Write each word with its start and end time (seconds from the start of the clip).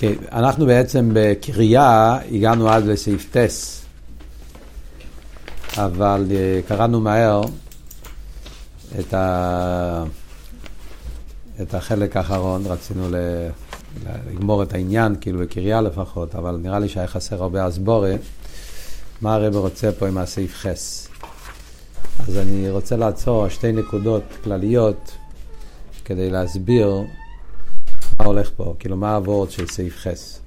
כן, 0.00 0.12
אנחנו 0.32 0.66
בעצם 0.66 1.10
בקריאה 1.12 2.18
הגענו 2.32 2.68
עד 2.68 2.84
לסעיף 2.84 3.36
טס, 3.36 3.84
אבל 5.76 6.26
uh, 6.28 6.68
קראנו 6.68 7.00
מהר 7.00 7.40
את, 9.00 9.14
ה... 9.14 10.04
את 11.62 11.74
החלק 11.74 12.16
האחרון, 12.16 12.62
רצינו 12.66 13.08
ל... 13.10 13.14
לגמור 14.30 14.62
את 14.62 14.74
העניין, 14.74 15.16
כאילו 15.20 15.38
בקריאה 15.38 15.80
לפחות, 15.80 16.34
אבל 16.34 16.56
נראה 16.62 16.78
לי 16.78 16.88
שהיה 16.88 17.06
חסר 17.06 17.42
הרבה 17.42 17.68
אסבורה. 17.68 18.14
מה 19.20 19.34
הרב 19.34 19.56
רוצה 19.56 19.92
פה 19.92 20.08
עם 20.08 20.18
הסעיף 20.18 20.54
חס? 20.54 21.08
אז 22.28 22.38
אני 22.38 22.70
רוצה 22.70 22.96
לעצור 22.96 23.48
שתי 23.48 23.72
נקודות 23.72 24.22
כלליות 24.44 25.12
כדי 26.04 26.30
להסביר 26.30 27.04
מה 28.20 28.26
הולך 28.26 28.50
פה, 28.56 28.74
כאילו 28.78 28.96
מה 28.96 29.14
הוורד 29.14 29.50
של 29.50 29.66
סעיף 29.66 29.96
חס. 29.96 30.40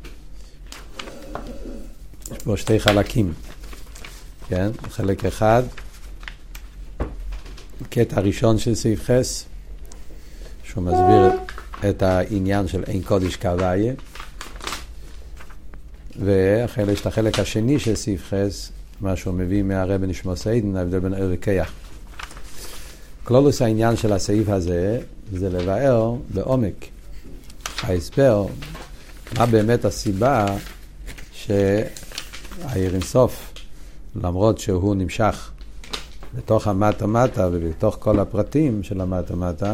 יש 2.32 2.38
פה 2.44 2.58
שתי 2.58 2.80
חלקים, 2.80 3.34
כן? 4.48 4.72
חלק 4.90 5.26
אחד, 5.26 5.64
קטע 7.90 8.20
ראשון 8.22 8.58
של 8.58 8.76
סעיף 8.76 9.04
חס, 9.04 9.46
שהוא 10.64 10.84
מסביר 10.84 11.40
את 11.90 12.02
העניין 12.02 12.68
של 12.68 12.84
אין 12.84 13.02
קודש 13.04 13.36
כהוויה, 13.36 13.94
ואחרי 16.20 16.94
יש 16.94 17.02
את 17.02 17.06
החלק 17.06 17.40
השני 17.40 17.80
של 17.80 17.96
סעיף 17.96 18.24
חס, 18.30 18.72
מה 19.02 19.16
שהוא 19.16 19.34
מביא 19.34 19.64
מהרבן 19.64 20.10
נשמע 20.10 20.36
סיידן, 20.36 20.76
ההבדל 20.76 21.00
בין 21.00 21.14
ער 21.14 21.30
וכיח. 21.32 21.72
כלולוס 23.24 23.62
העניין 23.62 23.96
של 23.96 24.14
הסעיף 24.14 24.50
הזה 24.50 25.00
זה 25.32 25.50
לבאר 25.50 26.16
בעומק 26.34 26.93
ההסבר, 27.84 28.46
מה 29.38 29.46
באמת 29.46 29.86
הסיבה 29.86 30.46
שהעיר 31.32 32.94
אינסוף, 32.94 33.54
למרות 34.16 34.58
שהוא 34.58 34.96
נמשך 34.96 35.52
בתוך 36.36 36.68
המטה-מטה 36.68 37.50
ובתוך 37.52 37.98
כל 38.00 38.20
הפרטים 38.20 38.84
של 38.84 39.02
המטה-מטה, 39.02 39.74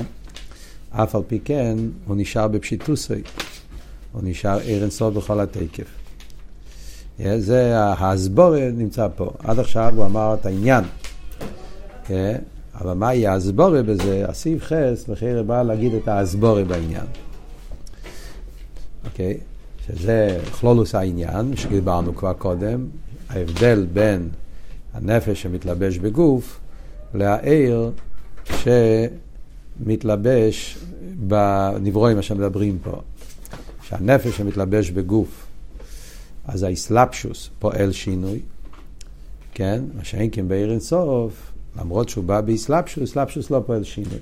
אף 0.92 1.16
על 1.16 1.22
פי 1.28 1.40
כן 1.46 1.78
הוא 2.08 2.16
נשאר 2.18 2.48
בפשיטוסי, 2.48 3.22
הוא 4.12 4.22
נשאר 4.24 4.60
עיר 4.60 4.82
אינסוף 4.82 5.14
בכל 5.14 5.40
התקף. 5.40 5.88
זה 7.38 7.80
ההסבורה 7.80 8.70
נמצא 8.74 9.08
פה. 9.16 9.32
עד 9.44 9.60
עכשיו 9.60 9.94
הוא 9.96 10.06
אמר 10.06 10.34
את 10.40 10.46
העניין. 10.46 10.84
כן? 12.06 12.36
אבל 12.82 12.94
מה 12.94 13.14
יהיה 13.14 13.32
ההסבורה 13.34 13.84
בזה? 13.84 14.26
הסעיף 14.28 14.64
חס, 14.64 15.08
לכן 15.08 15.48
בא 15.48 15.64
להגיד 15.64 15.94
את 15.94 16.08
ההסבורה 16.08 16.64
בעניין. 16.64 17.06
אוקיי? 19.06 19.38
שזה 19.88 20.40
כלולוס 20.60 20.96
העניין, 20.96 21.56
שדיברנו 21.56 22.16
כבר 22.16 22.34
קודם, 22.34 22.86
ההבדל 23.30 23.88
בין 23.94 24.30
הנפש 24.94 25.42
שמתלבש 25.42 25.98
בגוף 25.98 26.60
להעיר 27.14 27.92
שמתלבש 29.84 30.78
בנברואים 31.28 32.18
מה 32.18 32.22
שמדברים 32.24 32.78
פה. 32.84 33.02
שהנפש 33.90 34.38
שמתלבש 34.38 34.90
בגוף, 34.90 35.46
אז 36.46 36.64
האסלאפשוס 36.64 37.50
פועל 37.60 37.92
שינוי, 37.92 38.40
כן? 39.54 39.84
מה 39.98 40.04
שאין 40.04 40.30
כן 40.32 40.48
בעיר 40.48 40.72
אינסוף, 40.72 41.52
למרות 41.80 42.10
שהוא 42.10 42.24
בא 42.24 42.42
באסלאפשוס, 42.42 43.04
אסלאפשוס 43.10 43.52
לא 43.52 43.62
פועל 43.66 43.84
שינוי. 43.84 44.20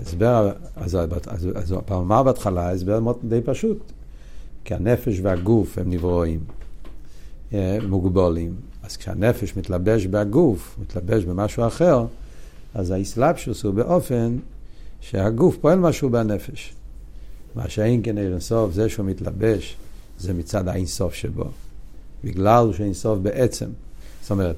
הסבר, 0.00 0.52
אז, 0.76 0.98
אז, 1.26 1.48
אז, 1.54 1.74
אמר 1.90 2.22
בהתחלה, 2.22 2.70
הסבר 2.70 3.00
מאוד 3.00 3.16
די 3.28 3.40
פשוט. 3.44 3.92
כי 4.64 4.74
הנפש 4.74 5.20
והגוף 5.22 5.78
הם 5.78 5.90
נברואים, 5.90 6.40
אה, 7.52 7.78
מוגבולים. 7.88 8.54
אז 8.82 8.96
כשהנפש 8.96 9.56
מתלבש 9.56 10.06
בגוף, 10.06 10.76
מתלבש 10.82 11.24
במשהו 11.24 11.66
אחר, 11.66 12.06
אז 12.74 12.90
האסלאפשוס 12.90 13.64
הוא 13.64 13.74
באופן 13.74 14.36
שהגוף 15.00 15.56
פועל 15.56 15.78
משהו 15.78 16.10
בנפש. 16.10 16.74
מה 17.54 17.68
שאין 17.68 18.00
כן 18.02 18.18
אינסוף, 18.18 18.72
זה 18.72 18.88
שהוא 18.88 19.06
מתלבש, 19.06 19.76
זה 20.18 20.34
מצד 20.34 20.68
האינסוף 20.68 21.14
שבו. 21.14 21.44
בגלל 22.24 22.72
שאינסוף 22.72 23.18
בעצם. 23.18 23.66
זאת 24.22 24.30
אומרת, 24.30 24.56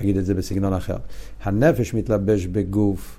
נגיד 0.00 0.16
את 0.16 0.26
זה 0.26 0.34
בסגנון 0.34 0.72
אחר. 0.72 0.96
הנפש 1.42 1.94
מתלבש 1.94 2.46
בגוף, 2.46 3.18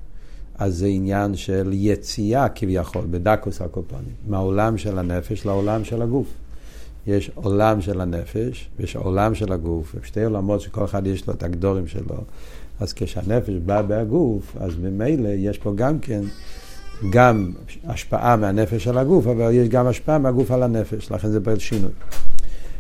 אז 0.60 0.76
זה 0.76 0.88
עניין 0.88 1.36
של 1.36 1.70
יציאה 1.74 2.50
כביכול, 2.50 3.06
בדקוס 3.12 3.62
הקופונים, 3.62 4.14
מהעולם 4.28 4.78
של 4.78 5.00
הנפש 5.00 5.46
לעולם 5.46 5.84
של 5.84 6.02
הגוף. 6.02 6.28
יש 7.08 7.32
עולם 7.36 7.82
של 7.82 8.02
הנפש 8.02 8.70
ויש 8.80 8.96
עולם 8.96 9.36
של 9.36 9.54
הגוף, 9.54 9.96
שתי 10.04 10.24
עולמות 10.24 10.62
שכל 10.62 10.86
אחד 10.86 11.08
יש 11.08 11.28
לו 11.28 11.34
את 11.34 11.44
הגדורים 11.44 11.88
שלו. 11.88 12.16
אז 12.80 12.94
כשהנפש 12.94 13.54
בא 13.66 13.82
בהגוף, 13.82 14.56
אז 14.60 14.76
ממילא 14.82 15.30
יש 15.30 15.58
פה 15.58 15.72
גם 15.76 16.00
כן, 16.00 16.22
גם 17.12 17.52
השפעה 17.88 18.36
מהנפש 18.36 18.88
על 18.88 18.98
הגוף, 18.98 19.28
אבל 19.28 19.52
יש 19.54 19.70
גם 19.70 19.88
השפעה 19.88 20.18
מהגוף 20.18 20.52
על 20.52 20.64
הנפש, 20.64 21.12
לכן 21.12 21.30
זה 21.30 21.44
פועל 21.44 21.60
שינוי. 21.60 21.92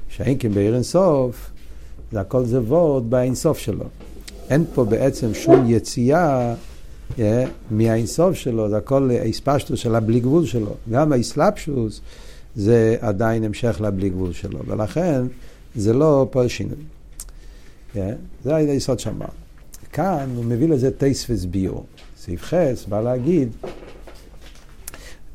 שאין 0.10 0.36
כן 0.40 0.52
בעיר 0.52 0.76
אינסוף, 0.76 1.52
זה 2.12 2.20
הכל 2.20 2.46
זה 2.46 2.62
וורד 2.62 3.10
באינסוף 3.10 3.58
שלו. 3.58 3.86
אין 4.50 4.66
פה 4.74 4.86
בעצם 4.86 5.34
שום 5.34 5.66
יציאה 5.68 6.54
yeah, 7.16 7.22
מהאינסוף 7.72 8.36
שלו, 8.36 8.70
זה 8.70 8.78
הכל 8.78 9.10
האספשטוס 9.12 9.80
של 9.80 9.96
הבלי 9.96 10.20
גבול 10.20 10.46
שלו. 10.46 10.76
גם 10.92 11.14
האסלאפשוס 11.14 12.02
זה 12.56 12.98
עדיין 13.02 13.44
המשך 13.44 13.82
לבלי 13.82 14.10
גבול 14.10 14.34
שלו, 14.34 14.60
ולכן 14.68 15.22
זה 15.76 15.94
לא 15.94 16.28
פועל 16.32 16.48
שינוי. 16.48 16.78
Yeah, 17.96 17.98
זה 18.44 18.56
היסוד 18.56 19.00
שאמר. 19.00 19.26
כאן 19.94 20.30
הוא 20.36 20.46
מביא 20.46 20.68
לזה 20.68 20.92
טייס 20.92 21.30
וסביור. 21.30 21.86
סעיף 22.18 22.44
חס 22.44 22.86
בא 22.90 23.02
להגיד, 23.02 23.50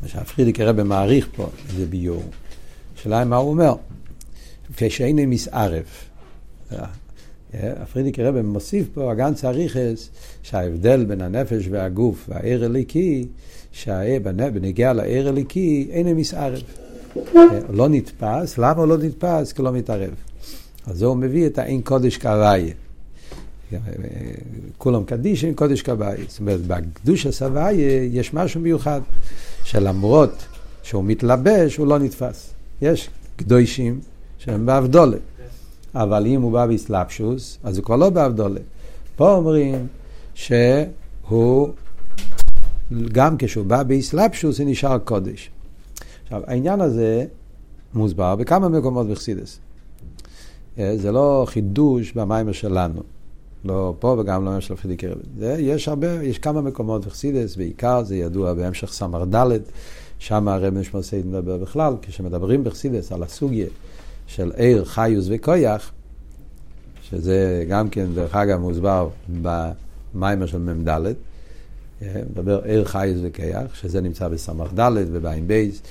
מה 0.02 0.08
שהפרידיק 0.08 0.60
הרבה 0.60 0.84
מעריך 0.84 1.28
פה, 1.36 1.48
זה 1.76 1.86
ביור. 1.86 2.22
השאלה 2.96 3.24
מה 3.24 3.36
הוא 3.36 3.50
אומר. 3.50 3.74
כשאיני 4.76 5.26
מסערב. 5.26 5.84
הפרידיק 7.54 8.18
רבי 8.18 8.42
מוסיף 8.42 8.86
פה, 8.94 9.12
הגנץ 9.12 9.44
אריכס, 9.44 10.10
שההבדל 10.42 11.04
בין 11.04 11.20
הנפש 11.20 11.68
והגוף 11.70 12.28
והעיר 12.28 12.64
הליקי, 12.64 13.26
שבנגיע 13.72 14.92
לעיר 14.92 15.28
הליקי, 15.28 15.88
אין 15.90 16.16
מסערב. 16.16 16.62
לא 17.70 17.88
נתפס, 17.88 18.58
למה 18.58 18.80
הוא 18.80 18.86
לא 18.86 18.98
נתפס? 18.98 19.52
כי 19.52 19.62
לא 19.62 19.72
מתערב. 19.72 20.14
אז 20.86 20.98
זה 20.98 21.06
הוא 21.06 21.16
מביא 21.16 21.46
את 21.46 21.58
האין 21.58 21.82
קודש 21.82 22.18
כהוויה. 22.18 22.74
כולם 24.78 25.04
קדיש 25.04 25.44
אין 25.44 25.54
קודש 25.54 25.82
כהוויה. 25.82 26.24
זאת 26.28 26.40
אומרת, 26.40 26.60
בקדוש 26.66 27.26
הסוויה 27.26 27.72
יש 28.12 28.34
משהו 28.34 28.60
מיוחד, 28.60 29.00
שלמרות 29.64 30.32
שהוא 30.82 31.04
מתלבש, 31.04 31.76
הוא 31.76 31.86
לא 31.86 31.98
נתפס. 31.98 32.50
יש 32.82 33.08
קדושים 33.36 34.00
שהם 34.38 34.66
באבדולת. 34.66 35.18
אבל 35.94 36.26
אם 36.26 36.42
הוא 36.42 36.52
בא 36.52 36.66
באסלאפשוס, 36.66 37.58
אז 37.64 37.76
הוא 37.76 37.84
כבר 37.84 37.96
לא 37.96 38.10
באבדולה. 38.10 38.60
פה 39.16 39.34
אומרים 39.34 39.86
שהוא, 40.34 41.68
גם 43.12 43.36
כשהוא 43.38 43.66
בא 43.66 43.82
באסלאפשוס, 43.82 44.56
זה 44.56 44.64
נשאר 44.64 44.98
קודש. 44.98 45.50
עכשיו, 46.22 46.42
העניין 46.46 46.80
הזה 46.80 47.24
מוסבר 47.94 48.36
בכמה 48.36 48.68
מקומות 48.68 49.08
בחסידס. 49.08 49.58
אה, 50.78 50.96
זה 50.96 51.12
לא 51.12 51.44
חידוש 51.48 52.12
במיימר 52.12 52.52
שלנו. 52.52 53.02
לא 53.64 53.94
פה 53.98 54.16
וגם 54.18 54.44
לא 54.44 54.60
של 54.60 54.76
חידיקי 54.76 55.06
רבי. 55.06 55.22
יש 55.58 55.88
הרבה, 55.88 56.22
יש 56.22 56.38
כמה 56.38 56.60
מקומות 56.60 57.06
בחסידס, 57.06 57.56
בעיקר 57.56 58.04
זה 58.04 58.16
ידוע 58.16 58.54
בהמשך 58.54 58.92
סמר 58.92 59.24
ד', 59.24 59.58
שם 60.18 60.48
הרב 60.48 60.74
נשמע 60.74 61.02
סייד 61.02 61.26
מדבר 61.26 61.56
בכלל, 61.56 61.94
כשמדברים 62.02 62.64
בחסידס 62.64 63.12
על 63.12 63.22
הסוגיה 63.22 63.66
של 64.26 64.52
עיר, 64.56 64.84
חיוס 64.84 65.26
וכויח, 65.30 65.92
שזה 67.02 67.64
גם 67.68 67.90
כן, 67.90 68.06
דרך 68.14 68.36
אגב, 68.36 68.60
מוסבר 68.60 69.08
במיימר 69.42 70.46
של 70.46 70.58
מ"ד, 70.58 70.88
אה, 72.02 72.20
מדבר 72.30 72.62
עיר, 72.64 72.84
חיוס 72.84 73.18
וכיח, 73.22 73.74
שזה 73.74 74.00
נמצא 74.00 74.28
בסמ"ך 74.28 74.72
ד' 74.78 74.92
ובעין 75.12 75.46
בייס, 75.46 75.82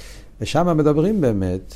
ושם 0.41 0.77
מדברים 0.77 1.21
באמת 1.21 1.73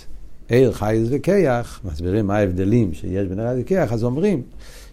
עיר, 0.49 0.71
חיוס 0.71 1.07
וכיח, 1.11 1.81
מסבירים 1.85 2.27
מה 2.27 2.37
ההבדלים 2.37 2.93
שיש 2.93 3.27
בין 3.27 3.39
עיר 3.39 3.49
וכיח, 3.61 3.93
אז 3.93 4.03
אומרים 4.03 4.41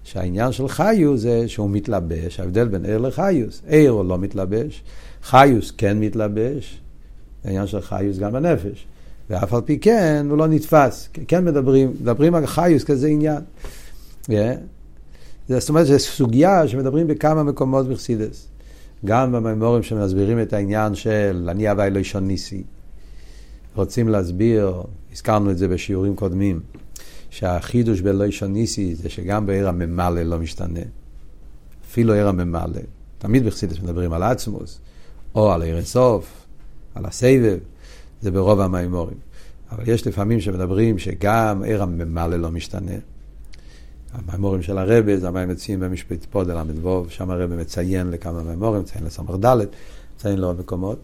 שהעניין 0.05 0.53
של 0.53 0.69
חיוס 0.69 1.21
זה 1.21 1.49
שהוא 1.49 1.71
מתלבש, 1.71 2.41
ההבדל 2.41 2.69
בין 2.69 2.85
עיר 2.85 2.99
לחיוס. 2.99 3.63
עיר 3.67 3.91
הוא 3.91 4.05
לא 4.05 4.19
מתלבש, 4.19 4.83
חיוס 5.23 5.73
כן 5.79 6.01
מתלבש, 6.01 6.81
העניין 7.45 7.67
של 7.67 7.81
חיוס 7.81 8.19
גם 8.19 8.33
בנפש. 8.33 8.87
ואף 9.31 9.55
על 9.55 9.61
פי 9.61 9.79
כן 9.79 10.27
הוא 10.31 10.39
לא 10.39 10.47
נתפס. 10.47 11.09
כן 11.29 11.45
מדברים, 11.45 11.93
מדברים 12.01 12.35
על 12.35 12.47
חיוס 12.47 12.85
כזה 12.85 13.09
עניין. 13.09 13.41
זאת 15.49 15.69
אומרת, 15.69 15.87
זו 15.87 15.99
סוגיה 15.99 16.69
שמדברים 16.69 17.07
בכמה 17.07 17.43
מקומות 17.43 17.89
בחסידס. 17.89 18.49
גם 19.05 19.33
במימורים 19.33 19.83
שמסבירים 19.83 20.43
את 20.43 20.53
העניין 20.53 20.95
של 20.95 21.49
אני 21.51 21.69
הווי 21.69 21.91
לא 21.91 21.99
אישון 21.99 22.27
ניסי. 22.27 22.63
רוצים 23.75 24.09
להסביר, 24.09 24.83
הזכרנו 25.13 25.51
את 25.51 25.59
זה 25.59 25.69
בשיעורים 25.69 26.17
קודמים, 26.17 26.61
שהחידוש 27.31 28.01
בלוישון 28.01 28.53
ניסי 28.53 28.95
זה 28.95 29.09
שגם 29.09 29.47
בעיר 29.47 29.69
הממלא 29.69 30.23
לא 30.23 30.39
משתנה. 30.39 30.81
אפילו 31.91 32.15
עיר 32.15 32.29
הממלא. 32.29 32.81
תמיד 33.19 33.47
בחסידס 33.47 33.81
מדברים 33.81 34.13
על 34.13 34.23
עצמוס, 34.23 34.81
או 35.35 35.53
על 35.53 35.63
עיר 35.63 35.77
אינסוף, 35.77 36.47
על 36.95 37.07
הסבב, 37.07 37.59
זה 38.23 38.31
ברוב 38.31 38.61
המימורים. 38.61 39.17
אבל 39.73 39.89
יש 39.89 40.07
לפעמים 40.07 40.41
שמדברים 40.41 40.99
שגם 40.99 41.63
עיר 41.63 41.83
הממלא 41.83 42.37
לא 42.37 42.51
משתנה. 42.51 42.93
המימורים 44.13 44.63
של 44.63 44.79
הרבה, 44.79 45.17
זה 45.17 45.29
המים 45.29 45.49
מציעים 45.49 45.81
במשפט 45.81 46.27
פוד 46.31 46.51
ל"ו, 46.51 47.05
שם 47.09 47.31
הרבה 47.31 47.57
מציין 47.57 48.11
לכמה 48.11 48.43
מימורים, 48.43 48.83
מציין 48.83 49.05
לס"ד, 49.05 49.57
מציין 50.17 50.39
לעוד 50.39 50.61
מקומות. 50.61 50.99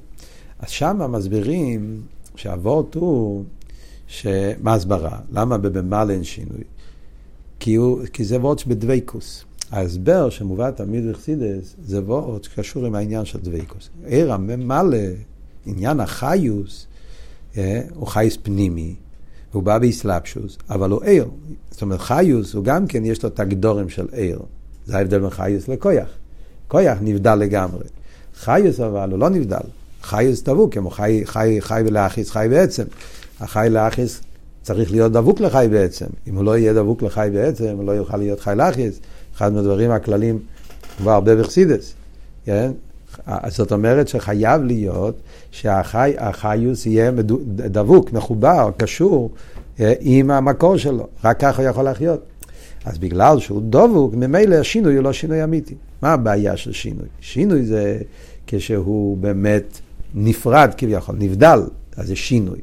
אז 0.58 0.70
שם 0.70 1.12
מסבירים 1.12 2.02
שהוורט 2.36 2.94
הוא, 2.94 3.44
מה 4.62 4.74
הסברה? 4.74 5.18
למה 5.32 5.58
בבמלא 5.58 6.12
אין 6.12 6.24
שינוי? 6.24 6.64
כי, 7.60 7.74
הוא, 7.74 8.00
כי 8.12 8.24
זה 8.24 8.40
וורט 8.40 8.66
בדוויקוס. 8.66 9.44
ההסבר 9.70 10.30
שמובא 10.30 10.70
תמיד 10.70 11.10
בחסידס 11.10 11.74
זה 11.84 12.00
וורט 12.00 12.44
שקשור 12.44 12.86
עם 12.86 12.94
העניין 12.94 13.24
של 13.24 13.38
דוויקוס. 13.38 13.88
עיר 14.04 14.32
הממלא, 14.32 14.98
עניין 15.66 16.00
החיוס, 16.00 16.86
הוא 17.94 18.06
חייס 18.06 18.38
פנימי, 18.42 18.94
הוא 19.52 19.62
בא 19.62 19.78
באסלאפשוס, 19.78 20.58
אבל 20.70 20.90
הוא 20.90 21.02
עיר. 21.02 21.28
זאת 21.70 21.82
אומרת, 21.82 22.00
חיוס 22.00 22.54
הוא 22.54 22.64
גם 22.64 22.86
כן, 22.86 23.04
יש 23.04 23.22
לו 23.22 23.28
את 23.28 23.40
הגדורים 23.40 23.88
של 23.88 24.06
עיר. 24.12 24.40
זה 24.86 24.96
ההבדל 24.96 25.18
בין 25.18 25.30
חיוס 25.30 25.68
לכויח. 25.68 26.08
כויח 26.68 26.98
נבדל 27.00 27.34
לגמרי. 27.34 27.84
חיוס 28.34 28.80
אבל 28.80 29.10
הוא 29.10 29.18
לא 29.18 29.30
נבדל. 29.30 29.56
חיוס 30.02 30.42
דבוק, 30.42 30.74
כמו 30.74 30.90
חי, 30.90 31.22
חי, 31.24 31.56
חי 31.60 31.82
ולאחיס, 31.86 32.30
חי 32.30 32.46
בעצם. 32.50 32.84
החי 33.40 33.68
לאחיס 33.70 34.20
צריך 34.62 34.90
להיות 34.90 35.12
דבוק 35.12 35.40
לחי 35.40 35.68
בעצם. 35.70 36.06
אם 36.26 36.34
הוא 36.34 36.44
לא 36.44 36.58
יהיה 36.58 36.72
דבוק 36.72 37.02
לחי 37.02 37.28
בעצם, 37.32 37.76
הוא 37.76 37.84
לא 37.84 37.92
יוכל 37.92 38.16
להיות 38.16 38.40
חי 38.40 38.52
לאחיס. 38.56 39.00
אחד 39.36 39.52
מהדברים 39.52 39.90
הכללים 39.90 40.38
כבר 40.98 41.10
הרבה 41.10 41.36
בחסידס. 41.36 41.94
כן? 42.44 42.70
זאת 43.48 43.72
אומרת 43.72 44.08
שחייב 44.08 44.62
להיות 44.62 45.20
שהחיוס 45.50 46.86
יהיה 46.86 47.10
דבוק, 47.46 48.12
מחובר, 48.12 48.70
קשור 48.76 49.30
אה, 49.80 49.92
עם 50.00 50.30
המקור 50.30 50.76
שלו, 50.76 51.06
רק 51.24 51.40
ככה 51.40 51.62
הוא 51.62 51.70
יכול 51.70 51.88
לחיות. 51.88 52.20
אז 52.84 52.98
בגלל 52.98 53.38
שהוא 53.38 53.62
דבוק, 53.70 54.14
ממילא 54.14 54.54
השינוי 54.54 54.96
הוא 54.96 55.04
לא 55.04 55.12
שינוי 55.12 55.44
אמיתי. 55.44 55.74
מה 56.02 56.12
הבעיה 56.12 56.56
של 56.56 56.72
שינוי? 56.72 57.06
שינוי 57.20 57.64
זה 57.64 57.98
כשהוא 58.46 59.16
באמת 59.16 59.80
נפרד 60.14 60.70
כביכול, 60.76 61.14
נבדל, 61.18 61.60
אז 61.96 62.06
זה 62.06 62.16
שינוי. 62.16 62.58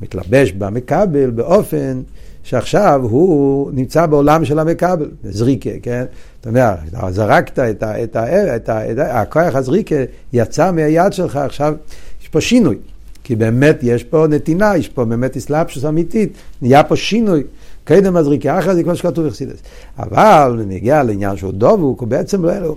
מתלבש 0.00 0.52
במקבל 0.52 1.30
באופן 1.30 2.02
שעכשיו 2.42 3.00
הוא 3.02 3.70
נמצא 3.74 4.06
בעולם 4.06 4.44
של 4.44 4.58
המקבל, 4.58 5.10
זריקה, 5.24 5.70
כן? 5.82 6.04
אתה 6.40 6.48
אומר, 6.48 6.74
זרקת 7.10 7.58
את, 7.58 7.82
ה, 7.82 8.02
את, 8.02 8.16
ה, 8.16 8.54
את, 8.54 8.68
ה, 8.68 8.90
את 8.92 8.98
ה, 8.98 9.20
הכוח 9.20 9.54
הזריקה 9.54 9.96
יצא 10.32 10.72
מהיד 10.72 11.12
שלך, 11.12 11.36
עכשיו 11.36 11.74
יש 12.22 12.28
פה 12.28 12.40
שינוי. 12.40 12.76
כי 13.24 13.36
באמת 13.36 13.78
יש 13.82 14.04
פה 14.04 14.26
נתינה, 14.28 14.76
יש 14.76 14.88
פה 14.88 15.04
באמת 15.04 15.36
אסלאפשוס 15.36 15.84
אמיתית, 15.84 16.32
נהיה 16.62 16.82
פה 16.82 16.96
שינוי. 16.96 17.42
קדם 17.84 18.16
הזריקה, 18.16 18.58
אחרי 18.58 18.74
זה 18.74 18.82
כמו 18.82 18.96
שכתוב 18.96 19.26
בחסידס. 19.26 19.58
אבל 19.98 20.62
נגיע 20.66 21.02
לעניין 21.02 21.36
שהוא 21.36 21.52
דבוק, 21.52 22.00
הוא 22.00 22.08
בעצם 22.08 22.44
לא... 22.44 22.52
הוא, 22.52 22.76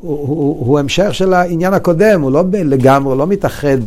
הוא, 0.00 0.18
הוא, 0.26 0.66
הוא 0.66 0.78
המשך 0.78 1.14
של 1.14 1.34
העניין 1.34 1.74
הקודם, 1.74 2.20
הוא 2.20 2.32
לא 2.32 2.44
לגמרי, 2.52 3.12
הוא 3.12 3.18
לא 3.18 3.26
מתאחד 3.26 3.78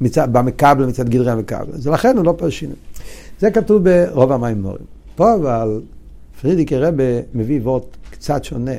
מצד, 0.00 0.32
במקבל 0.32 0.86
מצד 0.86 1.08
גדרי 1.08 1.30
המקבל. 1.30 1.74
אז 1.74 1.86
לכן 1.88 2.16
הוא 2.16 2.24
לא 2.24 2.34
פה 2.38 2.50
שינוי. 2.50 2.76
זה 3.40 3.50
כתוב 3.50 3.88
ברוב 3.88 4.32
המימורים. 4.32 4.84
פה 5.14 5.34
אבל 5.34 5.82
פרידיקי 6.40 6.76
רבה 6.76 7.04
מביא 7.34 7.60
וורט 7.60 7.96
קצת 8.10 8.44
שונה, 8.44 8.74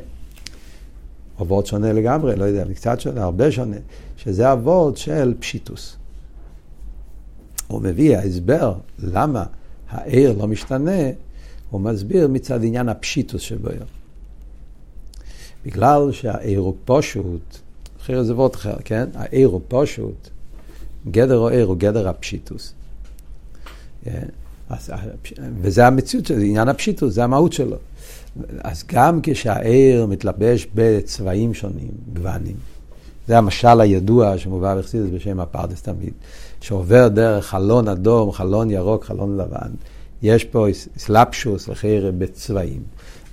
או 1.38 1.46
וורט 1.46 1.66
שונה 1.66 1.92
לגמרי, 1.92 2.36
לא 2.36 2.44
יודע, 2.44 2.74
קצת 2.74 3.00
שונה, 3.00 3.24
הרבה 3.24 3.50
שונה, 3.50 3.76
שזה 4.16 4.50
הוורט 4.50 4.96
של 4.96 5.34
פשיטוס. 5.40 5.96
הוא 7.68 7.82
מביא 7.82 8.16
ההסבר 8.16 8.74
למה 8.98 9.44
העיר 9.90 10.38
לא 10.38 10.46
משתנה, 10.46 11.00
הוא 11.70 11.80
מסביר 11.80 12.28
מצד 12.28 12.64
עניין 12.64 12.88
הפשיטוס 12.88 13.42
שבו. 13.42 13.68
בגלל 15.66 16.12
שהעיר 16.12 16.60
הוא 16.60 16.74
פשוט, 16.84 17.56
אחרי 18.00 18.24
זה 18.24 18.34
וורט 18.34 18.54
אחר, 18.54 18.76
כן? 18.84 19.08
העיר 19.14 19.48
הוא 19.48 19.60
פשוט, 19.68 20.28
גדר 21.10 21.38
או 21.38 21.48
עיר 21.48 21.66
הוא 21.66 21.76
גדר 21.76 22.08
הפשיטוס. 22.08 22.74
כן? 24.04 24.28
אז, 24.68 24.90
וזה 25.60 25.86
המציאות 25.86 26.26
שלו, 26.26 26.38
זה 26.38 26.44
עניין 26.44 26.68
הפשיטות, 26.68 27.12
זה 27.12 27.24
המהות 27.24 27.52
שלו. 27.52 27.76
אז 28.64 28.84
גם 28.92 29.20
כשהעיר 29.22 30.06
מתלבש 30.06 30.66
בצבעים 30.74 31.54
שונים, 31.54 31.90
גוונים, 32.12 32.56
זה 33.28 33.38
המשל 33.38 33.80
הידוע 33.80 34.38
שמובא 34.38 34.74
בחסידס 34.78 35.10
בשם 35.14 35.40
הפרדס 35.40 35.82
תמיד, 35.82 36.12
שעובר 36.60 37.08
דרך 37.08 37.46
חלון 37.46 37.88
אדום, 37.88 38.32
חלון 38.32 38.70
ירוק, 38.70 39.04
חלון 39.04 39.36
לבן. 39.36 39.70
יש 40.22 40.44
פה 40.44 40.66
סלפשוס 40.96 41.68
לחייר 41.68 42.12
בצבעים. 42.18 42.82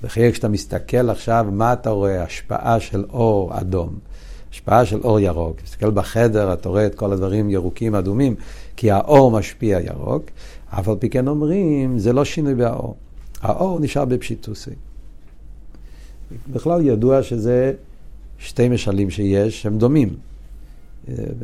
וחייר 0.03 0.31
כשאתה 0.31 0.47
מסתכל 0.47 1.09
עכשיו, 1.09 1.45
מה 1.51 1.73
אתה 1.73 1.89
רואה? 1.89 2.23
השפעה 2.23 2.79
של 2.79 3.05
אור 3.09 3.59
אדום. 3.59 3.99
השפעה 4.51 4.85
של 4.85 5.01
אור 5.03 5.19
ירוק. 5.19 5.61
תסתכל 5.61 5.91
בחדר, 5.91 6.53
אתה 6.53 6.69
רואה 6.69 6.85
את 6.85 6.95
כל 6.95 7.13
הדברים 7.13 7.49
ירוקים, 7.49 7.95
אדומים, 7.95 8.35
כי 8.75 8.91
האור 8.91 9.31
משפיע 9.31 9.79
ירוק. 9.79 10.23
אף 10.80 10.89
על 10.89 10.95
פי 11.00 11.10
כן 11.10 11.27
אומרים, 11.27 12.00
זה 12.00 12.13
לא 12.13 12.25
שינוי 12.25 12.56
באור. 12.56 12.95
האור 13.42 13.80
נשאר 13.80 14.06
בפשיטוסי. 14.06 14.72
בכלל 16.54 16.86
ידוע 16.86 17.24
שזה 17.24 17.74
שתי 18.38 18.69
משלים 18.69 19.10
שיש, 19.10 19.62
שהם 19.62 19.77
דומים. 19.77 20.10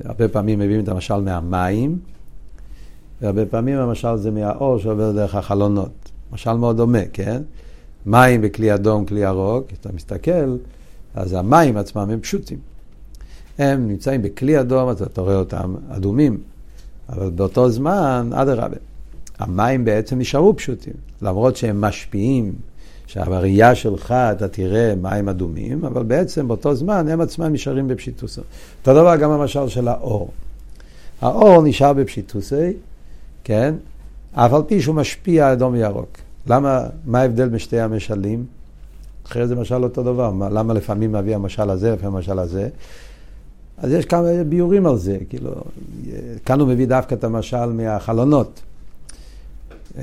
הרבה 0.04 0.28
פעמים 0.28 0.60
מביאים 0.60 0.84
את 0.84 0.90
המשל 0.90 1.18
מהמים, 1.18 2.00
והרבה 3.22 3.46
פעמים 3.46 3.78
המשל 3.78 4.18
זה 4.18 4.32
מהאור 4.32 4.80
שעובר 4.80 5.12
דרך 5.12 5.36
החלונות. 5.36 6.12
משל 6.34 6.54
מאוד 6.54 6.78
דומה, 6.78 7.06
כן? 7.14 7.42
מים 8.06 8.42
בכלי 8.42 8.74
אדום, 8.74 9.06
כלי 9.06 9.20
ירוק, 9.20 9.66
אתה 9.82 9.90
מסתכל, 9.94 10.58
אז 11.16 11.34
המים 11.34 11.78
עצמם 11.78 12.10
הם 12.10 12.20
פשוטים. 12.20 12.60
הם 13.58 13.88
נמצאים 13.88 14.22
בכלי 14.22 14.60
אדום, 14.60 14.92
אתה 14.92 15.22
רואה 15.22 15.36
אותם 15.36 15.76
אדומים, 15.90 16.38
אבל 17.10 17.30
באותו 17.30 17.70
זמן, 17.70 18.30
אדרבה. 18.34 18.78
המים 19.42 19.86
בעצם 19.86 20.20
נשארו 20.20 20.56
פשוטים, 20.56 20.94
למרות 21.22 21.56
שהם 21.56 21.82
משפיעים, 21.82 22.54
שהראייה 23.08 23.76
שלך 23.76 24.12
אתה 24.12 24.48
תראה 24.48 24.94
מים 25.02 25.30
אדומים, 25.30 25.86
אבל 25.86 26.04
בעצם 26.04 26.48
באותו 26.48 26.76
זמן 26.76 27.08
הם 27.08 27.22
עצמם 27.22 27.54
נשארים 27.54 27.88
בפשיטוסי. 27.88 28.42
אותו 28.80 28.94
דבר 28.94 29.16
גם 29.16 29.32
המשל 29.32 29.68
של 29.68 29.88
האור. 29.88 30.32
האור 31.22 31.62
נשאר 31.62 31.94
בפשיטוסי, 31.94 32.74
כן? 33.44 33.76
אף 34.34 34.54
על 34.54 34.62
פי 34.68 34.82
שהוא 34.82 34.96
משפיע 34.96 35.54
אדום 35.54 35.74
וירוק. 35.74 36.18
למה, 36.48 36.84
מה 37.06 37.22
ההבדל 37.22 37.50
בין 37.50 37.60
שתי 37.60 37.80
המשלים? 37.80 38.46
אחרי 39.28 39.48
זה 39.48 39.56
משל 39.56 39.84
אותו 39.84 40.04
דבר, 40.04 40.32
למה 40.52 40.74
לפעמים 40.74 41.12
מביא 41.12 41.36
המשל 41.36 41.70
הזה, 41.70 41.94
לפעמים 41.94 42.16
המשל 42.16 42.40
הזה? 42.40 42.70
אז 43.78 43.92
יש 43.92 44.06
כמה 44.06 44.28
ביורים 44.50 44.86
על 44.86 44.98
זה, 44.98 45.18
כאילו, 45.30 45.52
כאן 46.46 46.60
הוא 46.60 46.68
מביא 46.68 46.88
דווקא 46.88 47.16
את 47.16 47.24
המשל 47.24 47.66
מהחלונות. 47.66 48.62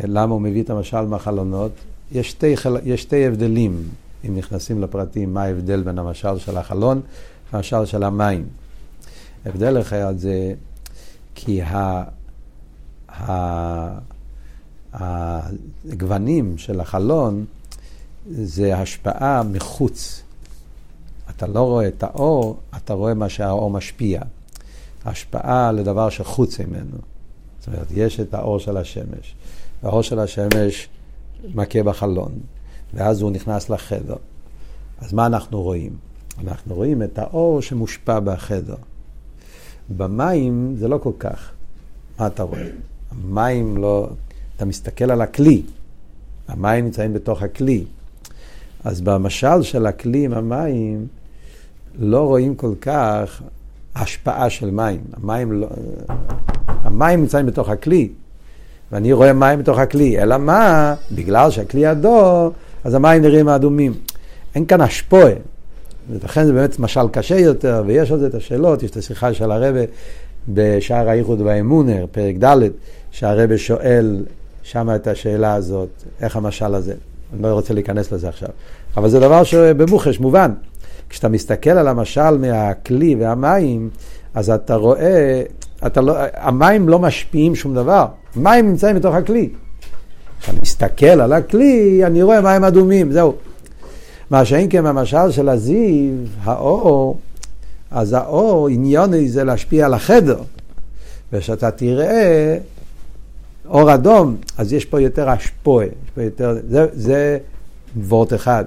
למה 0.05 0.35
הוא 0.35 0.41
מביא 0.41 0.63
את 0.63 0.71
המשל 0.71 1.01
מהחלונות? 1.01 1.73
יש 2.13 2.31
שתי, 2.31 2.55
יש 2.85 3.03
שתי 3.03 3.27
הבדלים, 3.27 3.89
אם 4.29 4.37
נכנסים 4.37 4.83
לפרטים, 4.83 5.35
מה 5.35 5.43
ההבדל 5.43 5.83
בין 5.83 5.99
המשל 5.99 6.39
של 6.39 6.57
החלון 6.57 7.01
למשל 7.53 7.87
של 7.87 8.03
המים. 8.03 8.47
הבדל 9.47 9.81
אחד 9.81 10.15
זה 10.19 10.55
כי 11.35 11.63
ה, 11.63 12.05
ה, 13.09 13.99
הגוונים 14.93 16.59
של 16.59 16.81
החלון 16.81 17.45
זה 18.31 18.77
השפעה 18.77 19.43
מחוץ. 19.43 20.23
אתה 21.31 21.47
לא 21.47 21.61
רואה 21.61 21.89
את 21.89 22.03
האור, 22.03 22.61
אתה 22.77 22.93
רואה 22.95 23.15
מה 23.15 23.29
שהאור 23.29 23.71
משפיע. 23.71 24.21
השפעה 25.05 25.73
לדבר 25.73 26.11
שחוץ 26.11 26.61
ממנו. 26.61 26.97
זאת 27.61 27.67
אומרת, 27.67 27.87
יש 27.95 28.21
את 28.21 28.35
האור 28.35 28.59
של 28.59 28.77
השמש. 28.77 29.35
והאור 29.83 30.03
של 30.03 30.19
השמש 30.19 30.89
מכה 31.55 31.83
בחלון, 31.83 32.33
ואז 32.95 33.23
הוא 33.23 33.31
נכנס 33.31 33.71
לחדר. 33.71 34.17
אז 35.01 35.13
מה 35.13 35.27
אנחנו 35.27 35.63
רואים? 35.63 35.97
אנחנו 36.45 36.75
רואים 36.75 37.03
את 37.03 37.19
האור 37.19 37.63
שמושפע 37.63 38.21
בחדר. 38.21 38.77
במים 39.97 40.75
זה 40.79 40.89
לא 40.89 40.99
כל 40.99 41.13
כך. 41.19 41.51
מה 42.19 42.27
אתה 42.27 42.43
רואה? 42.43 42.67
המים 43.11 43.77
לא... 43.77 44.09
אתה 44.57 44.65
מסתכל 44.65 45.11
על 45.11 45.21
הכלי, 45.21 45.63
המים 46.49 46.85
נמצאים 46.85 47.15
בתוך 47.15 47.43
הכלי. 47.43 47.85
אז 48.85 49.01
במשל 49.01 49.63
של 49.63 49.87
הכלי 49.87 50.25
עם 50.25 50.33
המים, 50.33 51.07
לא 51.99 52.27
רואים 52.27 52.55
כל 52.55 52.75
כך 52.81 53.43
השפעה 53.95 54.51
של 54.51 54.71
מים. 54.71 55.01
המים, 55.13 55.53
לא... 55.53 55.69
המים 56.69 57.21
נמצאים 57.21 57.47
בתוך 57.47 57.69
הכלי, 57.69 58.09
ואני 58.93 59.13
רואה 59.13 59.33
מים 59.33 59.59
בתוך 59.59 59.79
הכלי, 59.79 60.23
אלא 60.23 60.39
מה? 60.39 60.95
בגלל 61.13 61.51
שהכלי 61.51 61.91
אדום, 61.91 62.51
אז 62.85 62.95
המים 62.95 63.23
נראים 63.23 63.49
אדומים. 63.49 63.95
אין 64.55 64.67
כאן 64.67 64.81
השפועה. 64.81 65.33
ולכן 66.11 66.47
זה 66.47 66.53
באמת 66.53 66.79
משל 66.79 67.09
קשה 67.13 67.39
יותר, 67.39 67.83
ויש 67.87 68.13
על 68.13 68.19
זה 68.19 68.27
את 68.27 68.35
השאלות, 68.35 68.83
יש 68.83 68.91
את 68.91 68.97
השיחה 68.97 69.35
של 69.35 69.51
הרבה 69.51 69.81
בשער 70.49 71.09
האיחוד 71.09 71.41
והאמונר, 71.41 72.07
פרק 72.13 72.35
ד', 72.45 72.57
שהרבה 73.11 73.59
שואל 73.59 74.25
שם 74.63 74.89
את 74.95 75.07
השאלה 75.07 75.55
הזאת, 75.55 75.89
איך 76.21 76.37
המשל 76.37 76.75
הזה. 76.75 76.95
אני 77.35 77.43
לא 77.43 77.49
רוצה 77.49 77.75
להיכנס 77.75 78.13
לזה 78.13 78.29
עכשיו. 78.29 78.49
אבל 78.97 79.09
זה 79.09 79.21
דבר 79.21 79.45
שבמוחש 79.45 80.21
מובן. 80.21 80.53
כשאתה 81.09 81.29
מסתכל 81.29 81.71
על 81.71 81.89
המשל 81.89 82.39
מהכלי 82.39 83.15
והמים, 83.15 83.91
אז 84.35 84.51
אתה 84.51 84.75
רואה, 84.75 85.43
אתה 85.87 86.01
לא, 86.01 86.15
המים 86.35 86.89
לא 86.89 86.99
משפיעים 86.99 87.55
שום 87.55 87.75
דבר. 87.75 88.07
מים 88.37 88.69
נמצאים 88.69 88.97
בתוך 88.97 89.15
הכלי. 89.15 89.49
כשאני 90.41 90.59
מסתכל 90.63 91.07
על 91.07 91.33
הכלי, 91.33 92.07
אני 92.07 92.23
רואה 92.23 92.41
מים 92.41 92.65
אדומים, 92.65 93.13
זהו. 93.13 93.35
מה 94.31 94.45
שאין 94.45 94.67
כן 94.71 94.85
במשל 94.85 95.31
של 95.31 95.49
הזיו, 95.49 96.15
האור, 96.43 97.19
אז 97.91 98.13
האור, 98.13 98.69
עניוני 98.69 99.29
זה 99.29 99.45
להשפיע 99.45 99.87
על 99.87 99.95
החדר. 99.95 100.39
וכשאתה 101.33 101.71
תראה 101.71 102.59
אור 103.69 103.95
אדום, 103.95 104.37
אז 104.59 104.73
יש 104.73 104.85
פה 104.85 105.01
יותר 105.01 105.31
השפועה, 105.31 105.87
יש 105.87 106.11
פה 106.15 106.23
יותר, 106.23 106.57
זה, 106.69 106.87
זה 106.93 107.39
וורט 107.97 108.35
אחד, 108.35 108.65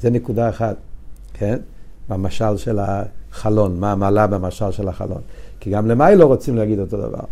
זה 0.00 0.10
נקודה 0.10 0.48
אחת, 0.48 0.76
כן? 1.34 1.58
במשל 2.08 2.56
של 2.56 2.78
החלון, 2.78 3.80
מה 3.80 3.92
המעלה 3.92 4.26
במשל 4.26 4.70
של 4.70 4.88
החלון. 4.88 5.20
כי 5.60 5.70
גם 5.70 5.86
למאי 5.86 6.16
לא 6.16 6.24
רוצים 6.24 6.56
להגיד 6.56 6.78
אותו 6.78 6.96
דבר. 6.96 7.24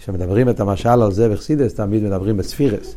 כשמדברים 0.00 0.48
את 0.48 0.60
המשל 0.60 0.88
על 0.88 1.12
זה 1.12 1.28
בחסידס, 1.28 1.74
תמיד 1.74 2.02
מדברים 2.02 2.36
בספירס. 2.36 2.94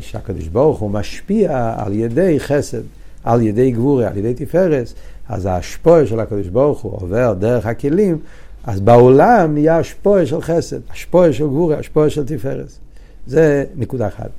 שהקדוש 0.00 0.48
ברוך 0.48 0.78
הוא 0.78 0.90
משפיע 0.90 1.74
על 1.76 1.92
ידי 1.92 2.40
חסד, 2.40 2.82
על 3.24 3.42
ידי 3.42 3.70
גבורי, 3.70 4.06
על 4.06 4.16
ידי 4.16 4.34
תפארס, 4.34 4.94
אז 5.28 5.46
ההשפועה 5.46 6.06
של 6.06 6.20
הקדוש 6.20 6.48
ברוך 6.48 6.80
הוא 6.80 6.92
עובר 6.92 7.34
דרך 7.38 7.66
הכלים, 7.66 8.18
אז 8.64 8.80
בעולם 8.80 9.54
נהיה 9.54 9.78
השפועה 9.78 10.26
של 10.26 10.40
חסד, 10.40 10.80
השפועה 10.90 11.32
של 11.32 11.46
גבורי, 11.46 11.76
השפועה 11.76 12.10
של 12.10 12.26
תפארס. 12.26 12.78
זה 13.26 13.64
נקודה 13.76 14.08
אחת. 14.08 14.30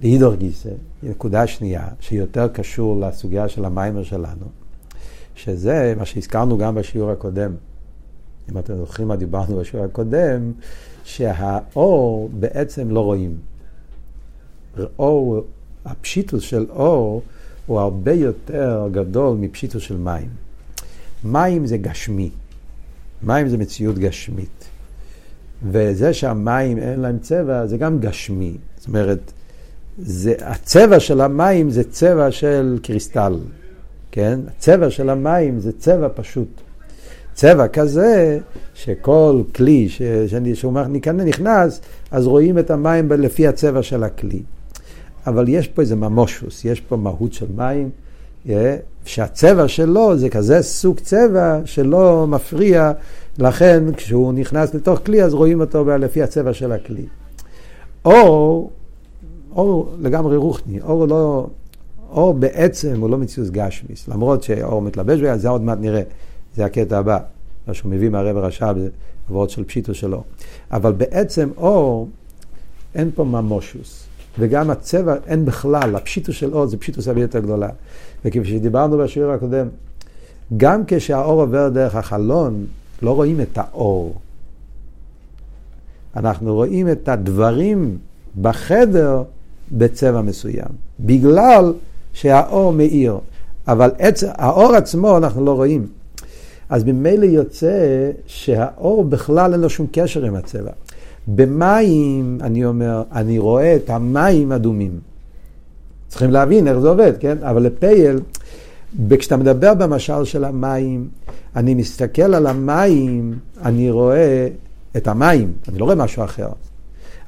להידור 0.00 0.34
גיסא, 0.34 0.68
נקודה 1.02 1.46
שנייה, 1.46 1.88
שיותר 2.00 2.48
קשור 2.48 3.00
לסוגיה 3.00 3.48
של 3.48 3.64
המיימר 3.64 4.02
שלנו, 4.02 4.46
שזה 5.34 5.94
מה 5.98 6.04
שהזכרנו 6.04 6.58
גם 6.58 6.74
בשיעור 6.74 7.10
הקודם. 7.10 7.52
אם 8.50 8.58
אתם 8.58 8.76
זוכרים 8.76 9.08
מה 9.08 9.16
דיברנו 9.16 9.56
בשיעור 9.56 9.86
הקודם, 9.86 10.52
שהאור 11.04 12.30
בעצם 12.32 12.90
לא 12.90 13.00
רואים. 13.00 13.36
אור, 14.98 15.44
הפשיטוס 15.84 16.42
של 16.42 16.66
אור 16.70 17.22
הוא 17.66 17.80
הרבה 17.80 18.12
יותר 18.12 18.88
גדול 18.92 19.36
מפשיטוס 19.36 19.82
של 19.82 19.96
מים. 19.96 20.28
מים 21.24 21.66
זה 21.66 21.76
גשמי. 21.76 22.30
מים 23.22 23.48
זה 23.48 23.58
מציאות 23.58 23.98
גשמית. 23.98 24.64
וזה 25.62 26.14
שהמים 26.14 26.78
אין 26.78 27.00
להם 27.00 27.18
צבע 27.18 27.66
זה 27.66 27.76
גם 27.76 27.98
גשמי. 28.00 28.56
זאת 28.76 28.88
אומרת, 28.88 29.32
זה, 29.98 30.34
הצבע 30.40 31.00
של 31.00 31.20
המים 31.20 31.70
זה 31.70 31.90
צבע 31.90 32.30
של 32.30 32.78
קריסטל, 32.82 33.38
כן? 34.10 34.40
הצבע 34.48 34.90
של 34.90 35.10
המים 35.10 35.60
זה 35.60 35.72
צבע 35.78 36.08
פשוט. 36.14 36.60
צבע 37.34 37.68
כזה 37.68 38.38
שכל 38.74 39.42
כלי 39.54 39.88
ש, 39.88 40.02
שהוא 40.54 40.72
נכנס, 41.24 41.80
אז 42.10 42.26
רואים 42.26 42.58
את 42.58 42.70
המים 42.70 43.12
לפי 43.12 43.46
הצבע 43.46 43.82
של 43.82 44.04
הכלי. 44.04 44.42
אבל 45.26 45.48
יש 45.48 45.68
פה 45.68 45.82
איזה 45.82 45.96
ממושוס, 45.96 46.64
יש 46.64 46.80
פה 46.80 46.96
מהות 46.96 47.32
של 47.32 47.46
מים, 47.56 47.90
שהצבע 49.04 49.68
שלו 49.68 50.18
זה 50.18 50.28
כזה 50.28 50.62
סוג 50.62 51.00
צבע 51.00 51.60
שלא 51.64 52.26
מפריע, 52.26 52.92
לכן 53.38 53.84
כשהוא 53.96 54.32
נכנס 54.32 54.74
לתוך 54.74 55.00
כלי 55.06 55.22
אז 55.22 55.34
רואים 55.34 55.60
אותו 55.60 55.84
לפי 55.84 56.22
הצבע 56.22 56.52
של 56.52 56.72
הכלי. 56.72 57.06
אור, 58.04 58.70
אור 59.54 59.94
לגמרי 60.00 60.36
רוחני, 60.36 60.80
אור 60.80 61.06
לא, 61.06 61.46
אור 62.10 62.34
בעצם 62.34 63.00
הוא 63.00 63.10
לא 63.10 63.18
מציאות 63.18 63.50
גשמיס, 63.50 64.08
למרות 64.08 64.42
שאור 64.42 64.82
מתלבש 64.82 65.20
ביה, 65.20 65.38
זה 65.38 65.48
עוד 65.48 65.62
מעט 65.62 65.78
נראה, 65.80 66.02
זה 66.56 66.64
הקטע 66.64 66.98
הבא, 66.98 67.18
מה 67.66 67.74
שהוא 67.74 67.92
מביא 67.92 68.08
מהרב 68.08 68.36
הרש"ב, 68.36 68.74
עבורות 69.28 69.50
של 69.50 69.64
פשיטו 69.64 69.94
שלו. 69.94 70.22
אבל 70.70 70.92
בעצם 70.92 71.48
אור, 71.56 72.08
אין 72.94 73.10
פה 73.14 73.24
ממושוס. 73.24 74.04
וגם 74.38 74.70
הצבע, 74.70 75.14
אין 75.26 75.44
בכלל, 75.44 75.96
הפשיטוס 75.96 76.36
של 76.36 76.54
אור 76.54 76.66
זה 76.66 76.76
פשיטוס 76.76 77.08
הרבה 77.08 77.20
יותר 77.20 77.38
גדולה. 77.38 77.68
וכפי 78.24 78.44
שדיברנו 78.44 78.98
בשיעור 78.98 79.32
הקודם, 79.32 79.66
גם 80.56 80.82
כשהאור 80.86 81.42
עובר 81.42 81.68
דרך 81.68 81.94
החלון, 81.94 82.66
לא 83.02 83.14
רואים 83.14 83.40
את 83.40 83.58
האור. 83.58 84.14
אנחנו 86.16 86.54
רואים 86.54 86.88
את 86.88 87.08
הדברים 87.08 87.98
בחדר 88.40 89.22
בצבע 89.72 90.22
מסוים, 90.22 90.68
בגלל 91.00 91.72
שהאור 92.12 92.72
מאיר. 92.72 93.18
אבל 93.68 93.90
עצ... 93.98 94.24
האור 94.28 94.74
עצמו 94.74 95.16
אנחנו 95.16 95.44
לא 95.44 95.52
רואים. 95.54 95.86
אז 96.72 96.84
ממילא 96.84 97.24
יוצא 97.24 98.10
שהאור 98.26 99.04
בכלל 99.04 99.52
אין 99.52 99.60
לו 99.60 99.70
שום 99.70 99.86
קשר 99.92 100.24
עם 100.24 100.34
הצבע. 100.34 100.70
במים, 101.28 102.38
אני 102.40 102.64
אומר, 102.64 103.02
אני 103.12 103.38
רואה 103.38 103.76
את 103.76 103.90
המים 103.90 104.52
אדומים. 104.52 104.98
צריכים 106.08 106.30
להבין 106.30 106.68
איך 106.68 106.78
זה 106.78 106.88
עובד, 106.88 107.12
כן? 107.20 107.36
אבל 107.42 107.62
לפייל, 107.62 108.20
כשאתה 109.18 109.36
מדבר 109.36 109.74
במשל 109.74 110.24
של 110.24 110.44
המים, 110.44 111.08
אני 111.56 111.74
מסתכל 111.74 112.34
על 112.34 112.46
המים, 112.46 113.34
אני 113.64 113.90
רואה 113.90 114.48
את 114.96 115.08
המים, 115.08 115.52
אני 115.68 115.78
לא 115.78 115.84
רואה 115.84 115.96
משהו 115.96 116.24
אחר. 116.24 116.48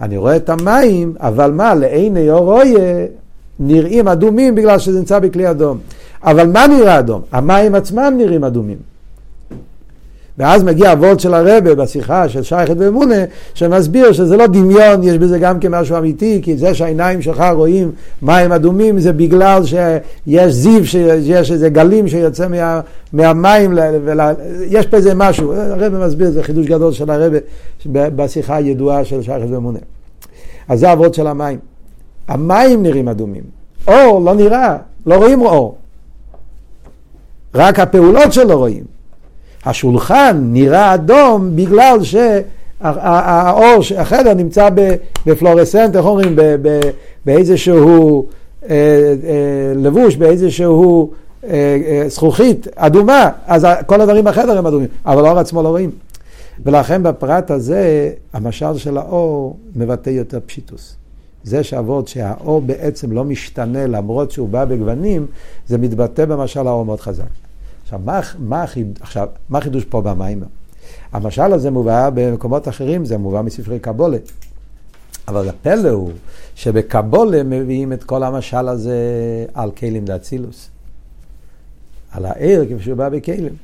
אני 0.00 0.16
רואה 0.16 0.36
את 0.36 0.48
המים, 0.48 1.14
אבל 1.20 1.50
מה, 1.50 1.74
לעיני 1.74 2.30
אורויה 2.30 3.06
נראים 3.60 4.08
אדומים 4.08 4.54
בגלל 4.54 4.78
שזה 4.78 4.98
נמצא 4.98 5.18
בכלי 5.18 5.50
אדום. 5.50 5.78
אבל 6.22 6.46
מה 6.46 6.66
נראה 6.66 6.98
אדום? 6.98 7.22
המים 7.32 7.74
עצמם 7.74 8.14
נראים 8.16 8.44
אדומים. 8.44 8.93
ואז 10.38 10.62
מגיע 10.62 10.90
הוולט 10.90 11.20
של 11.20 11.34
הרבה 11.34 11.74
בשיחה 11.74 12.28
של 12.28 12.42
שייכת 12.42 12.74
ואמונה, 12.78 13.14
שמסביר 13.54 14.12
שזה 14.12 14.36
לא 14.36 14.46
דמיון, 14.46 15.02
יש 15.02 15.18
בזה 15.18 15.38
גם 15.38 15.60
כמשהו 15.60 15.98
אמיתי, 15.98 16.40
כי 16.42 16.56
זה 16.56 16.74
שהעיניים 16.74 17.22
שלך 17.22 17.44
רואים 17.54 17.92
מים 18.22 18.52
אדומים 18.52 19.00
זה 19.00 19.12
בגלל 19.12 19.62
שיש 19.64 20.52
זיו, 20.52 20.86
שיש 20.86 21.52
איזה 21.52 21.68
גלים 21.68 22.08
שיוצא 22.08 22.48
מה, 22.48 22.80
מהמים, 23.12 23.78
ול, 24.04 24.20
יש 24.66 24.86
פה 24.86 24.96
איזה 24.96 25.14
משהו, 25.14 25.52
הרבה 25.52 26.06
מסביר, 26.06 26.30
זה 26.30 26.42
חידוש 26.42 26.66
גדול 26.66 26.92
של 26.92 27.10
הרבה 27.10 27.38
בשיחה 27.86 28.56
הידועה 28.56 29.04
של 29.04 29.22
שייכת 29.22 29.46
ואמונה. 29.50 29.78
אז 30.68 30.80
זה 30.80 30.90
הוולט 30.90 31.14
של 31.14 31.26
המים. 31.26 31.58
המים 32.28 32.82
נראים 32.82 33.08
אדומים, 33.08 33.42
אור 33.88 34.20
לא 34.24 34.34
נראה, 34.34 34.76
לא 35.06 35.14
רואים 35.14 35.40
אור. 35.40 35.76
רק 37.54 37.78
הפעולות 37.78 38.32
שלו 38.32 38.58
רואים. 38.58 38.93
השולחן 39.66 40.40
נראה 40.42 40.94
אדום 40.94 41.56
בגלל 41.56 41.98
שהאור, 42.02 43.80
החדר 43.98 44.34
נמצא 44.34 44.68
בפלורסנט, 45.26 45.96
איך 45.96 46.04
אומרים, 46.04 46.36
באיזשהו 47.26 48.26
אה, 48.70 48.70
אה, 48.70 49.72
לבוש, 49.76 50.16
באיזשהו 50.16 51.12
אה, 51.46 52.04
זכוכית 52.08 52.66
אדומה, 52.76 53.30
אז 53.46 53.66
כל 53.86 54.00
הדברים 54.00 54.24
בחדר 54.24 54.58
הם 54.58 54.66
אדומים, 54.66 54.88
אבל 55.06 55.26
האור 55.26 55.38
עצמו 55.38 55.62
לא 55.62 55.68
רואים. 55.68 55.90
ולכן 56.64 57.02
בפרט 57.02 57.50
הזה, 57.50 58.10
המשל 58.32 58.78
של 58.78 58.98
האור 58.98 59.56
מבטא 59.76 60.10
יותר 60.10 60.38
פשיטוס. 60.46 60.96
זה 61.44 61.62
שעבוד 61.62 62.08
שהאור 62.08 62.60
בעצם 62.60 63.12
לא 63.12 63.24
משתנה 63.24 63.86
למרות 63.86 64.30
שהוא 64.30 64.48
בא 64.48 64.64
בגוונים, 64.64 65.26
זה 65.66 65.78
מתבטא 65.78 66.24
במשל 66.24 66.66
האור 66.66 66.84
מאוד 66.84 67.00
חזק. 67.00 67.43
עכשיו, 67.94 68.06
מה, 68.06 68.20
מה, 68.38 68.64
עכשיו, 69.00 69.28
מה 69.48 69.58
החידוש 69.58 69.84
פה 69.84 70.02
במיימר? 70.02 70.46
המשל 71.12 71.52
הזה 71.52 71.70
מובא 71.70 72.10
במקומות 72.14 72.68
אחרים, 72.68 73.04
זה 73.04 73.18
מובא 73.18 73.42
מספרי 73.42 73.78
קבולה. 73.78 74.18
אבל 75.28 75.48
הפלא 75.48 75.88
הוא 75.88 76.12
שבקבולה 76.54 77.42
מביאים 77.42 77.92
את 77.92 78.04
כל 78.04 78.22
המשל 78.22 78.68
הזה 78.68 78.96
על 79.54 79.70
כלים 79.70 80.04
דאצילוס. 80.04 80.70
על 82.10 82.26
העיר 82.26 82.64
כפי 82.64 82.82
שהוא 82.84 82.96
בא 82.96 83.08
בכלים. 83.08 83.56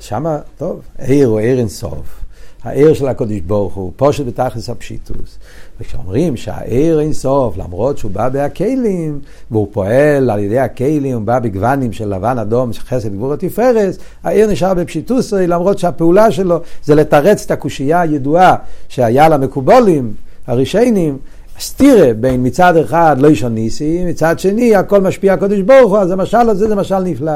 שמה, 0.00 0.38
טוב, 0.58 0.80
עיר 0.98 1.28
הוא 1.28 1.38
עיר 1.38 1.58
אינסוף. 1.58 2.23
העיר 2.64 2.94
של 2.94 3.08
הקודש 3.08 3.40
ברוך 3.40 3.74
הוא, 3.74 3.92
פושט 3.96 4.26
בתכלס 4.26 4.70
הפשיטוס. 4.70 5.38
וכשאומרים 5.80 6.36
שהעיר 6.36 7.00
אין 7.00 7.12
סוף, 7.12 7.58
למרות 7.58 7.98
שהוא 7.98 8.10
בא 8.10 8.28
בהכלים, 8.28 9.20
והוא 9.50 9.68
פועל 9.72 10.30
על 10.30 10.38
ידי 10.38 10.58
הכלים, 10.58 11.16
הוא 11.16 11.22
בא 11.22 11.38
בגוונים 11.38 11.92
של 11.92 12.14
לבן 12.14 12.38
אדום, 12.38 12.70
חסד 12.72 13.14
גבור 13.14 13.32
התפארס, 13.32 13.98
העיר 14.24 14.50
נשאר 14.50 14.74
בפשיטוס, 14.74 15.32
למרות 15.32 15.78
שהפעולה 15.78 16.30
שלו 16.30 16.60
זה 16.84 16.94
לתרץ 16.94 17.44
את 17.44 17.50
הקושייה 17.50 18.00
הידועה 18.00 18.56
שהיה 18.88 19.28
למקובולים, 19.28 20.14
הרישיינים, 20.46 21.18
סתירה 21.60 22.14
בין 22.14 22.46
מצד 22.46 22.76
אחד 22.76 23.16
לא 23.18 23.28
ישון 23.28 23.54
ניסי, 23.54 24.04
מצד 24.04 24.38
שני 24.38 24.76
הכל 24.76 25.00
משפיע 25.00 25.32
הקודש 25.32 25.60
ברוך 25.60 25.90
הוא, 25.90 25.98
אז 25.98 26.10
המשל 26.10 26.48
הזה 26.48 26.68
זה 26.68 26.74
משל 26.74 26.98
נפלא. 26.98 27.32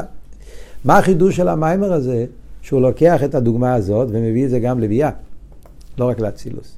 מה 0.84 0.98
החידוש 0.98 1.36
של 1.36 1.48
המיימר 1.48 1.92
הזה? 1.92 2.24
שהוא 2.68 2.80
לוקח 2.80 3.24
את 3.24 3.34
הדוגמה 3.34 3.74
הזאת 3.74 4.08
ומביא 4.10 4.44
את 4.44 4.50
זה 4.50 4.58
גם 4.58 4.80
לביאה, 4.80 5.10
לא 5.98 6.08
רק 6.08 6.20
לאצילוס. 6.20 6.76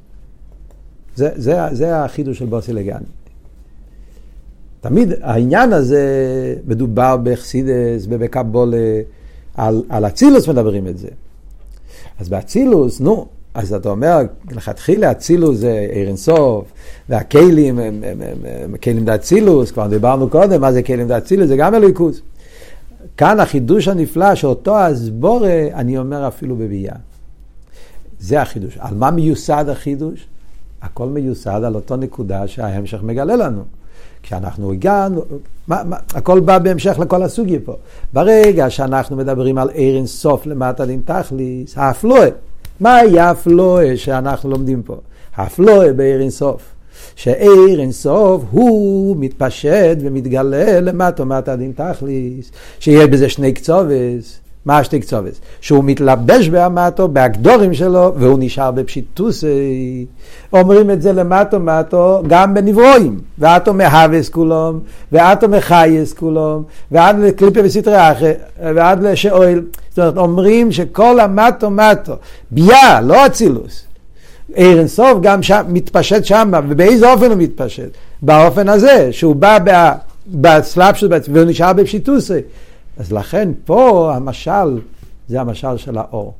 זה, 1.17 1.31
זה, 1.37 1.59
זה 1.73 2.05
החידוש 2.05 2.39
של 2.39 2.47
בוסי 2.47 2.73
לגני. 2.73 3.07
תמיד 4.81 5.13
העניין 5.21 5.73
הזה 5.73 6.05
מדובר 6.67 7.17
בחסידס 7.23 8.07
ובקבולה, 8.09 8.77
על 9.89 10.07
אצילוס 10.07 10.49
מדברים 10.49 10.87
את 10.87 10.99
זה. 10.99 11.09
אז 12.19 12.29
באצילוס, 12.29 13.01
נו, 13.01 13.27
אז 13.55 13.73
אתה 13.73 13.89
אומר, 13.89 14.19
לכתחילה 14.51 15.11
אצילוס 15.11 15.59
זה 15.59 15.87
עיר 15.93 16.15
והכלים 17.09 17.79
הם, 17.79 18.05
הם, 18.05 18.23
הם, 18.23 18.39
הם 18.45 18.77
כלים 18.77 19.05
דאצילוס, 19.05 19.71
כבר 19.71 19.87
דיברנו 19.87 20.31
קודם, 20.31 20.61
מה 20.61 20.73
זה 20.73 20.83
כלים 20.83 21.09
דאצילוס? 21.09 21.49
זה 21.49 21.57
גם 21.57 21.75
אלוהיקוס. 21.75 22.21
כאן 23.17 23.41
החידוש 23.41 23.89
הנפלא, 23.89 24.35
שאותו 24.35 24.79
הסבורה, 24.79 25.67
אני 25.75 25.99
אומר 25.99 26.29
אפילו 26.29 26.57
בביאה. 26.57 26.95
זה 28.21 28.43
החידוש. 28.43 28.79
על 28.79 28.95
מה 28.95 29.11
מיוסד 29.11 29.65
החידוש? 29.69 30.27
הכל 30.83 31.07
מיוסד 31.07 31.61
על 31.65 31.75
אותו 31.75 31.97
נקודה 31.97 32.49
שההמשך 32.49 33.03
מגלה 33.03 33.37
לנו. 33.37 33.63
כשאנחנו 34.23 34.73
הגענו, 34.73 35.23
מה, 35.69 35.83
מה, 35.85 35.97
הכל 36.15 36.41
בא 36.41 36.59
בהמשך 36.59 36.99
לכל 36.99 37.23
הסוגיה 37.23 37.59
פה. 37.65 37.75
ברגע 38.13 38.71
שאנחנו 38.71 39.17
מדברים 39.17 39.59
על 39.59 39.69
עיר 39.69 39.97
אינסוף 39.97 40.47
למטה 40.47 40.87
דין 40.87 41.01
תכליס, 41.05 41.79
האפלואה. 41.79 42.29
מה 42.81 42.97
היה 42.97 43.29
האפלואה 43.29 43.97
שאנחנו 43.97 44.51
לומדים 44.51 44.83
פה? 44.83 44.97
האפלואה 45.37 45.93
בעיר 45.93 46.21
אינסוף. 46.21 46.63
שעיר 47.17 47.81
אינסוף 47.81 48.43
הוא 48.51 49.17
מתפשט 49.19 49.99
ומתגלה 50.01 50.81
למטה 50.81 51.25
מטה 51.25 51.57
דין 51.57 51.73
תכליס, 51.77 52.51
שיהיה 52.81 53.07
בזה 53.07 53.29
שני 53.29 53.53
קצובס. 53.53 54.41
מה 54.65 54.79
השתי 54.79 55.01
קצובס? 55.01 55.41
שהוא 55.61 55.85
מתלבש 55.85 56.49
באמתו, 56.49 57.09
בהגדורים 57.09 57.75
שלו, 57.75 58.13
והוא 58.17 58.39
נשאר 58.41 58.71
בפשיטוסי. 58.71 60.07
אומרים 60.53 60.91
את 60.91 61.03
זה 61.03 61.13
למטו 61.13 61.61
מטו 61.61 62.23
גם 62.27 62.55
בנברואים. 62.55 63.21
ואתו 63.39 63.75
מהווס 63.75 64.29
כולום, 64.29 64.81
ואתו 65.13 65.49
מחייס 65.49 66.13
כולום, 66.13 66.63
ועד 66.91 67.19
לקליפה 67.19 67.61
וסטרי 67.65 68.13
אחר, 68.13 68.33
ועד 68.61 69.03
לשאויל. 69.03 69.63
זאת 69.91 69.99
אומרת, 69.99 70.17
אומרים 70.17 70.73
שכל 70.73 71.21
המטו 71.21 71.71
מטו, 71.71 72.15
ביה, 72.51 73.01
לא 73.01 73.27
אצילוס. 73.27 73.90
עיר 74.55 74.79
אינסוף 74.79 75.19
גם 75.23 75.43
שם, 75.43 75.63
מתפשט 75.69 76.25
שם, 76.25 76.51
ובאיזה 76.69 77.13
אופן 77.13 77.31
הוא 77.31 77.39
מתפשט? 77.39 77.91
באופן 78.23 78.69
הזה, 78.69 79.09
שהוא 79.13 79.37
בא 79.37 79.59
בסלאפ 80.27 80.97
שלו, 80.97 81.11
והוא 81.33 81.45
נשאר 81.45 81.73
בפשיטוסי. 81.73 82.41
אז 82.97 83.13
לכן 83.13 83.49
פה 83.65 84.13
המשל 84.15 84.79
זה 85.29 85.41
המשל 85.41 85.77
של 85.77 85.99
האור. 85.99 86.35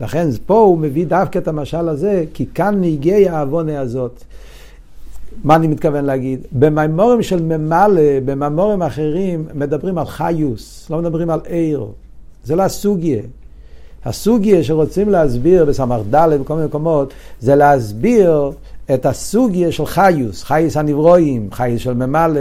לכן 0.00 0.28
פה 0.46 0.58
הוא 0.58 0.78
מביא 0.78 1.06
דווקא 1.06 1.38
את 1.38 1.48
המשל 1.48 1.88
הזה, 1.88 2.24
כי 2.34 2.46
כאן 2.54 2.80
נהיגי 2.80 3.28
העוונה 3.28 3.80
הזאת. 3.80 4.24
מה 5.44 5.56
אני 5.56 5.66
מתכוון 5.66 6.04
להגיד? 6.04 6.40
במימורים 6.52 7.22
של 7.22 7.42
ממלא, 7.42 8.20
במימורים 8.24 8.82
אחרים, 8.82 9.46
מדברים 9.54 9.98
על 9.98 10.06
חיוס, 10.06 10.86
לא 10.90 10.98
מדברים 10.98 11.30
על 11.30 11.40
עיר. 11.46 11.86
זה 12.44 12.56
לא 12.56 12.62
הסוגיה. 12.62 13.22
הסוגיה 14.04 14.64
שרוצים 14.64 15.08
להסביר 15.08 15.64
בסמ"ך 15.64 16.00
ד' 16.14 16.40
בכל 16.40 16.54
מיני 16.54 16.66
מקומות, 16.66 17.12
זה 17.40 17.54
להסביר 17.54 18.50
את 18.94 19.06
הסוגיה 19.06 19.72
של 19.72 19.86
חיוס, 19.86 20.42
חייס 20.42 20.76
הנברואים, 20.76 21.48
חייס 21.52 21.80
של 21.80 21.94
ממלא. 21.94 22.40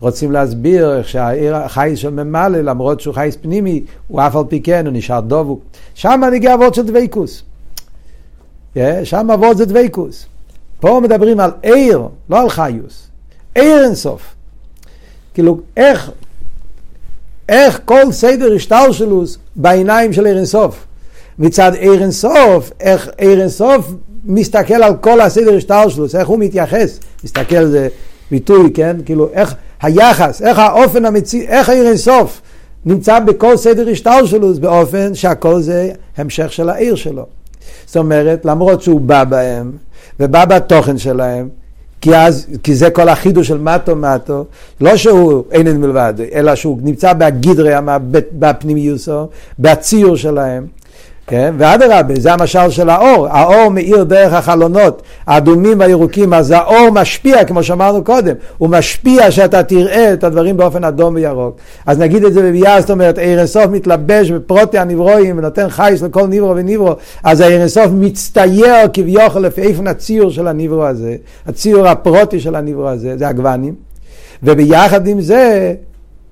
רוצים 0.00 0.32
להסביר 0.32 0.98
איך 0.98 1.08
שהחייס 1.08 1.98
של 1.98 2.10
ממלא, 2.10 2.58
למרות 2.58 3.00
שהוא 3.00 3.14
חייס 3.14 3.36
פנימי, 3.36 3.84
הוא 4.08 4.20
אף 4.20 4.36
על 4.36 4.44
פי 4.48 4.60
כן, 4.60 4.86
הוא 4.86 4.92
נשאר 4.92 5.20
דובו. 5.20 5.58
שם 5.94 6.20
נגיע 6.32 6.54
אבות 6.54 6.74
של 6.74 6.86
דבייקוס. 6.86 7.42
שם 9.04 9.30
אבות 9.34 9.56
זה 9.56 9.64
דבייקוס. 9.64 10.26
פה 10.80 11.00
מדברים 11.02 11.40
על 11.40 11.50
עיר, 11.62 12.02
לא 12.30 12.40
על 12.40 12.48
חיוס. 12.48 13.08
עיר 13.54 13.84
אינסוף. 13.84 14.34
כאילו, 15.34 15.60
איך, 15.76 16.10
איך 17.48 17.80
כל 17.84 18.12
סדר 18.12 18.54
השטר 18.54 18.92
שלו 18.92 19.24
בעיניים 19.56 20.12
של 20.12 20.26
עיר 20.26 20.36
אינסוף. 20.36 20.85
מצד 21.38 21.72
עיר 21.74 22.02
אינסוף, 22.02 22.70
איך 22.80 23.08
עיר 23.18 23.40
אינסוף 23.40 23.92
מסתכל 24.24 24.74
על 24.74 24.96
כל 24.96 25.20
הסדר 25.20 25.56
השטר 25.56 25.88
שלו, 25.88 26.06
איך 26.18 26.28
הוא 26.28 26.38
מתייחס. 26.38 27.00
מסתכל 27.24 27.66
זה 27.66 27.88
ביטוי, 28.30 28.70
כן? 28.74 28.96
כאילו, 29.04 29.28
איך, 29.32 29.54
היחס, 29.82 30.42
איך 30.42 30.58
האופן 30.58 31.04
המציא, 31.04 31.48
איך 31.48 31.68
העיר 31.68 31.88
אינסוף 31.88 32.40
נמצא 32.86 33.18
בכל 33.18 33.56
סדר 33.56 33.88
השטר 33.88 34.26
שלו, 34.26 34.54
באופן 34.54 35.14
שהכל 35.14 35.60
זה 35.60 35.90
המשך 36.16 36.52
של 36.52 36.68
העיר 36.68 36.94
שלו. 36.94 37.26
זאת 37.86 37.96
אומרת, 37.96 38.44
למרות 38.44 38.82
שהוא 38.82 39.00
בא 39.00 39.24
בהם, 39.24 39.72
ובא 40.20 40.44
בתוכן 40.44 40.98
שלהם, 40.98 41.48
כי, 42.00 42.16
אז, 42.16 42.46
כי 42.62 42.74
זה 42.74 42.90
כל 42.90 43.08
החידוש 43.08 43.48
של 43.48 43.58
מטו 43.58 43.96
מטו, 43.96 44.44
לא 44.80 44.96
שהוא 44.96 45.44
אין 45.50 45.80
מלבד, 45.80 46.14
אלא 46.32 46.54
שהוא 46.54 46.78
נמצא 46.82 47.12
בגדרי, 47.12 47.72
בפנימיוסו, 48.38 49.28
בציור 49.58 50.16
שלהם. 50.16 50.66
כן? 51.26 51.54
ואדרבה, 51.58 52.14
זה 52.18 52.32
המשל 52.32 52.70
של 52.70 52.90
האור, 52.90 53.28
האור 53.28 53.68
מאיר 53.68 54.04
דרך 54.04 54.32
החלונות, 54.32 55.02
האדומים 55.26 55.80
והירוקים, 55.80 56.34
אז 56.34 56.50
האור 56.50 56.90
משפיע, 56.92 57.44
כמו 57.44 57.62
שאמרנו 57.62 58.04
קודם, 58.04 58.34
הוא 58.58 58.68
משפיע 58.68 59.30
שאתה 59.30 59.62
תראה 59.62 60.12
את 60.12 60.24
הדברים 60.24 60.56
באופן 60.56 60.84
אדום 60.84 61.14
וירוק. 61.14 61.56
אז 61.86 61.98
נגיד 61.98 62.24
את 62.24 62.32
זה 62.32 62.42
בביאה, 62.42 62.80
זאת 62.80 62.90
אומרת, 62.90 63.18
עיר 63.18 63.38
אינסוף 63.38 63.66
מתלבש 63.66 64.30
בפרוטי 64.30 64.78
הנברואים 64.78 65.38
ונותן 65.38 65.68
חייס 65.68 66.02
לכל 66.02 66.26
נברו 66.26 66.56
ונברו, 66.56 66.92
אז 67.24 67.40
העיר 67.40 67.60
אינסוף 67.60 67.86
מצטייר 67.92 68.88
כביכול 68.92 69.42
לפי 69.42 69.62
איפן 69.62 69.86
הציור 69.86 70.30
של 70.30 70.48
הנברו 70.48 70.84
הזה, 70.84 71.16
הציור 71.46 71.88
הפרוטי 71.88 72.40
של 72.40 72.54
הנברו 72.54 72.88
הזה, 72.88 73.18
זה 73.18 73.28
הגוונים, 73.28 73.74
וביחד 74.42 75.06
עם 75.06 75.20
זה, 75.20 75.74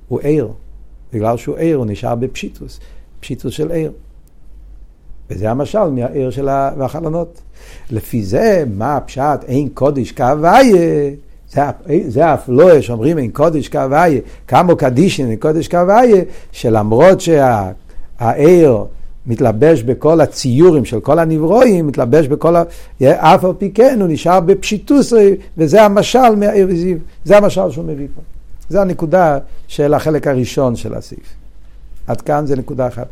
הוא 0.09 0.21
עיר, 0.21 0.49
בגלל 1.13 1.37
שהוא 1.37 1.57
עיר, 1.57 1.77
הוא 1.77 1.87
נשאר 1.87 2.15
בפשיטוס, 2.15 2.81
פשיטוס 3.21 3.53
של 3.53 3.71
עיר. 3.71 3.91
וזה 5.31 5.51
המשל 5.51 5.85
מהעיר 5.85 6.31
של 6.31 6.49
החלונות. 6.49 7.41
לפי 7.91 8.25
זה, 8.25 8.65
מה 8.77 8.97
הפשט, 8.97 9.45
אין 9.49 9.69
קודש 9.75 10.13
כהוויה, 10.13 11.11
זה, 12.07 12.35
אף 12.35 12.49
לא 12.49 12.81
שאומרים 12.81 13.19
אין 13.19 13.31
קודש 13.31 13.69
כהוויה, 13.69 14.21
כמו 14.49 14.77
קדישין 14.77 15.31
אין 15.31 15.37
קודש 15.37 15.69
כהוויה, 15.69 16.23
שלמרות 16.53 17.21
שהעיר 17.21 18.85
מתלבש 19.27 19.83
בכל 19.83 20.21
הציורים 20.21 20.85
של 20.85 21.01
כל 21.01 21.19
הנברואים, 21.19 21.87
מתלבש 21.87 22.27
בכל 22.27 22.57
ה... 22.57 22.63
אף 23.03 23.45
על 23.45 23.53
פי 23.59 23.71
כן 23.71 23.99
הוא 24.01 24.09
נשאר 24.09 24.41
בפשיטוס, 24.41 25.13
וזה 25.59 25.83
המשל 25.83 26.35
מהעיר 26.37 26.67
וזיו, 26.71 26.97
זה 27.25 27.37
המשל 27.37 27.71
שהוא 27.71 27.85
מביא 27.85 28.07
פה. 28.15 28.21
זה 28.69 28.81
הנקודה 28.81 29.39
של 29.69 29.95
החלק 29.95 30.27
הראשון 30.27 30.77
של 30.77 30.95
הסעיף. 30.95 31.35
עד 32.07 32.21
כאן 32.21 32.47
זה 32.47 32.57
נקודה 32.57 32.87
אחת. 32.87 33.07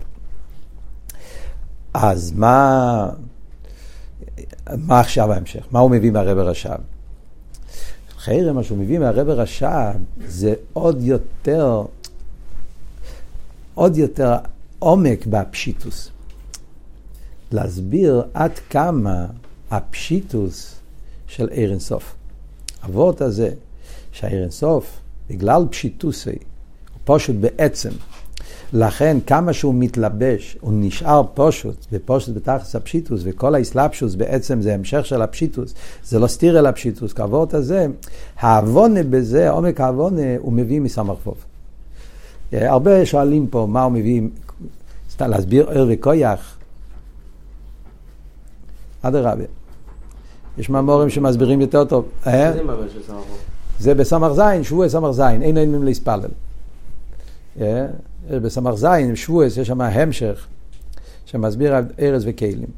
אז 1.94 2.32
מה, 2.32 3.08
מה 4.76 5.00
עכשיו 5.00 5.32
ההמשך? 5.32 5.66
מה 5.70 5.78
הוא 5.78 5.90
מביא 5.90 6.10
מהרב 6.10 6.38
הרש"ב? 6.38 6.76
חיירם, 8.18 8.56
מה 8.56 8.62
שהוא 8.62 8.78
מביא 8.78 8.98
מהרב 8.98 9.28
הרש"ב 9.28 9.92
זה 10.26 10.54
עוד 10.72 11.02
יותר, 11.02 11.82
עוד 13.74 13.96
יותר 13.96 14.36
עומק 14.78 15.26
בפשיטוס. 15.26 16.10
להסביר 17.52 18.22
עד 18.34 18.58
כמה 18.70 19.26
הפשיטוס 19.70 20.74
של 21.26 21.48
עיר 21.48 21.70
אינסוף. 21.70 22.14
אבות 22.84 23.20
הזה, 23.20 23.50
שהעיר 24.12 24.42
אינסוף, 24.42 25.00
בגלל 25.30 25.62
פשיטוסי, 25.70 26.30
הוא 26.30 27.00
פשוט 27.04 27.36
בעצם, 27.40 27.90
לכן 28.72 29.16
כמה 29.26 29.52
שהוא 29.52 29.74
מתלבש, 29.74 30.56
הוא 30.60 30.72
נשאר 30.76 31.22
פושוט, 31.34 31.86
ופושוט 31.92 32.34
בתכלס 32.34 32.76
הפשיטוס, 32.76 33.20
וכל 33.24 33.54
האסלאפשוס 33.54 34.14
בעצם 34.14 34.62
זה 34.62 34.74
המשך 34.74 35.06
של 35.06 35.22
הפשיטוס, 35.22 35.74
זה 36.04 36.18
לא 36.18 36.26
סתיר 36.26 36.58
אל 36.58 36.66
הפשיטוס, 36.66 37.12
כעבורת 37.12 37.54
הזה, 37.54 37.86
העוונה 38.38 39.02
בזה, 39.02 39.50
עומק 39.50 39.80
העוונה, 39.80 40.36
הוא 40.38 40.52
מביא 40.52 40.80
מסמך 40.80 41.18
חוב. 41.24 41.36
אה, 42.52 42.70
הרבה 42.70 43.06
שואלים 43.06 43.46
פה 43.46 43.66
מה 43.70 43.82
הוא 43.82 43.92
מביא, 43.92 44.22
סתם 45.10 45.30
להסביר 45.30 45.70
ער 45.70 45.86
וכויח. 45.90 46.56
אדרבה. 49.02 49.44
יש 50.58 50.70
מאמורים 50.70 51.10
שמסבירים 51.10 51.60
יותר 51.60 51.84
טוב. 51.84 52.04
אה? 52.26 52.52
זה 53.78 53.94
בסמ"ך 53.94 54.32
זין, 54.32 54.64
שבוע 54.64 54.88
סמ"ך 54.88 55.10
זין, 55.10 55.42
אין 55.42 55.56
אין 55.56 55.82
להספלל. 55.82 56.28
אה? 58.30 58.40
בסמ"ך 58.40 58.74
זין, 58.74 59.16
שבועס, 59.16 59.56
יש 59.56 59.68
שם 59.68 59.80
המשך 59.80 60.46
שמסביר 61.26 61.74
על 61.74 61.84
ארז 62.00 62.22
וכלים. 62.26 62.68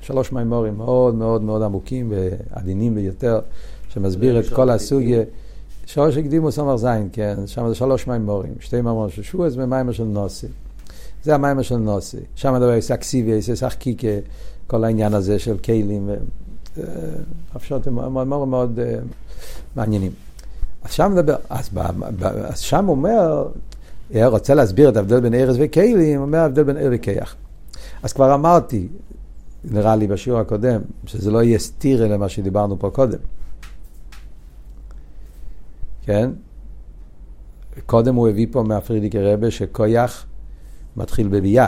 שלוש 0.00 0.32
מימורים 0.32 0.78
מאוד 0.78 1.14
מאוד 1.14 1.42
מאוד 1.42 1.62
עמוקים 1.62 2.12
ועדינים 2.12 2.94
ביותר, 2.94 3.40
שמסביר 3.88 4.40
את 4.40 4.48
כל 4.48 4.70
הסוגיה. 4.70 5.22
שורש 5.86 6.16
הקדימו 6.16 6.52
סמר 6.52 6.76
זין, 6.76 7.08
כן, 7.12 7.36
שם 7.46 7.68
זה 7.68 7.74
שלוש 7.74 8.06
מימורים, 8.06 8.54
שתי 8.60 8.76
מימורים 8.76 9.10
של 9.10 9.22
שבועס 9.22 9.52
ומיימר 9.56 9.92
של 9.92 10.04
נוסי. 10.04 10.46
זה 11.22 11.34
המיימר 11.34 11.62
של 11.62 11.76
נוסי. 11.76 12.16
שם 12.34 12.54
מדבר 12.54 12.72
יש 12.72 12.90
אקסיביה, 12.90 13.36
יש 13.36 13.62
אקיקה, 13.62 14.08
כל 14.66 14.84
העניין 14.84 15.14
הזה 15.14 15.38
של 15.38 15.58
כלים. 15.58 16.10
הפשוט 17.54 17.86
הם 17.86 17.94
מאוד 17.94 18.26
מאוד, 18.26 18.48
מאוד 18.48 18.78
מעניינים. 19.76 20.12
אז 20.82 20.92
שם 20.92 21.12
מדבר, 21.12 21.36
אז, 21.50 21.70
אז 22.22 22.58
שם 22.58 22.88
אומר, 22.88 23.48
רוצה 24.14 24.54
להסביר 24.54 24.88
את 24.88 24.96
ההבדל 24.96 25.20
בין 25.20 25.34
ארז 25.34 25.56
וכלים, 25.60 26.20
אומר 26.20 26.38
ההבדל 26.38 26.62
בין 26.62 26.76
ארז 26.76 26.92
וכיח. 26.92 27.36
אז 28.02 28.12
כבר 28.12 28.34
אמרתי, 28.34 28.88
נראה 29.64 29.96
לי 29.96 30.06
בשיעור 30.06 30.40
הקודם, 30.40 30.80
שזה 31.06 31.30
לא 31.30 31.42
יהיה 31.42 31.58
סטירה 31.58 32.08
למה 32.08 32.28
שדיברנו 32.28 32.78
פה 32.78 32.90
קודם. 32.90 33.18
כן? 36.02 36.30
קודם 37.86 38.14
הוא 38.14 38.28
הביא 38.28 38.46
פה 38.50 38.62
מהפרידיקי 38.62 39.18
רבה 39.18 39.50
שכויח 39.50 40.26
מתחיל 40.96 41.28
בביאה. 41.28 41.66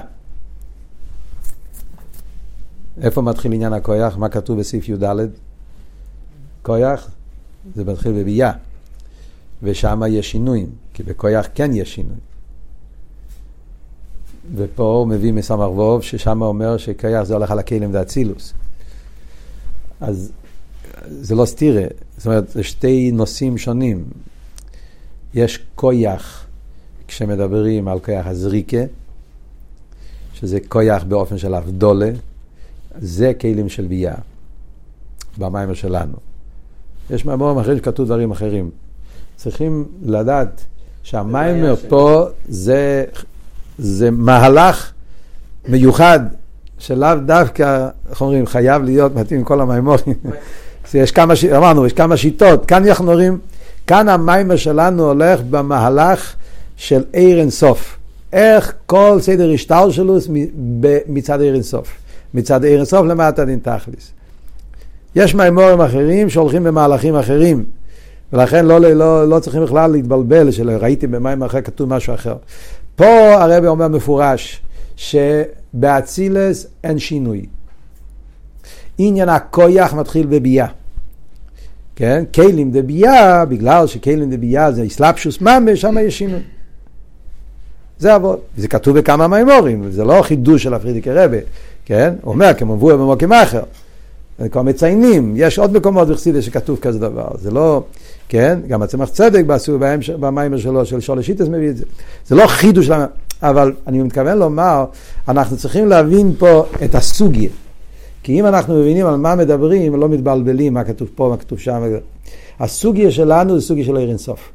איפה 3.02 3.22
מתחיל 3.22 3.52
עניין 3.52 3.72
הכויח? 3.72 4.16
מה 4.16 4.28
כתוב 4.28 4.58
בסעיף 4.58 4.88
י"ד? 4.88 5.04
כויח 6.62 7.10
זה 7.74 7.84
מתחיל 7.84 8.12
בביאה. 8.12 8.52
ושם 9.62 10.02
יש 10.08 10.30
שינויים, 10.30 10.70
כי 10.94 11.02
בכויח 11.02 11.48
כן 11.54 11.70
יש 11.74 11.94
שינוי. 11.94 12.16
ופה 14.54 14.82
הוא 14.82 15.08
מביא 15.08 15.32
מסמר 15.32 15.72
ווב, 15.72 16.02
ששם 16.02 16.42
אומר 16.42 16.76
שכיח 16.76 17.22
זה 17.22 17.34
הולך 17.34 17.50
על 17.50 17.58
הכלים 17.58 17.90
ואצילוס. 17.94 18.54
אז 20.00 20.32
זה 21.08 21.34
לא 21.34 21.44
סתירה, 21.44 21.84
זאת 22.16 22.26
אומרת, 22.26 22.48
זה 22.48 22.62
שתי 22.62 23.10
נושאים 23.12 23.58
שונים. 23.58 24.04
יש 25.34 25.64
כויח 25.74 26.46
כשמדברים 27.08 27.88
על 27.88 27.98
כויח 27.98 28.26
הזריקה, 28.26 28.82
שזה 30.34 30.58
כויח 30.68 31.04
באופן 31.04 31.38
של 31.38 31.54
אבדולה, 31.54 32.10
זה 32.98 33.32
כלים 33.40 33.68
של 33.68 33.86
ביאה, 33.86 34.14
במיימר 35.38 35.74
שלנו. 35.74 36.16
יש 37.10 37.24
מאמרים 37.24 37.58
אחרים 37.58 37.78
שכתוב 37.78 38.06
דברים 38.06 38.30
אחרים. 38.30 38.70
צריכים 39.36 39.84
לדעת 40.02 40.64
שהמיימר 41.02 41.74
פה 41.88 42.26
זה 42.48 43.04
זה 43.78 44.10
מהלך 44.10 44.92
מיוחד, 45.68 46.20
שלאו 46.78 47.08
דווקא, 47.26 47.88
איך 48.10 48.20
אומרים, 48.20 48.46
חייב 48.46 48.82
להיות 48.82 49.14
מתאים 49.14 49.38
עם 49.38 49.44
כל 49.44 49.60
המימורים. 49.60 50.14
יש 50.94 51.12
כמה, 51.12 51.34
אמרנו, 51.56 51.86
יש 51.86 51.92
כמה 51.92 52.16
שיטות. 52.16 52.66
כאן 52.66 52.88
אנחנו 52.88 53.12
רואים, 53.12 53.38
כאן 53.86 54.08
המיימר 54.08 54.56
שלנו 54.56 55.08
הולך 55.08 55.40
במהלך 55.50 56.34
של 56.76 57.04
עיר 57.12 57.40
אינסוף. 57.40 57.98
איך 58.32 58.72
כל 58.86 59.18
סדר 59.20 59.52
השטר 59.52 59.90
שלו 59.90 60.18
מצד 61.08 61.40
עיר 61.40 61.54
אינסוף. 61.54 61.88
מצד 62.34 62.64
עיר 62.64 62.76
אינסוף 62.76 63.06
למטה 63.06 63.44
דין 63.44 63.58
תכליס. 63.62 64.10
יש 65.16 65.34
מימורים 65.34 65.80
אחרים 65.80 66.30
שהולכים 66.30 66.64
במהלכים 66.64 67.16
אחרים. 67.16 67.64
ולכן 68.32 68.66
לא, 68.66 68.80
לא, 68.80 69.28
לא 69.28 69.38
צריכים 69.38 69.62
בכלל 69.62 69.90
להתבלבל, 69.90 70.50
שראיתי 70.50 71.06
במים 71.06 71.42
אחר 71.42 71.60
כתוב 71.60 71.88
משהו 71.88 72.14
אחר. 72.14 72.34
פה 72.96 73.34
הרבי 73.34 73.66
אומר 73.66 73.88
מפורש 73.88 74.62
שבאצילס 74.96 76.66
אין 76.84 76.98
שינוי. 76.98 77.46
עניין 78.98 79.28
הכויח 79.28 79.94
מתחיל 79.94 80.26
בביאה. 80.26 80.66
כן? 81.96 82.24
כלים 82.34 82.70
דבייה, 82.70 83.44
בגלל 83.44 83.86
שכלים 83.86 84.30
דבייה 84.30 84.72
זה 84.72 84.86
אסלאפשוס 84.86 85.40
ממש, 85.40 85.80
שם 85.80 85.94
יש 85.98 86.18
שינוי. 86.18 86.40
זה 87.98 88.14
עבוד. 88.14 88.38
זה 88.56 88.68
כתוב 88.68 88.98
בכמה 88.98 89.28
מימורים, 89.28 89.90
זה 89.90 90.04
לא 90.04 90.22
חידוש 90.22 90.62
של 90.62 90.74
הפרידיקי 90.74 91.10
רבי, 91.10 91.38
כן? 91.84 92.14
הוא 92.22 92.34
אומר, 92.34 92.54
כמו 92.54 92.76
מבואר 92.76 92.96
במוקם 92.96 93.32
אחר. 93.32 93.62
כבר 94.50 94.62
מציינים, 94.62 95.34
יש 95.36 95.58
עוד 95.58 95.76
מקומות 95.76 96.08
בחסידה 96.08 96.42
שכתוב 96.42 96.78
כזה 96.78 96.98
דבר, 96.98 97.28
זה 97.38 97.50
לא, 97.50 97.82
כן, 98.28 98.58
גם 98.68 98.82
הצמח 98.82 99.08
צדק 99.08 99.44
במיימר 100.20 100.56
שלו, 100.56 100.86
של 100.86 101.00
שולשיטס 101.00 101.48
מביא 101.48 101.70
את 101.70 101.76
זה. 101.76 101.84
זה 102.26 102.34
לא 102.34 102.46
חידוש, 102.46 102.90
אבל 103.42 103.72
אני 103.86 104.02
מתכוון 104.02 104.38
לומר, 104.38 104.84
אנחנו 105.28 105.56
צריכים 105.56 105.88
להבין 105.88 106.34
פה 106.38 106.66
את 106.84 106.94
הסוגיה. 106.94 107.50
כי 108.22 108.40
אם 108.40 108.46
אנחנו 108.46 108.80
מבינים 108.80 109.06
על 109.06 109.16
מה 109.16 109.34
מדברים, 109.34 109.96
לא 109.96 110.08
מתבלבלים 110.08 110.74
מה 110.74 110.84
כתוב 110.84 111.08
פה, 111.14 111.28
מה 111.28 111.36
כתוב 111.36 111.58
שם. 111.58 111.82
הסוגיה 112.60 113.10
שלנו 113.10 113.60
זה 113.60 113.66
סוגיה 113.66 113.84
של 113.84 113.96
עיר 113.96 114.08
אינסוף. 114.08 114.52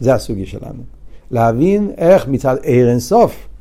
זה 0.00 0.14
הסוגיה 0.14 0.46
שלנו. 0.46 0.82
להבין 1.30 1.90
איך 1.96 2.28
מצד 2.28 2.56
אינסוף, 2.64 3.30
אה, 3.32 3.55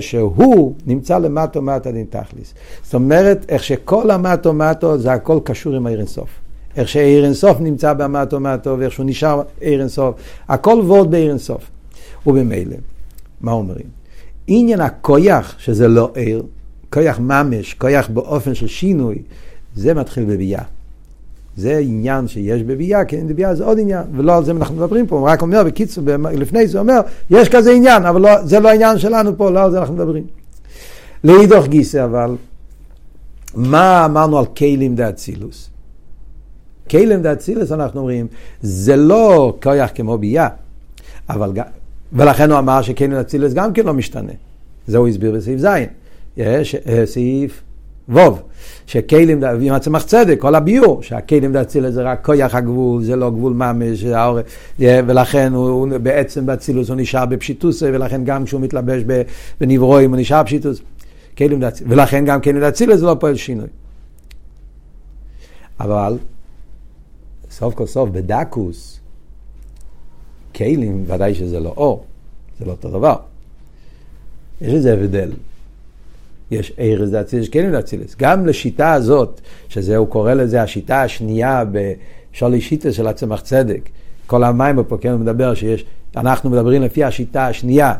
שהוא 0.00 0.74
נמצא 0.86 1.18
למטו 1.18 1.62
מטה 1.62 1.92
דין 1.92 2.06
תכליס. 2.10 2.54
זאת 2.82 2.94
אומרת, 2.94 3.46
איך 3.48 3.64
שכל 3.64 4.10
המטו 4.10 4.52
מטו 4.52 4.98
זה 4.98 5.12
הכל 5.12 5.38
קשור 5.44 5.74
עם 5.74 5.86
העיר 5.86 5.98
אינסוף. 5.98 6.28
איך 6.76 6.88
שעיר 6.88 7.24
אינסוף 7.24 7.60
נמצא 7.60 7.92
במטו 7.92 8.40
מטו 8.40 8.76
ואיך 8.78 8.92
שהוא 8.92 9.06
נשאר 9.06 9.42
עיר 9.60 9.80
אינסוף. 9.80 10.14
הכל 10.48 10.80
וורד 10.84 11.10
בעיר 11.10 11.30
אינסוף. 11.30 11.70
ובמילא, 12.26 12.76
מה 13.40 13.52
אומרים? 13.52 13.86
עניין 14.46 14.80
הכויח, 14.80 15.54
שזה 15.58 15.88
לא 15.88 16.10
עיר, 16.14 16.42
כויח 16.92 17.18
ממש, 17.18 17.74
כויח 17.74 18.08
באופן 18.08 18.54
של 18.54 18.66
שינוי, 18.66 19.22
זה 19.74 19.94
מתחיל 19.94 20.24
בביאה. 20.24 20.62
זה 21.58 21.78
עניין 21.78 22.28
שיש 22.28 22.62
בביאה, 22.62 23.04
כי 23.04 23.16
בביאה 23.16 23.54
זה 23.54 23.64
עוד 23.64 23.78
עניין, 23.78 24.02
ולא 24.16 24.36
על 24.36 24.44
זה 24.44 24.52
אנחנו 24.52 24.76
מדברים 24.76 25.06
פה, 25.06 25.18
הוא 25.18 25.28
רק 25.28 25.42
אומר 25.42 25.64
בקיצור, 25.64 26.04
לפני 26.32 26.66
זה 26.66 26.78
אומר, 26.78 27.00
יש 27.30 27.48
כזה 27.48 27.72
עניין, 27.72 28.06
אבל 28.06 28.20
לא, 28.20 28.44
זה 28.44 28.60
לא 28.60 28.68
העניין 28.68 28.98
שלנו 28.98 29.36
פה, 29.36 29.50
לא 29.50 29.64
על 29.64 29.70
זה 29.70 29.78
אנחנו 29.78 29.94
מדברים. 29.94 30.24
לאידוך 31.24 31.66
גיסא 31.66 32.04
אבל, 32.04 32.36
מה 33.54 34.04
אמרנו 34.04 34.38
על 34.38 34.46
כלים 34.46 34.94
דאצילוס? 34.94 35.70
כלים 36.90 37.22
דאצילוס 37.22 37.72
אנחנו 37.72 38.00
אומרים, 38.00 38.26
זה 38.62 38.96
לא 38.96 39.56
כויח 39.62 39.90
כמו 39.94 40.18
ביאה, 40.18 40.48
אבל 41.28 41.52
ולכן 42.12 42.50
הוא 42.50 42.58
אמר 42.58 42.82
שכלים 42.82 43.10
דאצילוס 43.10 43.52
גם 43.52 43.72
כן 43.72 43.86
לא 43.86 43.94
משתנה. 43.94 44.32
זה 44.86 44.98
הוא 44.98 45.08
הסביר 45.08 45.32
בסעיף 45.32 45.60
ז', 45.60 45.66
אה, 46.38 46.62
סעיף 47.04 47.62
ווב, 48.08 48.42
שכלים, 48.86 49.44
עם 49.44 49.72
הצמח 49.72 50.02
צדק, 50.02 50.36
כל 50.40 50.54
הביור, 50.54 51.02
שהכלים 51.02 51.52
דאצילוס 51.52 51.94
זה 51.94 52.02
רק 52.02 52.24
כויח 52.24 52.54
הגבול, 52.54 53.02
זה 53.02 53.16
לא 53.16 53.30
גבול 53.30 53.52
ממש, 53.52 54.04
ולכן 54.78 55.52
הוא, 55.52 55.68
הוא 55.68 55.98
בעצם 56.02 56.46
באצילוס 56.46 56.88
הוא 56.88 56.96
נשאר 56.96 57.26
בפשיטוס, 57.26 57.82
ולכן 57.82 58.24
גם 58.24 58.44
כשהוא 58.44 58.60
מתלבש 58.60 59.02
בנברואים 59.60 60.10
הוא 60.10 60.20
נשאר 60.20 60.42
בפשיטוס. 60.42 60.80
כלים 61.38 61.60
דאצילוס, 61.60 61.92
ולכן 61.92 62.24
גם 62.24 62.40
כלים 62.40 62.60
דאצילוס 62.60 63.00
זה 63.00 63.06
לא 63.06 63.16
פועל 63.20 63.36
שינוי. 63.36 63.66
אבל 65.80 66.18
סוף 67.50 67.74
כל 67.74 67.86
סוף 67.86 68.10
בדקוס, 68.10 69.00
כלים 70.54 71.04
ודאי 71.06 71.34
שזה 71.34 71.60
לא 71.60 71.74
אור, 71.76 72.04
זה 72.58 72.64
לא 72.64 72.70
אותו 72.70 72.90
דבר. 72.90 73.16
יש 74.60 74.74
איזה 74.74 74.92
הבדל. 74.92 75.32
יש 76.50 76.72
ארז 76.78 77.10
דאצילס, 77.10 77.42
יש 77.42 77.48
כלים 77.48 77.72
דאצילס. 77.72 78.16
גם 78.18 78.46
לשיטה 78.46 78.92
הזאת, 78.92 79.40
שזה 79.68 79.96
הוא 79.96 80.08
קורא 80.08 80.34
לזה 80.34 80.62
השיטה 80.62 81.02
השנייה 81.02 81.64
בשולי 81.72 82.60
שיטה 82.60 82.92
של 82.92 83.06
הצמח 83.06 83.40
צדק. 83.40 83.88
כל 84.26 84.44
המים 84.44 84.84
פה, 84.84 84.96
כן, 85.00 85.10
הוא 85.10 85.20
מדבר 85.20 85.54
שיש, 85.54 85.84
אנחנו 86.16 86.50
מדברים 86.50 86.82
לפי 86.82 87.04
השיטה 87.04 87.46
השנייה. 87.46 87.94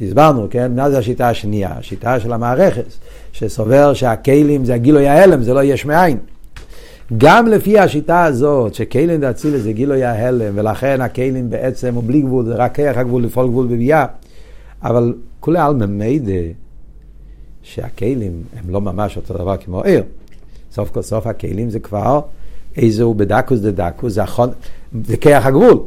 הסברנו, 0.00 0.46
כן, 0.50 0.72
מה 0.76 0.90
זה 0.90 0.98
השיטה 0.98 1.28
השנייה? 1.28 1.70
השיטה 1.78 2.20
של 2.20 2.32
המערכת, 2.32 2.84
שסובר 3.32 3.94
שהכלים 3.94 4.64
זה 4.64 4.74
הגילוי 4.74 5.08
ההלם, 5.08 5.42
זה 5.42 5.54
לא 5.54 5.64
יש 5.64 5.84
מאין. 5.84 6.18
גם 7.18 7.46
לפי 7.46 7.78
השיטה 7.78 8.24
הזאת, 8.24 8.74
שכלים 8.74 9.20
דאצילס 9.20 9.62
זה 9.62 9.72
גילוי 9.72 10.04
ההלם, 10.04 10.52
ולכן 10.54 11.00
הכלים 11.00 11.50
בעצם 11.50 11.94
הוא 11.94 12.02
בלי 12.06 12.20
גבול, 12.20 12.44
זה 12.44 12.54
רק 12.54 12.74
כיח 12.74 12.96
הגבול 12.96 13.24
לפעול 13.24 13.48
גבול 13.48 13.66
בביאה. 13.66 14.06
אבל 14.82 15.14
כולי 15.40 15.58
עלמא 15.58 15.86
מידע 15.86 16.32
שהכלים 17.64 18.42
הם 18.56 18.70
לא 18.70 18.80
ממש 18.80 19.16
אותו 19.16 19.34
דבר 19.34 19.56
כמו 19.56 19.82
עיר. 19.82 20.02
סוף 20.72 20.90
כל 20.90 21.02
סוף 21.02 21.26
הכלים 21.26 21.70
זה 21.70 21.80
כבר 21.80 22.20
איזהו 22.76 23.14
בדקוס 23.14 23.60
דה 23.60 23.70
דקוס, 23.70 24.12
זה, 24.12 24.22
החון, 24.22 24.50
זה 25.04 25.16
כיח 25.16 25.46
הגבול. 25.46 25.78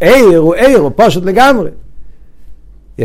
עיר 0.00 0.38
הוא 0.38 0.54
עיר, 0.54 0.78
הוא 0.78 0.90
פשוט 0.96 1.24
לגמרי. 1.24 1.70
Yeah. 2.98 3.02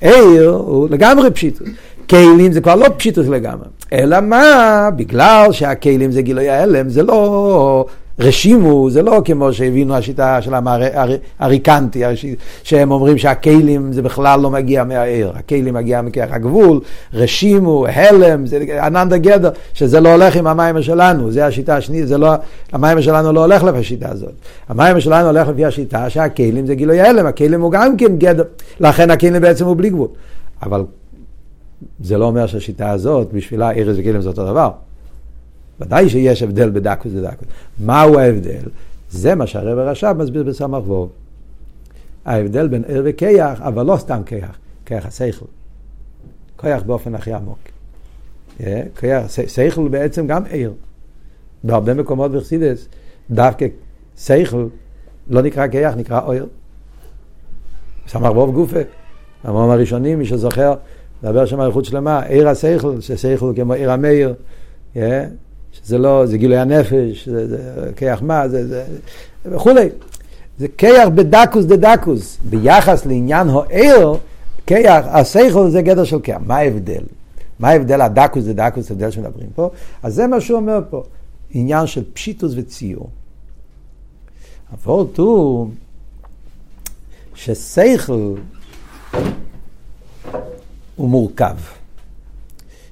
עיר 0.00 0.50
הוא 0.50 0.88
לגמרי 0.88 1.30
פשיטוס. 1.30 1.68
כלים 2.10 2.52
זה 2.52 2.60
כבר 2.60 2.74
לא 2.74 2.86
פשיטוס 2.96 3.26
לגמרי. 3.26 3.66
אלא 3.92 4.20
מה? 4.20 4.88
בגלל 4.96 5.52
שהכלים 5.52 6.12
זה 6.12 6.22
גילוי 6.22 6.48
ההלם, 6.48 6.88
זה 6.88 7.02
לא 7.02 7.86
רשימו 8.18 8.90
זה 8.90 9.02
לא 9.02 9.22
כמו 9.24 9.52
שהבינו 9.52 9.94
השיטה 9.94 10.42
של 10.42 10.52
האריקנטי, 11.40 12.02
שהם 12.62 12.90
אומרים 12.90 13.18
שהכלים 13.18 13.92
זה 13.92 14.02
בכלל 14.02 14.40
לא 14.40 14.50
מגיע 14.50 14.84
מהעיר, 14.84 15.32
הכלים 15.34 15.74
מגיע 15.74 16.02
מכך 16.02 16.26
הגבול, 16.30 16.80
רשימו, 17.14 17.86
הלם, 17.86 18.46
זה 18.46 18.58
אננדה 18.86 19.16
גדר, 19.18 19.50
שזה 19.74 20.00
לא 20.00 20.12
הולך 20.12 20.36
עם 20.36 20.46
המים 20.46 20.82
שלנו, 20.82 21.30
זה 21.30 21.46
השיטה 21.46 21.76
השנית, 21.76 22.08
זה 22.08 22.18
לא, 22.18 22.32
המים 22.72 23.02
שלנו 23.02 23.32
לא 23.32 23.40
הולך 23.40 23.62
לפי 23.64 23.78
השיטה 23.78 24.08
הזאת. 24.10 24.32
המים 24.68 25.00
שלנו 25.00 25.26
הולך 25.26 25.48
לפי 25.48 25.64
השיטה 25.64 26.10
שהכלים 26.10 26.66
זה 26.66 26.74
גילוי 26.74 27.00
הלם, 27.00 27.26
הכלים 27.26 27.60
הוא 27.60 27.72
גם 27.72 27.96
כן 27.96 28.16
גדר, 28.16 28.44
לכן 28.80 29.10
הכלים 29.10 29.42
בעצם 29.42 29.64
הוא 29.64 29.76
בלי 29.76 29.90
גבול. 29.90 30.08
אבל 30.62 30.84
זה 32.00 32.18
לא 32.18 32.24
אומר 32.24 32.46
שהשיטה 32.46 32.90
הזאת, 32.90 33.32
בשבילה 33.32 33.70
ארז 33.70 33.98
וכלים 33.98 34.20
זה 34.20 34.28
אותו 34.28 34.46
דבר. 34.46 34.70
ודאי 35.80 36.08
שיש 36.08 36.42
הבדל 36.42 36.70
בדקוס 36.70 37.12
ודקוס. 37.14 37.48
מהו 37.80 38.18
ההבדל? 38.18 38.68
זה 39.10 39.34
מה 39.34 39.46
שהרב 39.46 39.78
הרש"ב 39.78 40.12
מסביר 40.12 40.42
בסמ"ך 40.42 40.88
ווב. 40.88 41.10
ההבדל 42.24 42.68
בין 42.68 42.84
ער 42.88 43.02
וכיח, 43.04 43.60
אבל 43.60 43.86
לא 43.86 43.96
סתם 43.96 44.22
כיח, 44.26 44.58
כיח 44.86 45.06
השכל. 45.06 45.46
כיח 46.58 46.82
באופן 46.82 47.14
הכי 47.14 47.32
עמוק. 47.32 47.58
אה, 48.60 48.82
כיח, 48.96 49.22
שכל 49.46 49.88
בעצם 49.88 50.26
גם 50.26 50.42
ער. 50.50 50.72
בהרבה 51.64 51.94
מקומות 51.94 52.32
בחסידס, 52.32 52.88
דווקא 53.30 53.66
שכל 54.18 54.66
לא 55.28 55.42
נקרא 55.42 55.68
כיח, 55.68 55.94
נקרא 55.94 56.20
ער. 56.20 56.46
סמ"ך 58.06 58.30
ווב 58.36 58.54
גופה. 58.54 58.80
המורים 59.44 59.70
הראשונים, 59.70 60.18
מי 60.18 60.26
שזוכר, 60.26 60.74
מדבר 61.22 61.46
שם 61.46 61.60
על 61.60 61.70
שלמה, 61.82 62.22
עיר 62.22 62.48
השכל, 62.48 63.00
ששכל 63.00 63.52
כמו 63.56 63.72
עיר 63.72 63.92
המאיר. 63.92 64.34
שזה 65.72 65.98
לא, 65.98 66.26
זה 66.26 66.38
גילוי 66.38 66.58
הנפש, 66.58 67.28
זה, 67.28 67.48
זה 67.48 67.90
כיח 67.96 68.22
מה, 68.22 68.48
זה, 68.48 68.68
זה 68.68 68.84
וכולי. 69.44 69.88
זה 70.58 70.66
כיח 70.78 71.08
בדקוס 71.08 71.64
דדקוס. 71.64 72.38
ביחס 72.44 73.06
לעניין 73.06 73.48
הוער, 73.48 74.14
כיח, 74.66 75.06
השכל 75.08 75.70
זה 75.70 75.82
גדר 75.82 76.04
של 76.04 76.20
כיח. 76.20 76.38
מה 76.46 76.56
ההבדל? 76.56 77.02
מה 77.58 77.68
ההבדל 77.68 78.00
הדקוס 78.00 78.44
דדקוס, 78.44 78.90
ההבדל 78.90 79.10
שמדברים 79.10 79.48
פה? 79.54 79.70
אז 80.02 80.14
זה 80.14 80.26
מה 80.26 80.40
שהוא 80.40 80.58
אומר 80.58 80.80
פה, 80.90 81.02
עניין 81.50 81.86
של 81.86 82.04
פשיטוס 82.12 82.52
וציור. 82.56 83.08
הוורט 84.70 85.18
הוא 85.18 85.70
ששכל 87.34 88.34
הוא 90.96 91.08
מורכב. 91.08 91.56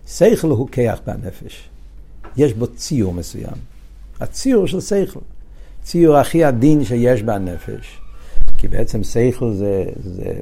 שכל 0.08 0.48
הוא 0.50 0.68
כיח 0.72 1.00
בנפש. 1.06 1.69
יש 2.40 2.52
בו 2.52 2.66
ציור 2.66 3.14
מסוים. 3.14 3.56
הציור 4.20 4.66
של 4.66 4.80
שכל. 4.80 5.20
ציור 5.82 6.16
הכי 6.16 6.44
עדין 6.44 6.84
שיש 6.84 7.22
בנפש. 7.22 8.00
כי 8.58 8.68
בעצם 8.68 9.04
שכל 9.04 9.52
זה, 9.52 9.84
זה, 10.04 10.32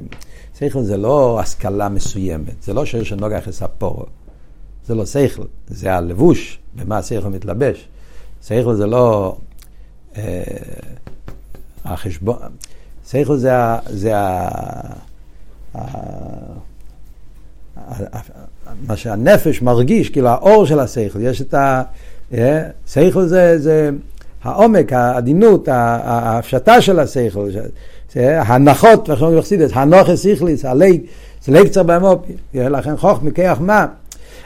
שכל 0.59 0.83
זה 0.83 0.97
לא 0.97 1.39
השכלה 1.39 1.89
מסוימת, 1.89 2.63
זה 2.63 2.73
לא 2.73 2.85
שיש 2.85 3.13
נוגח 3.13 3.47
לספור. 3.47 4.05
זה 4.85 4.95
לא 4.95 5.05
שכל, 5.05 5.43
זה 5.67 5.95
הלבוש, 5.95 6.59
במה 6.75 6.97
השכל 6.97 7.29
מתלבש. 7.29 7.87
שכל 8.43 8.75
זה 8.75 8.87
לא 8.87 9.37
אה, 10.17 10.43
החשבון, 11.85 12.37
שכל 13.09 13.37
זה, 13.37 13.51
זה 13.89 14.17
ה... 14.17 14.49
מה 18.87 18.95
שהנפש 18.95 19.61
מרגיש, 19.61 20.09
כאילו 20.09 20.27
האור 20.27 20.65
של 20.65 20.79
השכל, 20.79 21.21
יש 21.21 21.41
את 21.41 21.53
ה... 21.53 21.83
שכל 22.87 23.25
זה, 23.25 23.59
זה 23.59 23.89
העומק, 24.43 24.93
העדינות, 24.93 25.67
ההפשטה 25.67 26.81
של 26.81 26.99
השכל, 26.99 27.49
הנחות, 28.15 29.09
איך 29.09 29.21
אומרים 29.21 29.39
בחסידס, 29.39 29.71
הנוחס 29.73 30.25
איכליס, 30.25 30.65
הליג, 30.65 31.01
זה 31.43 31.51
ליג 31.51 31.67
צר 31.67 31.83
באמופי, 31.83 32.33
לכן 32.53 32.97
חוך 32.97 33.23
מכיח 33.23 33.61
מה, 33.61 33.85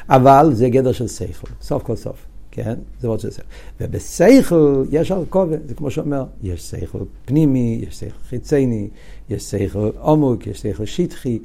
אבל 0.09 0.49
זה 0.53 0.69
גדר 0.69 0.91
של 0.91 1.07
שכל, 1.07 1.47
סוף 1.61 1.83
כל 1.83 1.95
סוף. 1.95 2.15
כן? 2.51 2.73
זה 3.01 3.07
מאוד 3.07 3.19
של 3.19 3.31
שכל. 3.31 3.43
ובשכל 3.81 4.83
יש 4.91 5.11
הרכובת, 5.11 5.59
זה 5.67 5.73
כמו 5.75 5.91
שאומר, 5.91 6.23
יש 6.43 6.61
שכל 6.61 6.99
פנימי, 7.25 7.85
יש 7.87 7.99
שכל 7.99 8.17
חיצייני, 8.29 8.87
יש 9.29 9.43
שכל 9.43 9.89
עומק, 9.99 10.47
יש 10.47 10.61
שכל 10.61 10.85
שטחי, 10.85 11.39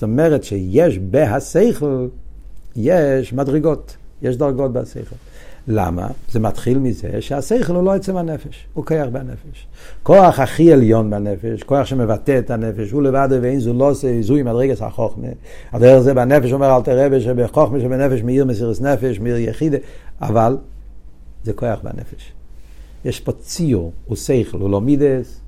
זאת 0.00 0.02
אומרת 0.02 0.44
שיש 0.44 0.98
בהשכל, 0.98 2.08
יש 2.76 3.32
מדרגות, 3.32 3.96
יש 4.22 4.36
דרגות 4.36 4.72
בהשכל. 4.72 5.16
למה? 5.68 6.08
זה 6.30 6.40
מתחיל 6.40 6.78
מזה 6.78 7.20
שהשכל 7.20 7.72
הוא 7.72 7.84
לא 7.84 7.94
עצם 7.94 8.16
הנפש, 8.16 8.66
הוא 8.74 8.86
כיח 8.86 9.06
בנפש. 9.12 9.66
כוח 10.02 10.38
הכי 10.38 10.72
עליון 10.72 11.10
בנפש, 11.10 11.62
כוח 11.62 11.86
שמבטא 11.86 12.38
את 12.38 12.50
הנפש, 12.50 12.90
הוא 12.90 13.02
לבד 13.02 13.28
ואין 13.42 13.60
זו 13.60 13.72
לא 13.72 13.90
עושה 13.90 14.22
זוהי 14.22 14.42
מדרגס 14.42 14.82
החוכמה. 14.82 15.28
הדרך 15.72 16.00
זה 16.00 16.14
בנפש 16.14 16.52
אומר 16.52 16.76
אל 16.76 16.82
תראה 16.82 17.20
שבחוכמה 17.20 17.80
שבנפש 17.80 18.22
מאיר 18.22 18.44
מסירס 18.44 18.80
נפש, 18.80 19.20
מאיר 19.20 19.36
יחידה, 19.36 19.78
אבל 20.20 20.56
זה 21.44 21.52
כוח 21.52 21.80
בנפש. 21.82 22.32
יש 23.04 23.20
פה 23.20 23.32
ציור, 23.32 23.92
הוא 24.06 24.16
שכל, 24.16 24.58
הוא 24.58 24.70
לא 24.70 24.80
מידס, 24.80 25.40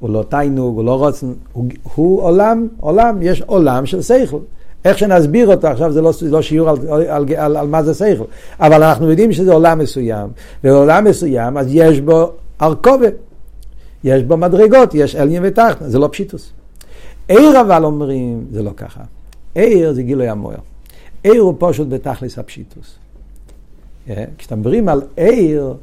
הוא 0.00 0.10
לא 0.10 0.24
תיינוג, 0.28 0.76
הוא 0.76 0.84
לא 0.84 0.98
רוצן, 0.98 1.32
הוא, 1.52 1.64
הוא 1.94 2.22
עולם, 2.22 2.68
עולם, 2.80 3.18
יש 3.22 3.42
עולם 3.42 3.86
של 3.86 4.02
שכל. 4.02 4.38
איך 4.84 4.98
שנסביר 4.98 5.48
אותו 5.48 5.68
עכשיו 5.68 5.92
זה 5.92 6.02
לא, 6.02 6.12
לא 6.22 6.42
שיעור 6.42 6.68
על, 6.68 6.76
על, 7.08 7.24
על, 7.36 7.56
על, 7.56 7.66
מה 7.66 7.82
זה 7.82 7.94
שכל, 7.94 8.24
אבל 8.60 8.82
אנחנו 8.82 9.10
יודעים 9.10 9.32
שזה 9.32 9.52
עולם 9.52 9.78
מסוים, 9.78 10.28
ועולם 10.64 11.04
מסוים 11.04 11.58
אז 11.58 11.66
יש 11.70 12.00
בו 12.00 12.32
ארכובה, 12.62 13.08
יש 14.04 14.22
בו 14.22 14.36
מדרגות, 14.36 14.94
יש 14.94 15.16
עליין 15.16 15.42
ותחתן, 15.46 15.88
זה 15.88 15.98
לא 15.98 16.08
פשיטוס. 16.12 16.52
עיר 17.28 17.60
אבל 17.60 17.84
אומרים, 17.84 18.44
זה 18.50 18.62
לא 18.62 18.70
ככה. 18.76 19.00
עיר 19.54 19.92
זה 19.92 20.02
גילוי 20.02 20.28
המוער. 20.28 20.58
עיר 21.22 21.42
הוא 21.42 21.54
פשוט 21.58 21.88
בתכלס 21.88 22.38
הפשיטוס. 22.38 22.94
אה? 24.10 24.24
כשאתם 24.38 24.58
מדברים 24.58 24.88
על 24.88 25.02
עיר, 25.16 25.74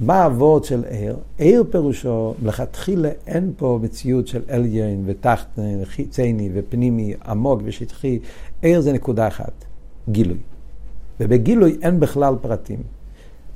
מה 0.00 0.24
הוורד 0.24 0.64
של 0.64 0.84
עיר? 0.88 1.16
עיר 1.38 1.64
פירושו, 1.70 2.34
מלכתחילה 2.42 3.08
אין 3.26 3.52
פה 3.56 3.78
מציאות 3.82 4.26
של 4.26 4.42
עליין 4.48 5.02
ותחתן, 5.06 5.84
חיצייני 5.84 6.50
ופנימי, 6.54 7.14
עמוק 7.26 7.60
ושטחי. 7.64 8.18
עיר 8.62 8.80
זה 8.80 8.92
נקודה 8.92 9.28
אחת, 9.28 9.52
גילוי. 10.08 10.36
ובגילוי 11.20 11.76
אין 11.82 12.00
בכלל 12.00 12.34
פרטים. 12.40 12.78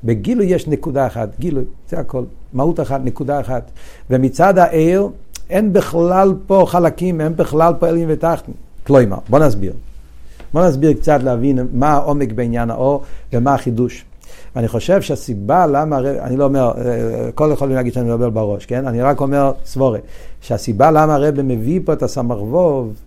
בגילוי 0.04 0.46
יש 0.46 0.68
נקודה 0.68 1.06
אחת, 1.06 1.28
גילוי, 1.38 1.64
זה 1.88 1.98
הכל. 1.98 2.24
מהות 2.52 2.80
אחת, 2.80 3.00
נקודה 3.04 3.40
אחת. 3.40 3.70
ומצד 4.10 4.58
העיר 4.58 5.08
אין 5.50 5.72
בכלל 5.72 6.34
פה 6.46 6.64
חלקים, 6.68 7.20
אין 7.20 7.36
בכלל 7.36 7.72
פה 7.78 7.88
עליין 7.88 8.08
ותחתן. 8.10 8.52
כלומר, 8.86 9.18
בוא 9.28 9.38
נסביר. 9.38 9.72
בוא 10.52 10.66
נסביר 10.68 10.92
קצת 10.92 11.22
להבין 11.22 11.58
מה 11.72 11.88
העומק 11.92 12.32
בעניין 12.32 12.70
האור 12.70 13.02
ומה 13.32 13.54
החידוש. 13.54 14.04
ואני 14.56 14.68
חושב 14.68 15.02
שהסיבה 15.02 15.66
למה, 15.66 15.98
אני 15.98 16.36
לא 16.36 16.44
אומר, 16.44 16.72
אה, 16.76 17.32
כל 17.34 17.50
יכול 17.52 17.68
להגיד 17.68 17.92
שאני 17.92 18.06
מדבר 18.06 18.30
בראש, 18.30 18.66
כן? 18.66 18.86
אני 18.86 19.02
רק 19.02 19.20
אומר 19.20 19.52
סבורה, 19.64 19.98
שהסיבה 20.40 20.90
למה 20.90 21.14
הרב 21.14 21.42
מביא 21.42 21.80
פה 21.84 21.92
את 21.92 22.02
הסמ"ך 22.02 22.38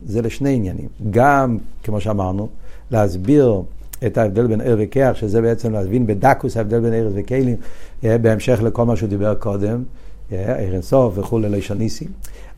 זה 0.05 0.21
לשני 0.21 0.55
עניינים. 0.55 0.87
גם, 1.11 1.57
כמו 1.83 2.01
שאמרנו, 2.01 2.47
להסביר 2.91 3.61
את 4.05 4.17
ההבדל 4.17 4.47
בין 4.47 4.61
ער 4.61 4.75
וכיח, 4.79 5.15
שזה 5.15 5.41
בעצם 5.41 5.73
להבין 5.73 6.07
בדקוס 6.07 6.57
ההבדל 6.57 6.79
בין 6.79 6.93
ארז 6.93 7.13
וכלים, 7.15 7.55
אה, 8.03 8.17
בהמשך 8.17 8.59
לכל 8.63 8.85
מה 8.85 8.95
שהוא 8.95 9.09
דיבר 9.09 9.35
קודם, 9.35 9.83
ער 10.31 10.37
אה, 10.37 10.59
אינסוף 10.59 11.17
וכולי 11.17 11.49
לישניסי. 11.49 12.07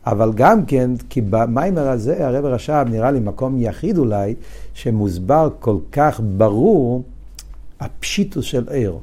אבל 0.06 0.32
גם 0.34 0.64
כן, 0.64 0.90
כי 1.08 1.20
במיימר 1.20 1.88
הזה 1.88 2.26
הרב 2.26 2.44
רש"ב 2.44 2.84
נראה 2.90 3.10
לי 3.10 3.20
מקום 3.20 3.56
יחיד 3.58 3.98
אולי, 3.98 4.34
שמוסבר 4.74 5.48
כל 5.60 5.76
כך 5.92 6.20
ברור 6.36 7.02
הפשיטוס 7.80 8.44
של 8.44 8.68
עיר. 8.68 8.98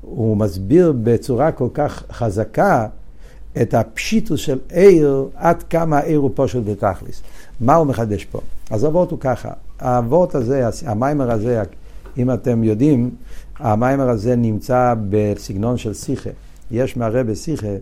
הוא 0.00 0.36
מסביר 0.36 0.92
בצורה 1.02 1.52
כל 1.52 1.68
כך 1.74 2.04
חזקה 2.12 2.86
את 3.62 3.74
הפשיטות 3.74 4.40
של 4.40 4.58
אור, 4.70 5.28
עד 5.34 5.62
כמה 5.62 5.98
האור 5.98 6.18
הוא 6.18 6.30
פשוט 6.34 6.64
בתכלית. 6.66 7.22
מה 7.60 7.74
הוא 7.74 7.86
מחדש 7.86 8.24
פה? 8.24 8.40
אז 8.70 8.84
הוורט 8.84 9.10
הוא 9.10 9.18
ככה, 9.20 9.50
הוורט 9.80 10.34
הזה, 10.34 10.68
המאמר 10.86 11.30
הזה, 11.30 11.62
אם 12.18 12.30
אתם 12.30 12.64
יודעים, 12.64 13.10
המאמר 13.58 14.08
הזה 14.08 14.36
נמצא 14.36 14.94
בסגנון 15.10 15.76
של 15.76 15.94
שיחה. 15.94 16.30
יש 16.70 16.96
מהרבה 16.96 17.34
שיחה 17.34 17.76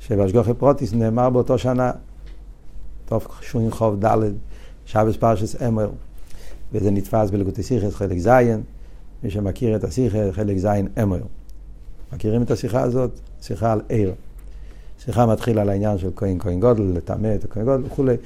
שבהשגחה 0.00 0.54
פרטית 0.54 0.92
נאמר 0.92 1.30
באותו 1.30 1.58
שנה, 1.58 1.92
תשכ״ד, 3.04 4.18
שבת 4.86 5.16
פרשת 5.16 5.62
אמור, 5.62 5.90
וזה 6.72 6.90
נתפס 6.90 7.30
בלגותי 7.30 7.62
שיחה, 7.62 7.90
חלק 7.90 8.18
זין. 8.18 8.62
מי 9.22 9.30
שמכיר 9.30 9.76
את 9.76 9.84
השיחה, 9.84 10.32
חלק 10.32 10.58
ז' 10.58 10.66
אמר. 11.02 11.20
מכירים 12.12 12.42
את 12.42 12.50
השיחה 12.50 12.82
הזאת? 12.82 13.10
שיחה 13.42 13.72
על 13.72 13.80
עיר. 13.88 14.12
שיחה 15.04 15.26
מתחילה 15.26 15.62
על 15.62 15.68
העניין 15.68 15.98
של 15.98 16.10
כהן 16.16 16.38
כהן 16.38 16.60
גודל, 16.60 16.82
לטמא 16.82 17.34
את 17.34 17.44
הכהן 17.44 17.64
גודל 17.64 17.82
וכולי. 17.86 18.16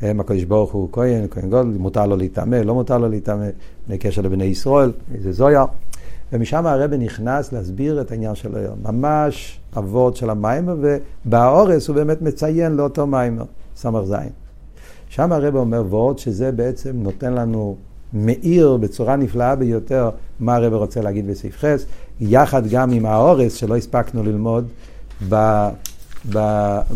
הם 0.00 0.20
הקדוש 0.20 0.44
ברוך 0.44 0.72
הוא 0.72 0.88
כהן, 0.92 1.26
כהן 1.30 1.50
גודל, 1.50 1.68
מותר 1.68 2.06
לו 2.06 2.16
להיטמא, 2.16 2.56
לא 2.56 2.74
מותר 2.74 2.98
לו 2.98 3.08
להיטמא, 3.08 3.46
בקשר 3.88 4.22
לבני 4.22 4.44
ישראל, 4.44 4.92
איזה 5.14 5.32
זויה. 5.32 5.64
ומשם 6.32 6.66
הרב 6.66 6.94
נכנס 6.94 7.52
להסביר 7.52 8.00
את 8.00 8.10
העניין 8.10 8.34
של 8.34 8.56
היום. 8.56 8.78
ממש 8.82 9.60
אבות 9.78 10.16
של 10.16 10.30
המיימר, 10.30 10.76
ובאורס 10.80 11.88
הוא 11.88 11.96
באמת 11.96 12.22
מציין 12.22 12.72
לאותו 12.72 13.06
מיימר, 13.06 13.44
סמ"ך 13.76 14.04
זין. 14.04 14.30
שם 15.08 15.32
הרב 15.32 15.56
אומר 15.56 15.84
וורד 15.88 16.18
שזה 16.18 16.52
בעצם 16.52 16.96
נותן 16.96 17.32
לנו 17.32 17.76
מאיר 18.14 18.76
בצורה 18.76 19.16
נפלאה 19.16 19.56
ביותר 19.56 20.10
מה 20.40 20.54
הרב 20.56 20.72
רוצה 20.72 21.00
להגיד 21.00 21.26
בסעיף 21.26 21.56
חס, 21.58 21.84
יחד 22.20 22.66
גם 22.66 22.92
עם 22.92 23.06
האורס 23.06 23.54
שלא 23.54 23.76
הספקנו 23.76 24.22
ללמוד 24.22 24.68
ב, 25.28 25.34
ב, 26.32 26.38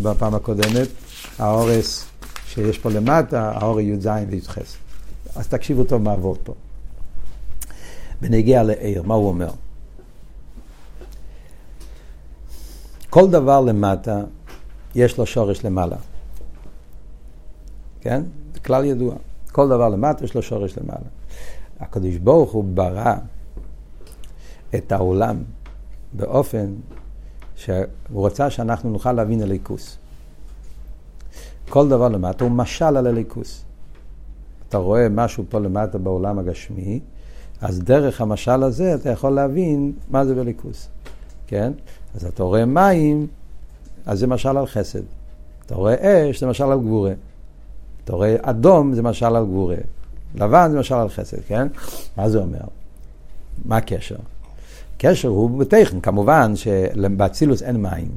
בפעם 0.02 0.34
הקודמת, 0.34 0.88
האורס 1.38 2.06
שיש 2.46 2.78
פה 2.78 2.90
למטה, 2.90 3.52
האורי 3.54 3.82
י"ז 3.82 4.08
וי"ח. 4.28 4.58
אז 5.36 5.48
תקשיבו 5.48 5.84
טוב 5.84 6.02
מה 6.02 6.12
עבוד 6.12 6.38
פה. 6.44 6.54
בנגיע 8.20 8.62
לעיר, 8.62 9.02
מה 9.02 9.14
הוא 9.14 9.28
אומר? 9.28 9.50
כל 13.10 13.30
דבר 13.30 13.60
למטה, 13.60 14.20
יש 14.94 15.18
לו 15.18 15.26
שורש 15.26 15.64
למעלה. 15.64 15.96
כן? 18.00 18.22
זה 18.54 18.60
כלל 18.60 18.84
ידוע. 18.84 19.14
כל 19.52 19.68
דבר 19.68 19.88
למטה 19.88 20.24
יש 20.24 20.34
לו 20.34 20.42
שורש 20.42 20.78
למעלה. 20.78 21.08
הקדוש 21.80 22.16
ברוך 22.16 22.52
הוא 22.52 22.64
ברא 22.64 23.14
את 24.74 24.92
העולם 24.92 25.36
באופן 26.12 26.74
שהוא 27.56 28.26
רצה 28.26 28.50
שאנחנו 28.50 28.90
נוכל 28.90 29.12
להבין 29.12 29.42
הליכוס. 29.42 29.98
כל 31.68 31.88
דבר 31.88 32.08
למטה 32.08 32.44
הוא 32.44 32.52
משל 32.52 32.96
על 32.96 33.06
הליכוס. 33.06 33.64
אתה 34.68 34.78
רואה 34.78 35.08
משהו 35.08 35.44
פה 35.48 35.58
למטה 35.58 35.98
בעולם 35.98 36.38
הגשמי, 36.38 37.00
אז 37.60 37.82
דרך 37.82 38.20
המשל 38.20 38.62
הזה 38.62 38.94
אתה 38.94 39.10
יכול 39.10 39.30
להבין 39.30 39.92
מה 40.10 40.24
זה 40.24 40.34
בליכוס, 40.34 40.88
כן? 41.46 41.72
אז 42.14 42.24
אתה 42.24 42.42
רואה 42.42 42.64
מים, 42.64 43.26
אז 44.06 44.18
זה 44.18 44.26
משל 44.26 44.56
על 44.56 44.66
חסד. 44.66 45.02
אתה 45.66 45.74
רואה 45.74 46.30
אש, 46.30 46.40
זה 46.40 46.46
משל 46.46 46.64
על 46.64 46.80
גבורה. 46.80 47.12
אתה 48.08 48.16
רואה 48.16 48.36
אדום, 48.42 48.94
זה 48.94 49.02
משל 49.02 49.36
על 49.36 49.44
גבורה. 49.44 49.76
לבן 50.34 50.68
זה 50.70 50.78
משל 50.78 50.94
על 50.94 51.08
חסד, 51.08 51.40
כן? 51.46 51.68
מה 52.16 52.28
זה 52.28 52.38
אומר? 52.38 52.58
מה 53.64 53.76
הקשר? 53.76 54.16
הקשר 54.96 55.28
הוא 55.28 55.58
בטכן, 55.58 56.00
כמובן 56.00 56.52
שבאצילוס 56.56 57.62
אין 57.62 57.76
מים, 57.76 58.08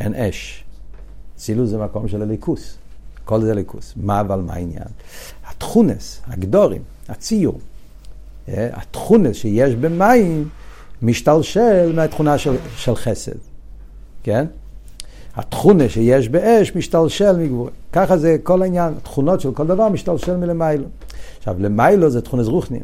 אין 0.00 0.14
אש. 0.14 0.64
אצילוס 1.36 1.70
זה 1.70 1.78
מקום 1.78 2.08
של 2.08 2.22
הליכוס. 2.22 2.78
כל 3.24 3.40
זה 3.40 3.54
ליכוס. 3.54 3.92
מה 3.96 4.20
אבל 4.20 4.40
מה 4.40 4.54
העניין? 4.54 4.88
התכונס, 5.46 6.20
הגדורים, 6.26 6.82
הציור, 7.08 7.60
אה, 8.48 8.68
התכונס 8.72 9.36
שיש 9.36 9.74
במים 9.74 10.48
משתלשל 11.02 11.92
מהתכונה 11.96 12.38
של, 12.38 12.56
של 12.76 12.94
חסד, 12.94 13.38
כן? 14.22 14.46
התכונה 15.36 15.88
שיש 15.88 16.28
באש 16.28 16.76
משתלשל 16.76 17.36
מגבורה. 17.36 17.70
ככה 17.92 18.16
זה 18.16 18.36
כל 18.42 18.62
העניין, 18.62 18.94
התכונות 18.98 19.40
של 19.40 19.52
כל 19.52 19.66
דבר 19.66 19.88
משתלשל 19.88 20.36
מלמיילו. 20.36 20.84
עכשיו, 21.38 21.56
למיילו 21.58 22.10
זה 22.10 22.20
תכונס 22.20 22.46
רוחנים. 22.46 22.82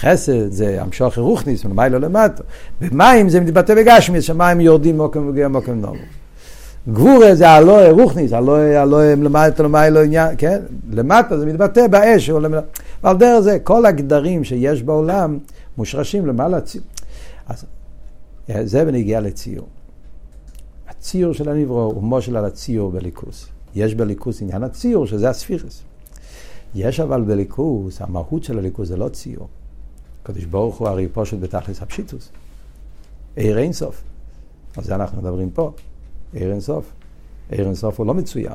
חסד 0.00 0.52
זה 0.52 0.82
המשוך 0.82 1.18
רוחניס, 1.18 1.64
מלמיילו 1.64 1.98
למטה. 1.98 2.42
במים 2.80 3.28
זה 3.28 3.40
מתבטא 3.40 3.74
בגשמיס, 3.74 4.24
שמים 4.24 4.60
יורדים 4.60 4.96
מוקם 4.96 5.28
וגאה 5.28 5.48
מוקם 5.48 5.80
נומו. 5.80 6.00
גבורה 6.88 7.34
זה 7.34 7.48
הלא 7.48 7.88
רוחניס, 7.90 8.32
הלא, 8.32 8.58
הלא 8.58 9.04
למטה 9.04 9.62
למיילו 9.62 10.00
עניין, 10.00 10.34
כן? 10.38 10.60
למטה 10.90 11.38
זה 11.38 11.46
מתבטא 11.46 11.86
באש. 11.86 12.30
ועל 13.02 13.16
דרך 13.16 13.40
זה, 13.40 13.58
כל 13.58 13.86
הגדרים 13.86 14.44
שיש 14.44 14.82
בעולם 14.82 15.38
מושרשים 15.78 16.26
למעלה. 16.26 16.58
אז 17.48 17.64
זה 18.64 18.84
בנגיעה 18.84 19.20
לציור. 19.20 19.66
הציור 21.04 21.32
של 21.32 21.48
הנברו 21.48 21.82
הוא 21.82 22.02
מושל 22.02 22.36
על 22.36 22.44
הציור 22.44 22.90
בליכוס. 22.90 23.48
יש 23.74 23.94
בליכוס 23.94 24.42
עניין 24.42 24.62
הציור, 24.62 25.06
שזה 25.06 25.30
הספירס. 25.30 25.82
יש 26.74 27.00
אבל 27.00 27.22
בליכוס, 27.22 28.00
המהות 28.00 28.44
של 28.44 28.58
הליכוס 28.58 28.88
זה 28.88 28.96
לא 28.96 29.08
ציור. 29.08 29.48
הקדוש 30.22 30.44
ברוך 30.44 30.78
הוא 30.78 30.88
הרי 30.88 31.08
פושט 31.08 31.38
בתכלס 31.40 31.82
הפשיטוס. 31.82 32.28
עיר 33.36 33.58
אין 33.58 33.72
סוף. 33.72 34.02
על 34.76 34.84
זה 34.84 34.94
אנחנו 34.94 35.22
מדברים 35.22 35.50
פה. 35.50 35.72
עיר 36.32 36.50
אין 36.50 36.60
סוף. 36.60 36.92
עיר 37.50 37.66
אין 37.66 37.74
סוף 37.74 37.98
הוא 37.98 38.06
לא 38.06 38.14
מצויר. 38.14 38.52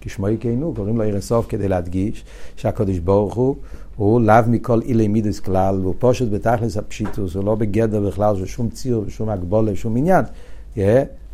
כשמו 0.00 0.28
יקיינו, 0.28 0.74
קוראים 0.76 0.96
לו 0.96 1.02
עיר 1.02 1.12
אין 1.12 1.20
סוף 1.20 1.46
כדי 1.48 1.68
להדגיש 1.68 2.24
שהקדוש 2.56 2.98
ברוך 2.98 3.34
הוא 3.34 3.56
הוא 3.96 4.20
לאו 4.20 4.34
מכל 4.48 4.82
אילי 4.82 5.08
מידס 5.08 5.40
כלל, 5.40 5.80
והוא 5.80 5.94
פושט 5.98 6.26
בתכלס 6.28 6.76
הפשיטוס, 6.76 7.34
הוא 7.34 7.44
לא 7.44 7.54
בגדר 7.54 8.00
בכלל 8.00 8.36
של 8.36 8.46
שום 8.46 8.68
ציר 8.68 9.02
ושום 9.06 9.28
הגבולה 9.28 9.72
ושום 9.72 9.96
עניין. 9.96 10.24
Yeah, 10.76 10.78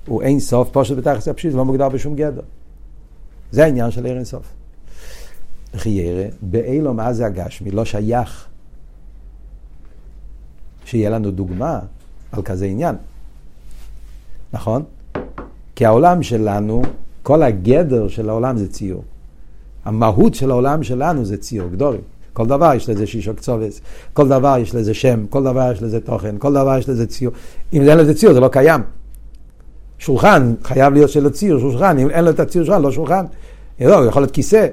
הוא 0.07 0.23
אין 0.23 0.41
סוף 0.41 0.71
פושט 0.73 0.97
בתכלס 0.97 1.29
הפשיטוס, 1.29 1.57
לא 1.57 1.65
מוגדר 1.65 1.89
בשום 1.89 2.17
גדר. 2.17 2.43
זה 3.53 3.65
העניין 3.65 3.91
של 3.91 4.07
אין 4.07 4.25
סוף. 4.25 4.47
חיירה, 5.77 6.25
באילו 6.43 6.95
מה 6.95 7.13
זה 7.13 7.27
הגשמי, 7.27 7.71
לא 7.71 7.85
שייך 7.85 8.47
שיהיה 10.85 11.11
לנו 11.11 11.31
דוגמה 11.31 11.81
על 12.33 12.43
כזה 12.43 12.67
עניין. 12.67 12.95
נכון? 14.53 14.83
כי 15.77 15.87
העולם 15.87 16.23
שלנו, 16.23 16.83
כל 17.23 17.43
הגדר 17.43 18.09
של 18.09 18.29
העולם 18.29 18.57
זה 18.57 18.69
ציור. 18.69 19.05
המהות 19.85 20.35
של 20.35 20.51
העולם 20.51 20.83
שלנו 20.83 21.25
זה 21.25 21.37
ציור, 21.37 21.69
גדורים. 21.69 22.01
כל 22.33 22.47
דבר 22.47 22.75
יש 22.75 22.89
לזה 22.89 23.07
שישו 23.07 23.35
קצובס, 23.35 23.81
כל 24.13 24.29
דבר 24.29 24.57
יש 24.59 24.75
לזה 24.75 24.95
שם, 24.95 25.27
כל 25.31 25.45
דבר 25.45 25.73
יש 25.73 25.83
לזה 25.83 26.01
תוכן, 26.01 26.35
כל 26.39 26.53
דבר 26.53 26.79
יש 26.79 26.89
לזה 26.89 27.07
ציור. 27.07 27.33
אם 27.73 27.83
אין 27.83 27.99
לזה 27.99 28.15
ציור 28.15 28.35
זה 28.35 28.41
לא 28.41 28.49
קיים. 28.49 28.81
שולחן 30.01 30.55
חייב 30.65 30.95
להיות 30.95 31.11
של 31.11 31.27
הציור, 31.27 31.61
שולחן, 31.61 31.99
אם 31.99 32.11
אין 32.11 32.25
לו 32.25 32.31
את 32.31 32.41
הציור 32.41 32.65
שלו, 32.65 32.79
לא 32.79 32.93
שולחן. 32.93 33.25
לא, 33.81 34.07
יכול 34.07 34.23
להיות 34.23 34.31
כיסא, 34.31 34.67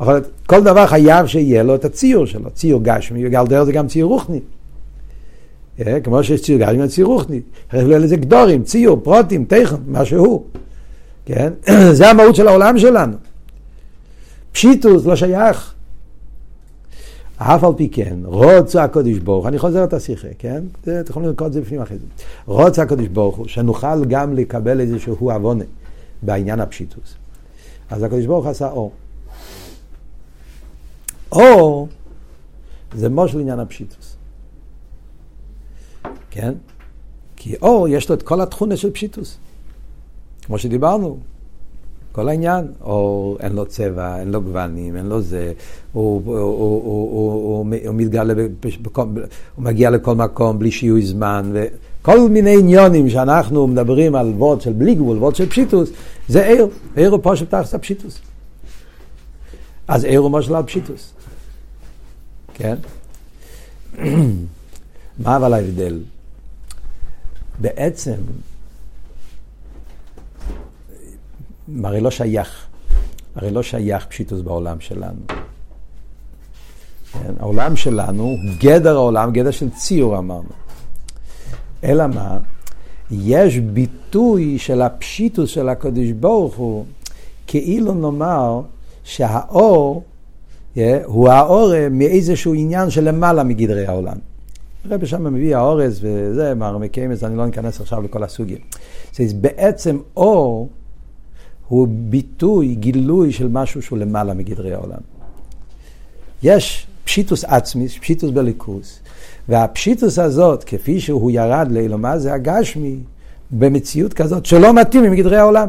יכול 0.00 0.12
להיות, 0.12 0.26
כל 0.46 0.64
דבר 0.64 0.86
חייב 0.86 1.26
שיהיה 1.26 1.62
לו 1.62 1.74
את 1.74 1.84
הציור 1.84 2.26
שלו, 2.26 2.50
ציור 2.50 2.80
גשמי, 2.82 3.28
גל 3.28 3.46
דרך 3.46 3.64
זה 3.64 3.72
גם 3.72 3.86
ציור 3.88 4.10
רוחני. 4.10 4.40
אה, 5.86 6.00
כמו 6.00 6.24
שיש 6.24 6.42
ציור 6.42 6.60
גשמי, 6.60 6.88
ציור 6.88 7.12
רוחני. 7.12 7.40
חייב 7.70 7.88
להיות 7.88 8.02
לזה 8.02 8.16
גדורים, 8.16 8.62
ציור, 8.62 9.00
פרוטים, 9.02 9.44
תכן, 9.44 9.76
מה 9.86 10.04
שהוא. 10.04 10.44
כן? 11.26 11.52
זה 11.98 12.10
המהות 12.10 12.34
של 12.34 12.48
העולם 12.48 12.78
שלנו. 12.78 13.16
פשיטוס 14.52 15.06
לא 15.06 15.16
שייך. 15.16 15.74
אף 17.36 17.64
על 17.64 17.72
פי 17.76 17.88
כן, 17.88 18.18
רוצה 18.24 18.84
הקודש 18.84 19.18
ברוך, 19.18 19.46
אני 19.46 19.58
חוזר 19.58 19.84
את 19.84 19.92
השיחה, 19.92 20.28
כן? 20.38 20.62
אתם 20.80 21.02
יכולים 21.08 21.30
לקרוא 21.30 21.48
את 21.48 21.52
זה 21.52 21.60
בפנים 21.60 21.80
אחרי 21.82 21.98
זה. 21.98 22.04
רוצה 22.46 22.82
הקודש 22.82 23.06
ברוך 23.06 23.36
הוא, 23.36 23.48
שנוכל 23.48 24.04
גם 24.04 24.34
לקבל 24.34 24.80
איזשהו 24.80 25.30
עוונה 25.30 25.64
בעניין 26.22 26.60
הפשיטוס. 26.60 27.14
אז 27.90 28.02
הקודש 28.02 28.26
ברוך 28.26 28.46
עשה 28.46 28.70
אור. 28.70 28.92
אור 31.32 31.88
זה 32.94 33.08
מושל 33.08 33.40
עניין 33.40 33.60
הפשיטוס. 33.60 34.16
כן? 36.30 36.54
כי 37.36 37.56
אור 37.62 37.88
יש 37.88 38.08
לו 38.08 38.14
את 38.14 38.22
כל 38.22 38.40
התכונה 38.40 38.76
של 38.76 38.90
פשיטוס. 38.90 39.38
כמו 40.42 40.58
שדיברנו, 40.58 41.18
כל 42.14 42.28
העניין, 42.28 42.66
או 42.80 43.36
אין 43.40 43.52
לו 43.52 43.66
צבע, 43.66 44.18
אין 44.20 44.30
לו 44.30 44.42
גוונים, 44.42 44.96
אין 44.96 45.06
לו 45.06 45.20
זה, 45.20 45.52
הוא, 45.92 46.22
הוא, 46.24 46.38
הוא, 46.38 46.82
הוא, 46.84 47.32
הוא, 47.32 47.66
הוא 47.86 47.94
מתגלה, 47.94 48.34
הוא 49.54 49.64
מגיע 49.64 49.90
לכל 49.90 50.14
מקום 50.14 50.58
בלי 50.58 50.70
שיהיו 50.70 51.06
זמן, 51.06 51.52
וכל 51.54 52.28
מיני 52.28 52.58
עניונים 52.58 53.10
שאנחנו 53.10 53.66
מדברים 53.66 54.14
על 54.14 54.26
וורד 54.26 54.60
של 54.60 54.72
בלי 54.72 54.94
גבול, 54.94 55.18
וורד 55.18 55.34
של 55.34 55.48
פשיטוס, 55.48 55.90
זה 56.28 56.46
עיר, 56.46 56.68
עיר 56.96 57.10
הוא 57.10 57.20
פה 57.22 57.36
של 57.36 57.46
תחת 57.46 57.74
הפשיטוס. 57.74 58.18
אז 59.88 60.04
עיר 60.04 60.20
הוא 60.20 60.30
משל 60.30 60.54
על 60.54 60.62
פשיטוס, 60.62 61.12
כן? 62.54 62.76
מה 65.24 65.36
אבל 65.36 65.54
ההבדל? 65.54 66.00
בעצם 67.58 68.16
הרי 71.84 72.00
לא 72.00 72.10
שייך, 72.10 72.66
הרי 73.34 73.50
לא 73.50 73.62
שייך 73.62 74.06
פשיטוס 74.06 74.40
בעולם 74.40 74.80
שלנו. 74.80 75.20
כן? 77.12 77.34
העולם 77.40 77.76
שלנו, 77.76 78.36
גדר 78.58 78.96
העולם, 78.96 79.32
גדר 79.32 79.50
של 79.50 79.70
ציור 79.70 80.18
אמרנו. 80.18 80.48
אלא 81.84 82.06
מה? 82.06 82.38
יש 83.10 83.58
ביטוי 83.58 84.58
של 84.58 84.82
הפשיטוס 84.82 85.50
של 85.50 85.68
הקדוש 85.68 86.10
ברוך 86.10 86.54
הוא, 86.56 86.84
כאילו 87.46 87.94
נאמר 87.94 88.60
שהאור 89.04 90.04
yeah, 90.74 90.78
הוא 91.04 91.28
האור 91.28 91.88
מאיזשהו 91.90 92.54
עניין 92.54 92.90
של 92.90 93.04
למעלה 93.08 93.44
מגדרי 93.44 93.86
העולם. 93.86 94.16
הרב 94.84 95.04
שם 95.04 95.34
מביא 95.34 95.56
האורז 95.56 96.00
וזה, 96.02 96.54
מערמי 96.54 96.88
אז 97.12 97.24
אני 97.24 97.36
לא 97.36 97.46
ניכנס 97.46 97.80
עכשיו 97.80 98.02
לכל 98.02 98.22
הסוגים. 98.22 98.58
זה 99.12 99.24
בעצם 99.40 99.98
אור 100.16 100.68
הוא 101.68 101.88
ביטוי, 101.90 102.74
גילוי 102.74 103.32
של 103.32 103.48
משהו 103.48 103.82
שהוא 103.82 103.98
למעלה 103.98 104.34
מגדרי 104.34 104.74
העולם. 104.74 104.98
יש 106.42 106.86
פשיטוס 107.04 107.44
עצמיס, 107.44 107.98
פשיטוס 107.98 108.30
בליכוס, 108.30 108.98
והפשיטוס 109.48 110.18
הזאת, 110.18 110.64
כפי 110.64 111.00
שהוא 111.00 111.30
ירד 111.30 111.68
לאילומה, 111.70 112.18
זה 112.18 112.34
הגשמי, 112.34 112.96
במציאות 113.50 114.14
כזאת 114.14 114.46
שלא 114.46 114.74
מתאים 114.74 115.04
עם 115.04 115.14
גדרי 115.14 115.36
העולם. 115.36 115.68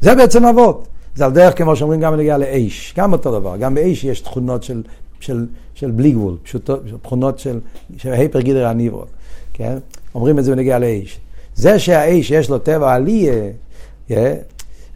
זה 0.00 0.14
בעצם 0.14 0.44
אבות. 0.44 0.86
זה 1.14 1.24
על 1.24 1.32
דרך 1.32 1.58
כמו 1.58 1.76
שאומרים 1.76 2.00
גם 2.00 2.12
בנגיעה 2.12 2.38
לאש, 2.38 2.94
גם 2.96 3.12
אותו 3.12 3.40
דבר, 3.40 3.56
גם 3.56 3.74
באש 3.74 4.04
יש 4.04 4.20
תכונות 4.20 4.62
של, 4.62 4.82
של, 5.20 5.46
של 5.74 5.90
בלי 5.90 6.12
גבול, 6.12 6.36
פשוטות, 6.42 6.82
תכונות 7.02 7.38
של, 7.38 7.60
של 7.96 8.12
היפר 8.12 8.40
גדר 8.40 8.66
הניברו, 8.66 9.04
כן? 9.52 9.78
אומרים 10.14 10.38
את 10.38 10.44
זה 10.44 10.52
בנגיעה 10.52 10.78
לאש. 10.78 11.20
זה 11.54 11.78
שהאש 11.78 12.30
יש 12.30 12.50
לו 12.50 12.58
טבע 12.58 12.94
עליה, 12.94 13.32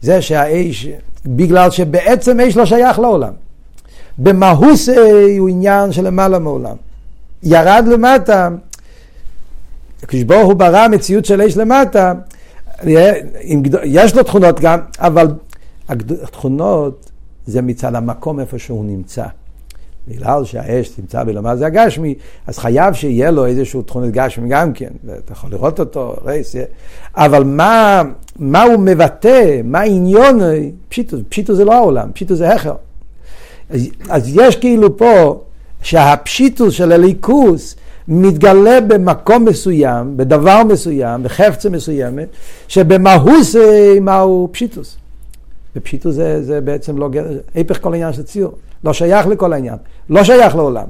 זה 0.04 0.22
שהאש, 0.22 0.88
בגלל 1.26 1.70
שבעצם 1.70 2.40
אש 2.40 2.56
לא 2.56 2.66
שייך 2.66 2.98
לעולם. 2.98 3.32
במהוס 4.18 4.88
הוא 5.38 5.48
עניין 5.48 5.92
של 5.92 6.06
למעלה 6.06 6.38
מעולם. 6.38 6.76
ירד 7.42 7.84
למטה, 7.86 8.48
כשבו 10.08 10.34
הוא 10.34 10.54
ברא 10.54 10.88
מציאות 10.88 11.24
של 11.24 11.42
אש 11.42 11.56
למטה, 11.56 12.12
יש 13.84 14.16
לו 14.16 14.22
תכונות 14.22 14.60
גם, 14.60 14.78
אבל 14.98 15.26
התכונות 15.88 17.10
זה 17.46 17.62
מצד 17.62 17.94
המקום 17.94 18.40
איפה 18.40 18.58
שהוא 18.58 18.84
נמצא. 18.84 19.24
בגלל 20.08 20.44
שהאש 20.44 20.90
נמצא 20.98 21.24
בלמה 21.24 21.56
זה 21.56 21.66
הגשמי, 21.66 22.14
אז 22.46 22.58
חייב 22.58 22.94
שיהיה 22.94 23.30
לו 23.30 23.46
איזשהו 23.46 23.82
תכונת 23.82 24.12
גשמי 24.12 24.48
גם 24.48 24.72
כן, 24.72 24.90
אתה 25.24 25.32
יכול 25.32 25.50
לראות 25.50 25.80
אותו, 25.80 26.14
רייס, 26.24 26.56
אבל 27.16 27.44
מה, 27.44 28.02
מה 28.38 28.62
הוא 28.62 28.76
מבטא, 28.78 29.60
מה 29.64 29.80
העניון, 29.80 30.40
פשיטו, 30.88 31.16
פשיטו 31.28 31.54
זה 31.54 31.64
לא 31.64 31.74
העולם, 31.74 32.12
פשיטו 32.12 32.34
זה 32.34 32.54
הכר. 32.54 32.74
אז, 33.70 33.88
אז 34.08 34.36
יש 34.36 34.56
כאילו 34.56 34.96
פה 34.96 35.40
שהפשיטוס 35.82 36.74
של 36.74 36.92
הליכוס 36.92 37.76
מתגלה 38.08 38.80
במקום 38.80 39.44
מסוים, 39.44 40.16
בדבר 40.16 40.62
מסוים, 40.64 41.22
בחפצה 41.22 41.70
מסוימת, 41.70 42.28
שבמהוס 42.68 43.56
מהו 44.00 44.48
פשיטוס. 44.52 44.96
ופשיטוס 45.76 46.14
זה, 46.14 46.42
זה 46.42 46.60
בעצם 46.60 46.98
לא, 46.98 47.10
היפך 47.54 47.82
כל 47.82 47.92
העניין 47.92 48.12
של 48.12 48.22
ציור, 48.22 48.52
לא 48.84 48.92
שייך 48.92 49.26
לכל 49.26 49.52
העניין, 49.52 49.76
לא 50.10 50.24
שייך 50.24 50.56
לעולם. 50.56 50.84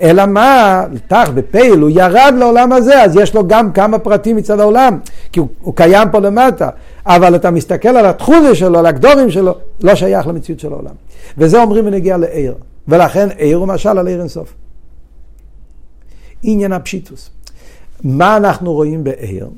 אלא 0.00 0.26
מה, 0.26 0.84
תח 1.06 1.30
בפייל, 1.34 1.80
הוא 1.80 1.90
ירד 1.90 2.34
לעולם 2.38 2.72
הזה, 2.72 3.02
אז 3.02 3.16
יש 3.16 3.34
לו 3.34 3.46
גם 3.46 3.72
כמה 3.72 3.98
פרטים 3.98 4.36
מצד 4.36 4.60
העולם, 4.60 4.98
כי 5.32 5.40
הוא, 5.40 5.48
הוא 5.60 5.76
קיים 5.76 6.08
פה 6.10 6.18
למטה, 6.18 6.68
אבל 7.06 7.34
אתה 7.34 7.50
מסתכל 7.50 7.88
על 7.88 8.06
התחוזה 8.06 8.54
שלו, 8.54 8.78
על 8.78 8.86
הגדורים 8.86 9.30
שלו, 9.30 9.54
לא 9.82 9.94
שייך 9.94 10.26
למציאות 10.26 10.60
של 10.60 10.72
העולם. 10.72 10.94
וזה 11.38 11.62
אומרים 11.62 11.84
בנגיע 11.84 12.16
לעיר, 12.16 12.54
ולכן 12.88 13.28
עיר 13.36 13.56
הוא 13.56 13.68
משל 13.68 13.98
על 13.98 14.06
עיר 14.06 14.20
אינסוף. 14.20 14.54
עניין 16.42 16.72
הפשיטוס. 16.72 17.30
מה 18.04 18.36
אנחנו 18.36 18.72
רואים 18.72 19.04
בעיר? 19.04 19.48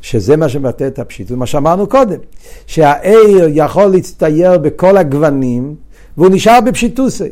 שזה 0.00 0.36
מה 0.36 0.48
שמבטא 0.48 0.86
את 0.86 0.98
הפשיטות, 0.98 1.38
מה 1.38 1.46
שאמרנו 1.46 1.86
קודם, 1.86 2.18
שהעיר 2.66 3.46
יכול 3.48 3.86
להצטייר 3.86 4.58
בכל 4.58 4.96
הגוונים, 4.96 5.74
והוא 6.16 6.28
נשאר 6.30 6.60
בפשיטוסי. 6.60 7.28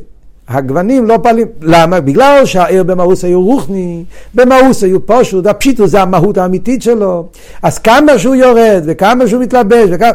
הגוונים 0.49 1.07
לא 1.07 1.19
פעלים, 1.23 1.47
למה? 1.63 2.01
בגלל 2.01 2.47
שהעיר 2.47 2.83
במאוס 2.85 3.25
היו 3.25 3.43
רוחני, 3.43 4.05
במאוס 4.35 4.83
היו 4.83 5.07
פשוט, 5.07 5.47
הפשיטוס 5.47 5.91
זה 5.91 6.03
המהות 6.03 6.39
האמיתית 6.39 6.83
שלו, 6.83 7.27
אז 7.63 7.79
כמה 7.79 8.19
שהוא 8.19 8.35
יורד 8.35 8.83
וכמה 8.85 9.27
שהוא 9.29 9.43
מתלבש, 9.43 9.89
וכמה, 9.91 10.11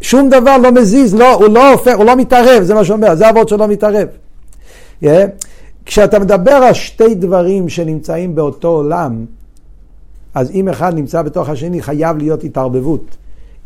שום 0.00 0.28
דבר 0.28 0.56
לא 0.56 0.72
מזיז, 0.72 1.14
לא, 1.14 1.34
הוא 1.34 1.48
לא 1.54 1.72
הופך, 1.72 1.96
הוא 1.96 2.04
לא 2.04 2.16
מתערב, 2.16 2.62
זה 2.62 2.74
מה 2.74 2.84
שאומר, 2.84 3.14
זה 3.14 3.30
אבות 3.30 3.48
שלא 3.48 3.68
מתערב. 3.68 4.08
Yeah. 5.04 5.06
כשאתה 5.86 6.18
מדבר 6.18 6.52
על 6.52 6.72
שתי 6.72 7.14
דברים 7.14 7.68
שנמצאים 7.68 8.34
באותו 8.34 8.68
עולם, 8.68 9.24
אז 10.34 10.50
אם 10.50 10.68
אחד 10.68 10.94
נמצא 10.94 11.22
בתוך 11.22 11.48
השני, 11.48 11.82
חייב 11.82 12.18
להיות 12.18 12.44
התערבבות. 12.44 13.16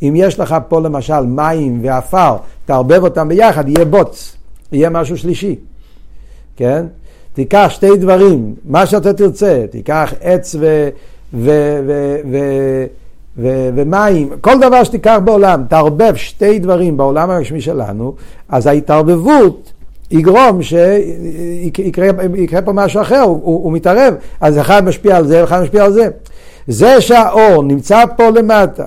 אם 0.02 0.14
יש 0.16 0.40
לך 0.40 0.56
פה 0.68 0.80
למשל 0.80 1.20
מים 1.20 1.78
ועפר, 1.82 2.36
תערבב 2.64 3.02
אותם 3.04 3.28
ביחד, 3.28 3.68
יהיה 3.68 3.84
בוץ, 3.84 4.36
יהיה 4.74 4.90
משהו 4.90 5.16
שלישי, 5.16 5.56
כן? 6.56 6.86
תיקח 7.32 7.66
שתי 7.70 7.96
דברים, 7.96 8.54
מה 8.64 8.86
שאתה 8.86 9.12
תרצה, 9.12 9.64
תיקח 9.70 10.14
עץ 10.20 10.54
ו... 10.58 10.88
ו, 11.34 11.50
ו, 11.86 12.16
ו 12.30 12.38
ו- 13.38 13.70
ומים, 13.74 14.30
כל 14.40 14.58
דבר 14.60 14.84
שתיקח 14.84 15.18
בעולם, 15.24 15.64
תערבב 15.68 16.14
שתי 16.16 16.58
דברים 16.58 16.96
בעולם 16.96 17.30
הרשמי 17.30 17.60
שלנו, 17.60 18.14
אז 18.48 18.66
ההתערבבות 18.66 19.72
יגרום 20.10 20.62
שיקרה 20.62 22.08
פה 22.64 22.72
משהו 22.72 23.00
אחר, 23.00 23.20
הוא, 23.20 23.40
הוא, 23.42 23.64
הוא 23.64 23.72
מתערב, 23.72 24.14
אז 24.40 24.58
אחד 24.58 24.84
משפיע 24.84 25.16
על 25.16 25.26
זה, 25.26 25.40
ואחד 25.40 25.62
משפיע 25.62 25.84
על 25.84 25.92
זה. 25.92 26.08
זה 26.66 27.00
שהאור 27.00 27.62
נמצא 27.64 28.04
פה 28.16 28.30
למטה, 28.30 28.86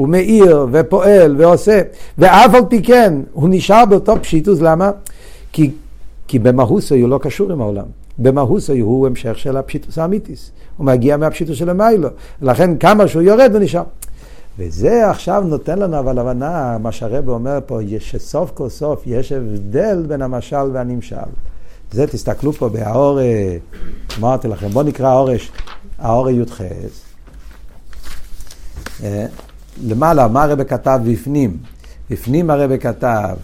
הוא 0.00 0.08
מאיר 0.08 0.66
ופועל 0.72 1.36
ועושה, 1.38 1.82
ואף 2.18 2.54
על 2.54 2.62
פי 2.68 2.82
כן 2.82 3.14
הוא 3.32 3.48
נשאר 3.52 3.84
באותו 3.84 4.16
פשיטוס, 4.22 4.60
למה? 4.60 4.90
כי, 5.52 5.70
כי 6.28 6.38
במהוסו 6.38 6.94
הוא 6.94 7.08
לא 7.08 7.18
קשור 7.22 7.52
עם 7.52 7.60
העולם. 7.60 7.84
במהוסו 8.18 8.72
הוא 8.72 9.06
המשך 9.06 9.38
של 9.38 9.56
הפשיטוס 9.56 9.98
האמיתיס. 9.98 10.50
הוא 10.76 10.86
מגיע 10.86 11.16
מהפשיטוס 11.16 11.58
של 11.58 11.70
המיילו. 11.70 12.08
לכן 12.42 12.78
כמה 12.78 13.08
שהוא 13.08 13.22
יורד 13.22 13.50
הוא 13.52 13.62
נשאר. 13.62 13.82
וזה 14.58 15.10
עכשיו 15.10 15.44
נותן 15.46 15.78
לנו 15.78 15.98
אבל 15.98 16.18
הבנה, 16.18 16.78
מה 16.78 16.92
שהרבא 16.92 17.32
אומר 17.32 17.58
פה, 17.66 17.78
שסוף 17.98 18.50
כל 18.54 18.68
סוף 18.68 19.02
יש 19.06 19.32
הבדל 19.32 20.04
בין 20.08 20.22
המשל 20.22 20.70
והנמשל. 20.72 21.16
זה 21.92 22.06
תסתכלו 22.06 22.52
פה 22.52 22.68
באור, 22.68 23.18
אמרתי 24.18 24.48
לכם, 24.48 24.68
בואו 24.68 24.84
נקרא 24.84 25.24
האור 25.98 26.30
י"ח, 26.30 26.60
אה, 29.02 29.26
למעלה, 29.88 30.28
מה 30.28 30.42
הרב 30.42 30.62
כתב 30.62 31.00
בפנים? 31.04 31.56
בפנים 32.10 32.50
הרב 32.50 32.76
כתב, 32.76 33.36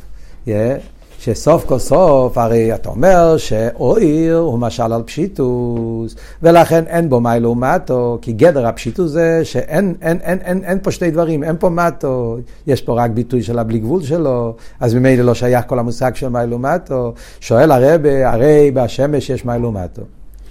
אה, 0.49 0.77
שסוף 1.19 1.65
כל 1.65 1.79
סוף, 1.79 2.39
הרי 2.39 2.75
אתה 2.75 2.89
אומר 2.89 3.37
שאויר 3.37 4.37
הוא 4.37 4.59
משל 4.59 4.93
על 4.93 5.03
פשיטוס, 5.03 6.17
ולכן 6.43 6.85
אין 6.87 7.09
בו 7.09 7.21
מיילו 7.21 7.51
ומטו, 7.51 8.19
כי 8.23 8.33
גדר 8.33 8.67
הפשיטוס 8.67 9.11
זה 9.11 9.41
שאין 9.45 9.95
אין, 10.03 10.19
אין, 10.23 10.39
אין, 10.39 10.65
אין 10.65 10.79
פה 10.83 10.91
שתי 10.91 11.11
דברים, 11.11 11.45
אין 11.45 11.57
פה 11.59 11.69
מטו, 11.69 12.37
יש 12.67 12.83
פה 12.83 12.95
רק 13.03 13.11
ביטוי 13.11 13.43
של 13.43 13.59
הבלי 13.59 13.79
גבול 13.79 14.03
שלו, 14.03 14.55
אז 14.81 14.95
ממילא 14.95 15.25
לא 15.25 15.35
שייך 15.35 15.65
כל 15.67 15.79
המושג 15.79 16.15
של 16.15 16.29
מיילו 16.29 16.57
ומטו. 16.57 17.15
שואל 17.41 17.73
הרבה, 17.73 18.31
הרי 18.31 18.71
בשמש 18.75 19.31
יש 19.31 19.45
מיילו 19.45 19.69
ומטו. 19.69 20.03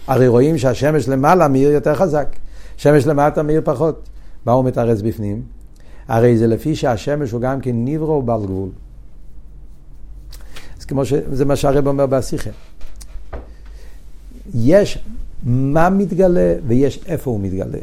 הרי 0.07 0.27
רואים 0.27 0.57
שהשמש 0.57 1.09
למעלה 1.09 1.47
מאיר 1.47 1.71
יותר 1.71 1.95
חזק, 1.95 2.27
שמש 2.77 3.07
למטה 3.07 3.43
מאיר 3.43 3.61
פחות. 3.63 4.09
מה 4.45 4.51
הוא 4.51 4.65
מתרץ 4.65 5.01
בפנים? 5.01 5.54
הרי 6.07 6.37
זה 6.37 6.47
לפי 6.47 6.75
שהשמש 6.75 7.31
הוא 7.31 7.41
גם 7.41 7.61
כן 7.61 7.71
ניברו 7.75 8.13
ובעל 8.13 8.45
גבול. 8.45 8.69
אז 10.79 10.85
כמו 10.85 11.05
שזה 11.05 11.45
מה 11.45 11.55
שהרב 11.55 11.87
אומר 11.87 12.05
בשיחה. 12.05 12.49
יש 14.55 14.99
מה 15.43 15.89
מתגלה 15.89 16.55
ויש 16.67 16.99
איפה 17.05 17.31
הוא 17.31 17.39
מתגלה. 17.39 17.79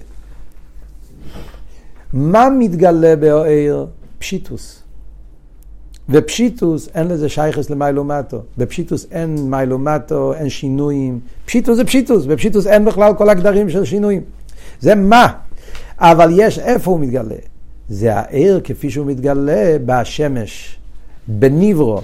מה 2.13 2.49
מתגלה 2.59 3.17
באוהר? 3.17 3.87
פשיטוס. 4.19 4.83
ופשיטוס, 6.09 6.89
אין 6.95 7.09
לזה 7.09 7.29
שייכס 7.29 7.71
למיילומטו. 7.71 8.43
בפשיטוס 8.59 9.07
אין 9.11 9.51
מיילומטו, 9.51 10.35
אין 10.35 10.49
שינויים. 10.49 11.21
פשיטוס 11.45 11.77
זה 11.77 11.85
פשיטוס, 11.85 12.25
בפשיטוס 12.25 12.67
אין 12.67 12.85
בכלל 12.85 13.15
כל 13.15 13.29
הגדרים 13.29 13.71
של 13.71 13.85
שינויים. 13.85 14.23
זה 14.81 14.95
מה. 14.95 15.33
אבל 15.99 16.31
יש 16.33 16.59
איפה 16.59 16.91
הוא 16.91 17.01
מתגלה. 17.01 17.52
זה 17.93 18.15
העיר 18.15 18.61
כפי 18.65 18.91
שהוא 18.91 19.07
מתגלה 19.07 19.77
בשמש, 19.87 20.77
בניברו. 21.29 22.01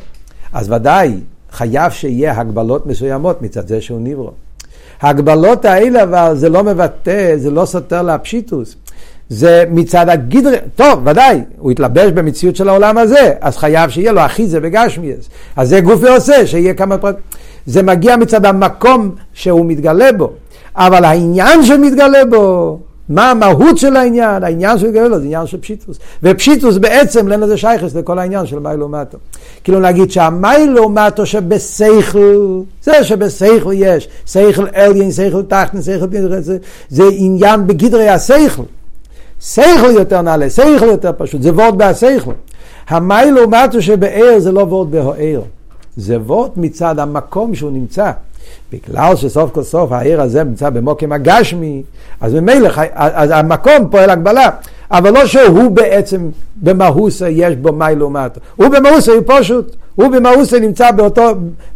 אז 0.52 0.70
ודאי, 0.70 1.14
חייב 1.52 1.92
שיהיה 1.92 2.40
הגבלות 2.40 2.86
מסוימות 2.86 3.42
מצד 3.42 3.68
זה 3.68 3.80
שהוא 3.80 4.00
ניברו. 4.00 4.30
ההגבלות 5.00 5.64
האלה 5.64 6.02
אבל 6.02 6.36
זה 6.36 6.48
לא 6.48 6.64
מבטא, 6.64 7.36
זה 7.36 7.50
לא 7.50 7.64
סותר 7.64 8.02
לפשיטוס. 8.02 8.76
זה 9.28 9.64
מצד 9.70 10.08
הגידר, 10.08 10.54
טוב, 10.76 11.00
ודאי, 11.04 11.40
הוא 11.58 11.72
יתלבש 11.72 12.10
במציאות 12.10 12.56
של 12.56 12.68
העולם 12.68 12.98
הזה, 12.98 13.34
אז 13.40 13.56
חייב 13.56 13.90
שיהיה 13.90 14.12
לו 14.12 14.26
אחיזה 14.26 14.58
וגשמיאס. 14.62 15.28
אז 15.56 15.68
זה 15.68 15.80
גוף 15.80 16.00
ועושה, 16.02 16.46
שיהיה 16.46 16.74
כמה 16.74 16.98
פרטים. 16.98 17.20
זה 17.66 17.82
מגיע 17.82 18.16
מצד 18.16 18.46
המקום 18.46 19.14
שהוא 19.32 19.66
מתגלה 19.66 20.12
בו, 20.12 20.32
אבל 20.76 21.04
העניין 21.04 21.64
שמתגלה 21.64 22.24
בו, 22.24 22.78
מה 23.08 23.30
המהות 23.30 23.78
של 23.78 23.96
העניין? 23.96 24.44
העניין 24.44 24.78
שמתגלה 24.78 25.08
בו 25.08 25.18
זה 25.18 25.24
עניין 25.24 25.46
של 25.46 25.60
פשיטוס. 25.60 25.98
ופשיטוס 26.22 26.76
בעצם 26.76 27.32
אין 27.32 27.40
לזה 27.40 27.56
שייכס 27.56 27.94
לכל 27.94 28.18
העניין 28.18 28.46
של 28.46 28.58
מיילו 28.58 28.88
מטו. 28.88 29.18
כאילו 29.64 29.80
להגיד 29.80 30.10
שהמיילו 30.10 30.88
מטו 30.88 31.26
שבסייכל, 31.26 32.60
זה 32.82 33.04
שבסייכל 33.04 33.72
יש, 33.74 34.08
סייכל 34.26 34.66
אליין, 34.74 35.10
סייכל 35.10 35.42
תחתן, 35.42 35.82
סייכל 35.82 36.06
זה, 36.40 36.58
זה 36.88 37.04
עניין 37.12 37.66
בגדרי 37.66 38.08
הסייכל. 38.08 38.62
שכל 39.40 39.90
יותר 39.90 40.22
נעלה, 40.22 40.50
שכל 40.50 40.86
יותר 40.86 41.10
פשוט, 41.18 41.42
זה 41.42 41.52
וורד 41.52 41.78
בהשכל. 41.78 42.32
המיילו 42.88 43.48
מטו 43.48 43.82
שבער 43.82 44.38
זה 44.38 44.52
לא 44.52 44.60
וורד 44.60 44.90
בהוער, 44.90 45.42
זה 45.96 46.18
וורד 46.18 46.50
מצד 46.56 46.98
המקום 46.98 47.54
שהוא 47.54 47.70
נמצא. 47.70 48.10
בגלל 48.72 49.16
שסוף 49.16 49.50
כל 49.50 49.62
סוף 49.62 49.92
העיר 49.92 50.20
הזה 50.20 50.44
נמצא 50.44 50.70
במוקם 50.70 51.12
הגשמי, 51.12 51.82
אז 52.20 52.34
ממילא, 52.34 52.70
אז 52.94 53.30
המקום 53.30 53.88
פועל 53.90 54.10
הגבלה. 54.10 54.50
אבל 54.90 55.12
לא 55.12 55.26
שהוא 55.26 55.70
בעצם 55.70 56.30
במהוסה 56.56 57.28
יש 57.28 57.56
בו 57.56 57.72
מי 57.72 57.94
לעומתו. 57.96 58.40
הוא 58.56 58.68
במהוסה 58.68 59.12
הוא 59.12 59.22
פשוט. 59.26 59.76
הוא 59.94 60.08
במהוסה 60.08 60.60
נמצא 60.60 60.90
באותו, 60.90 61.22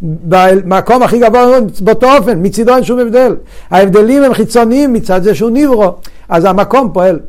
במקום 0.01 1.03
הכי 1.03 1.19
גבוה 1.19 1.59
באותו 1.81 2.17
אופן, 2.17 2.39
מצידו 2.41 2.75
אין 2.75 2.83
שום 2.83 2.99
הבדל. 2.99 3.35
ההבדלים 3.71 4.23
הם 4.23 4.33
חיצוניים 4.33 4.93
מצד 4.93 5.23
זה 5.23 5.35
שהוא 5.35 5.49
נברו, 5.53 5.93
אז 6.29 6.45
המקום 6.45 6.89
פועל. 6.93 7.19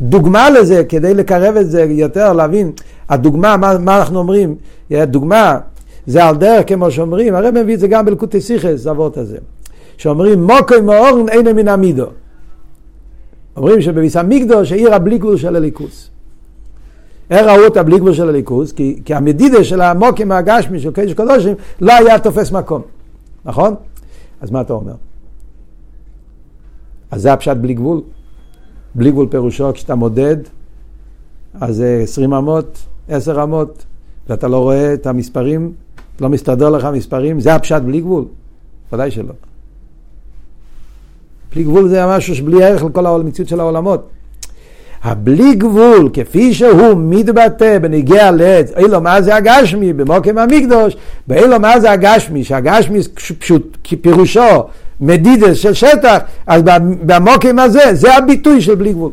דוגמה 0.00 0.50
לזה, 0.50 0.84
כדי 0.88 1.14
לקרב 1.14 1.56
את 1.56 1.70
זה 1.70 1.86
יותר, 1.88 2.32
להבין, 2.32 2.72
הדוגמה, 3.08 3.56
מה, 3.56 3.78
מה 3.78 3.98
אנחנו 3.98 4.18
אומרים, 4.18 4.54
דוגמה, 4.92 5.58
זה 6.06 6.24
על 6.24 6.36
דרך 6.36 6.68
כמו 6.68 6.90
שאומרים, 6.90 7.34
הרב 7.34 7.54
מביא 7.62 7.74
את 7.74 7.80
זה 7.80 7.88
גם 7.88 8.04
בלקוטי 8.04 8.40
סיכס, 8.40 8.86
אבות 8.86 9.16
הזה, 9.16 9.38
שאומרים 9.96 10.42
מוקוי 10.42 10.80
מאורן 10.80 11.28
אינו 11.28 11.54
מן 11.54 11.68
המידו. 11.68 12.06
אומרים 13.56 13.80
שבביס 13.80 14.16
המקדוש 14.16 14.72
העיר 14.72 14.94
הבלי 14.94 15.18
גבול 15.18 15.36
של 15.36 15.56
הליכוס. 15.56 16.10
איך 17.30 17.46
ראו 17.46 17.66
את 17.66 17.76
הבלי 17.76 17.98
גבול 17.98 18.12
של 18.12 18.28
הליכוס? 18.28 18.72
כי, 18.72 19.00
כי 19.04 19.14
המדידה 19.14 19.64
של 19.64 19.80
המוקים 19.80 20.32
הגשמי 20.32 20.80
של 20.80 20.90
קדוש 20.90 21.12
קדושים 21.12 21.54
לא 21.80 21.92
היה 21.92 22.18
תופס 22.18 22.52
מקום, 22.52 22.82
נכון? 23.44 23.74
אז 24.40 24.50
מה 24.50 24.60
אתה 24.60 24.72
אומר? 24.72 24.94
אז 27.10 27.22
זה 27.22 27.32
הפשט 27.32 27.56
בלי 27.56 27.74
גבול. 27.74 28.00
בלי 28.94 29.10
גבול 29.10 29.28
פירושו 29.30 29.72
כשאתה 29.74 29.94
מודד, 29.94 30.36
אז 31.60 31.76
זה 31.76 32.00
עשרים 32.02 32.34
אמות, 32.34 32.78
עשר 33.08 33.42
אמות, 33.42 33.84
ואתה 34.28 34.48
לא 34.48 34.58
רואה 34.58 34.94
את 34.94 35.06
המספרים, 35.06 35.72
לא 36.20 36.28
מסתדר 36.28 36.70
לך 36.70 36.84
מספרים, 36.84 37.40
זה 37.40 37.54
הפשט 37.54 37.82
בלי 37.82 38.00
גבול? 38.00 38.24
ודאי 38.92 39.10
שלא. 39.10 39.32
בלי 41.52 41.64
גבול 41.64 41.88
זה 41.88 42.06
משהו 42.06 42.34
שבלי 42.34 42.64
ערך 42.64 42.84
לכל 42.84 43.06
המציאות 43.06 43.48
של 43.48 43.60
העולמות. 43.60 44.08
הבלי 45.02 45.54
גבול, 45.54 46.10
כפי 46.12 46.54
שהוא 46.54 46.94
מתבטא 46.96 47.78
בנגיע 47.78 48.30
לעץ, 48.30 48.72
אילו 48.76 49.00
מה 49.00 49.22
זה 49.22 49.36
הגשמי, 49.36 49.92
במוקם 49.92 50.38
המקדוש, 50.38 50.96
באילו 51.26 51.60
מה 51.60 51.80
זה 51.80 51.90
הגשמי, 51.90 52.44
שהגשמי 52.44 52.98
פשוט 53.38 53.76
פירושו 54.00 54.64
מדידס 55.00 55.56
של 55.56 55.74
שטח, 55.74 56.18
אז 56.46 56.62
במוקם 57.02 57.58
הזה, 57.58 57.94
זה 57.94 58.16
הביטוי 58.16 58.60
של 58.60 58.74
בלי 58.74 58.92
גבול. 58.92 59.10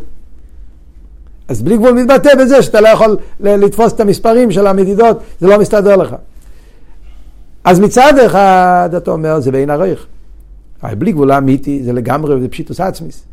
אז 1.47 1.61
בלי 1.61 1.77
גבול 1.77 1.91
מתבטא 1.91 2.35
בזה 2.35 2.61
שאתה 2.61 2.81
לא 2.81 2.87
יכול 2.87 3.17
לתפוס 3.39 3.93
את 3.93 3.99
המספרים 3.99 4.51
של 4.51 4.67
המדידות, 4.67 5.19
זה 5.39 5.47
לא 5.47 5.59
מסתדר 5.59 5.95
לך. 5.95 6.15
אז 7.63 7.79
מצד 7.79 8.13
אחד 8.25 8.89
אתה 8.97 9.11
אומר, 9.11 9.39
זה 9.39 9.51
בין 9.51 9.69
הרייך. 9.69 10.05
בלי 10.83 11.11
גבול 11.11 11.31
האמיתי 11.31 11.83
זה 11.83 11.93
לגמרי, 11.93 12.41
זה 12.41 12.47
פשיטוס 12.47 12.79
עצמיס. 12.79 13.23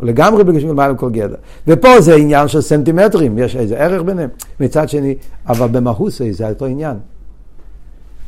לגמרי 0.00 0.44
בגשמי 0.44 0.70
למעלה 0.70 0.94
כל 0.94 1.10
גדר. 1.10 1.34
ופה 1.68 2.00
זה 2.00 2.14
עניין 2.14 2.48
של 2.48 2.60
סנטימטרים, 2.60 3.38
יש 3.38 3.56
איזה 3.56 3.76
ערך 3.76 4.02
ביניהם. 4.02 4.28
מצד 4.60 4.88
שני, 4.88 5.14
אבל 5.48 5.68
במהוסי 5.68 6.32
זה 6.32 6.48
אותו 6.48 6.64
עניין. 6.64 6.96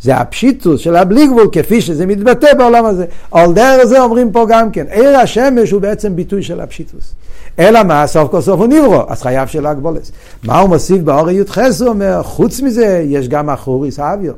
זה 0.02 0.16
הפשיטוס 0.16 0.80
של 0.80 0.96
הבלי 0.96 1.26
גבול 1.26 1.48
כפי 1.52 1.80
שזה 1.80 2.06
מתבטא 2.06 2.54
בעולם 2.54 2.84
הזה. 2.84 3.04
על 3.30 3.52
דרך 3.52 3.84
זה 3.84 4.00
אומרים 4.00 4.32
פה 4.32 4.46
גם 4.48 4.70
כן, 4.70 4.86
עיר 4.90 5.18
השמש 5.18 5.70
הוא 5.70 5.80
בעצם 5.80 6.16
ביטוי 6.16 6.42
של 6.42 6.60
הפשיטוס. 6.60 7.14
אלא 7.58 7.82
מה, 7.82 8.06
סוף 8.06 8.30
כל 8.30 8.40
סוף 8.40 8.60
הוא 8.60 8.66
נברו, 8.66 9.02
אז 9.08 9.22
חייב 9.22 9.48
של 9.48 9.66
הגבולס. 9.66 10.12
מה 10.44 10.58
הוא 10.58 10.68
מוסיף 10.68 11.02
באור 11.02 11.30
י"ח, 11.30 11.58
הוא 11.58 11.88
אומר, 11.88 12.22
חוץ 12.22 12.60
מזה 12.60 13.04
יש 13.06 13.28
גם 13.28 13.50
אחוריס 13.50 13.98
אביו. 13.98 14.32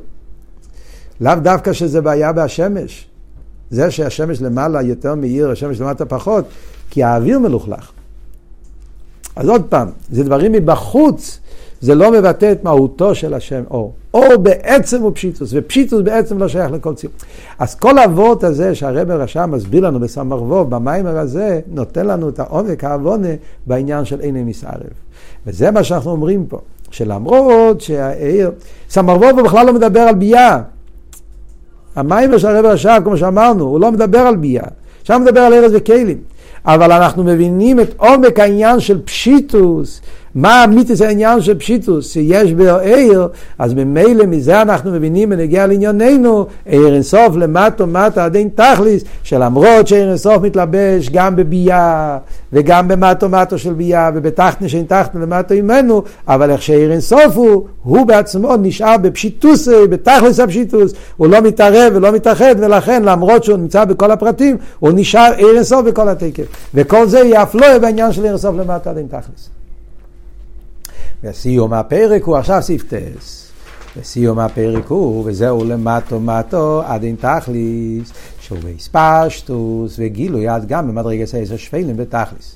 לאו 1.23 1.35
דווקא 1.35 1.73
שזה 1.73 2.01
בעיה 2.01 2.31
בהשמש. 2.31 3.07
זה 3.69 3.91
שהשמש 3.91 4.41
למעלה 4.41 4.81
יותר 4.81 5.15
מאיר, 5.15 5.51
השמש 5.51 5.81
למטה 5.81 6.05
פחות, 6.05 6.45
כי 6.89 7.03
האוויר 7.03 7.39
מלוכלך. 7.39 7.91
אז 9.35 9.49
עוד 9.49 9.63
פעם, 9.69 9.87
זה 10.11 10.23
דברים 10.23 10.51
מבחוץ, 10.51 11.39
זה 11.81 11.95
לא 11.95 12.11
מבטא 12.11 12.51
את 12.51 12.63
מהותו 12.63 13.15
של 13.15 13.33
השם 13.33 13.63
אור. 13.71 13.93
אור 14.13 14.37
בעצם 14.37 15.01
הוא 15.01 15.11
פשיטוס, 15.15 15.49
ופשיטוס 15.53 16.01
בעצם 16.01 16.37
לא 16.37 16.47
שייך 16.47 16.71
לכל 16.71 16.95
ציור. 16.95 17.13
אז 17.59 17.75
כל 17.75 17.99
אבות 17.99 18.43
הזה 18.43 18.75
שהרב 18.75 19.11
רשם 19.11 19.49
מסביר 19.53 19.83
לנו 19.83 19.99
בסמ"ר 19.99 20.43
ווב, 20.43 20.69
במיימר 20.69 21.17
הזה, 21.17 21.59
נותן 21.67 22.05
לנו 22.05 22.29
את 22.29 22.39
העומק 22.39 22.83
העוונה 22.83 23.27
בעניין 23.65 24.05
של 24.05 24.19
עיני 24.19 24.43
מסערב. 24.43 24.93
וזה 25.47 25.71
מה 25.71 25.83
שאנחנו 25.83 26.11
אומרים 26.11 26.45
פה, 26.45 26.59
שלמרות 26.91 27.81
שהעיר, 27.81 28.51
סמ"ר 28.89 29.17
ווב 29.17 29.41
בכלל 29.41 29.65
לא 29.65 29.73
מדבר 29.73 29.99
על 29.99 30.15
ביאה. 30.15 30.61
המיימר 31.95 32.37
של 32.37 32.47
הרב 32.47 32.65
רשם, 32.65 33.01
כמו 33.03 33.17
שאמרנו, 33.17 33.63
הוא 33.63 33.79
לא 33.79 33.91
מדבר 33.91 34.19
על 34.19 34.35
ביאה. 34.35 34.63
שם 35.03 35.21
מדבר 35.25 35.39
על 35.39 35.53
ארז 35.53 35.71
וכלים. 35.75 36.17
אבל 36.65 36.91
אנחנו 36.91 37.23
מבינים 37.23 37.79
את 37.79 37.93
עומק 37.97 38.39
העניין 38.39 38.79
של 38.79 39.01
פשיטוס, 39.01 40.01
מה 40.35 40.63
אמיתיס 40.63 41.01
העניין 41.01 41.41
של 41.41 41.59
פשיטוס, 41.59 42.11
שיש 42.11 42.53
בו 42.53 42.77
עיר, 42.77 43.27
אז 43.59 43.73
ממילא 43.73 44.25
מזה 44.25 44.61
אנחנו 44.61 44.91
מבינים 44.91 45.29
בנגיע 45.29 45.67
לענייננו, 45.67 46.45
עיר 46.65 46.93
אינסוף 46.93 47.35
למטו 47.35 47.87
מטו 47.87 48.21
עד 48.21 48.35
אין 48.35 48.49
תכליס, 48.55 49.03
שלמרות 49.23 49.87
שעיר 49.87 50.09
אינסוף 50.09 50.43
מתלבש 50.43 51.09
גם 51.09 51.35
בביאה, 51.35 52.17
וגם 52.53 52.87
במטו 52.87 53.29
מטו 53.29 53.57
של 53.57 53.73
ביאה, 53.73 54.09
ובתחתנה 54.15 54.69
שאין 54.69 54.85
תחתנה 54.85 55.21
למטו 55.21 55.53
עמנו, 55.53 56.03
אבל 56.27 56.51
איך 56.51 56.61
שעיר 56.61 56.91
אינסוף 56.91 57.35
הוא, 57.35 57.67
הוא 57.83 58.05
בעצמו 58.05 58.55
נשאר 58.57 58.97
בפשיטוס, 58.97 59.67
בתכלס 59.89 60.39
הפשיטוס, 60.39 60.93
הוא 61.17 61.27
לא 61.27 61.41
מתערב 61.41 61.93
ולא 61.95 62.11
מתאחד, 62.11 62.55
ולכן 62.57 63.03
למרות 63.03 63.43
שהוא 63.43 63.57
נמצא 63.57 63.85
בכל 63.85 64.11
הפרטים, 64.11 64.57
הוא 64.79 64.91
נשאר 64.95 65.31
עיר 65.37 65.55
אינסוף 65.55 65.85
בכל 65.85 66.09
התקף. 66.09 66.43
וכל 66.73 67.07
זה 67.07 67.19
יהיה 67.19 67.43
אף 67.43 67.55
לא 67.55 67.77
בעניין 67.77 68.11
של 68.11 68.21
עיר 68.21 68.31
אינסוף 68.31 68.55
למטו 68.55 68.89
עד 68.89 68.97
אין 68.97 69.07
תכלס. 69.07 69.62
וסיום 71.23 71.73
הפרק 71.73 72.23
הוא 72.23 72.37
עכשיו 72.37 72.61
ספטס. 72.61 73.51
וסיום 73.97 74.39
הפרק 74.39 74.87
הוא, 74.87 75.23
וזהו 75.25 75.63
למטו 75.63 76.19
מטו 76.19 76.81
עד 76.85 77.03
אין 77.03 77.15
תכליס, 77.15 78.11
שהוא 78.39 78.59
בהספשטוס 78.59 79.95
וגילוי 79.99 80.47
עד 80.47 80.67
גם 80.67 80.87
במדרגת 80.87 81.27
עשר 81.33 81.57
שפלים 81.57 81.97
בתכליס. 81.97 82.55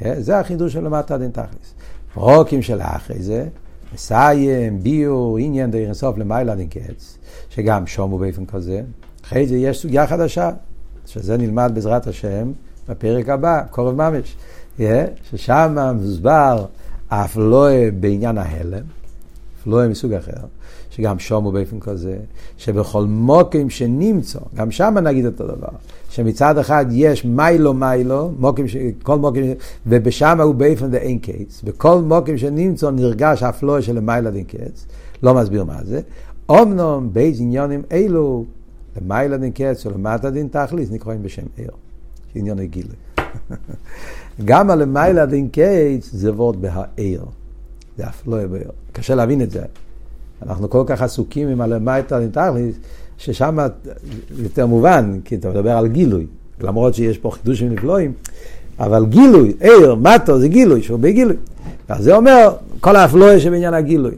זה 0.00 0.38
החידוש 0.38 0.72
של 0.72 0.84
למטו 0.84 1.14
עד 1.14 1.22
אין 1.22 1.30
תכליס. 1.30 1.74
פרוקים 2.14 2.62
של 2.62 2.80
אחרי 2.80 3.22
זה, 3.22 3.46
מסיים, 3.94 4.82
ביור, 4.82 5.38
עניין 5.38 5.70
דרך 5.70 5.86
אינסוף 5.86 6.18
למעלה 6.18 6.52
עד 6.52 6.58
אין 6.58 6.68
קץ, 6.68 7.18
שגם 7.50 7.86
שומו 7.86 8.18
באופן 8.18 8.46
כזה. 8.46 8.82
אחרי 9.24 9.46
זה 9.46 9.56
יש 9.56 9.82
סוגיה 9.82 10.06
חדשה, 10.06 10.50
שזה 11.06 11.36
נלמד 11.36 11.70
בעזרת 11.74 12.06
השם 12.06 12.52
בפרק 12.88 13.28
הבא, 13.28 13.62
קורב 13.70 13.94
ממש, 13.94 14.36
ששם 15.30 15.76
מוסבר 15.94 16.64
אף 17.22 17.36
לא 17.36 17.68
בעניין 18.00 18.38
ההלם, 18.38 18.82
אף 19.60 19.66
לא 19.66 19.88
מסוג 19.88 20.12
אחר, 20.12 20.32
שגם 20.90 21.18
שומו 21.18 21.52
באופן 21.52 21.80
כזה, 21.80 22.16
שבכל 22.56 23.04
מוקים 23.04 23.70
שנמצא, 23.70 24.38
גם 24.54 24.70
שם 24.70 24.94
נגיד 25.02 25.26
אותו 25.26 25.46
דבר, 25.46 25.68
שמצד 26.10 26.58
אחד 26.58 26.86
יש 26.90 27.24
מיילו 27.24 27.74
מיילו, 27.74 28.32
מוקים, 28.38 28.68
ש... 28.68 28.76
כל 29.02 29.18
מוקים, 29.18 29.44
ובשם 29.86 30.40
הוא 30.40 30.54
באופן 30.54 30.90
דה 30.90 30.98
אין 30.98 31.18
קץ, 31.18 31.62
בכל 31.64 32.00
מוקים 32.00 32.38
שנמצא 32.38 32.90
נרגש 32.90 33.42
אף 33.42 33.62
לא 33.62 33.80
של 33.80 34.00
מיילו 34.00 34.30
דין 34.30 34.44
קץ, 34.44 34.86
לא 35.22 35.34
מסביר 35.34 35.64
מה 35.64 35.84
זה, 35.84 36.00
אמנם 36.50 37.12
ב׳ 37.12 37.40
עניינים 37.40 37.82
אלו, 37.92 38.44
למעלה 38.96 39.36
עד 39.36 39.42
אין 39.42 39.50
קץ 39.54 39.86
ולמטה 39.86 40.30
עד 40.30 40.37
אין 40.37 40.48
תכלית, 40.48 40.90
נקראים 40.90 41.22
בשם 41.22 41.46
אור, 41.56 41.70
ענייני 42.34 42.66
גילוי. 42.66 43.13
גם 44.44 44.70
הלמעלה 44.70 45.26
עד 45.26 45.35
אין 45.35 45.48
קץ 45.48 46.10
זה 46.12 46.32
וורד 46.32 46.62
בהאור. 46.62 47.24
זה 47.98 48.06
אף 48.06 48.26
לא 48.26 48.42
יבואר. 48.42 48.70
קשה 48.92 49.14
להבין 49.14 49.42
את 49.42 49.50
זה. 49.50 49.62
אנחנו 50.42 50.70
כל 50.70 50.84
כך 50.86 51.02
עסוקים 51.02 51.48
עם 51.48 51.60
הלמטה 51.60 52.20
עד 52.20 52.24
אין 52.24 52.30
תכלית, 52.30 52.76
ששם 53.18 53.58
יותר 54.38 54.66
מובן, 54.66 55.18
כי 55.24 55.34
אתה 55.34 55.50
מדבר 55.50 55.70
על 55.70 55.86
גילוי. 55.88 56.26
למרות 56.60 56.94
שיש 56.94 57.18
פה 57.18 57.30
חידושים 57.30 57.72
נפלאים, 57.72 58.12
אבל 58.78 59.06
גילוי, 59.06 59.54
אור, 59.60 59.94
מטו, 59.94 60.40
זה 60.40 60.48
גילוי, 60.48 60.82
שהוא 60.82 60.98
בגילוי. 60.98 61.36
אז 61.88 62.04
זה 62.04 62.16
אומר, 62.16 62.54
כל 62.80 62.96
האפלואה 62.96 63.40
שבעניין 63.40 63.74
הגילוי. 63.74 64.14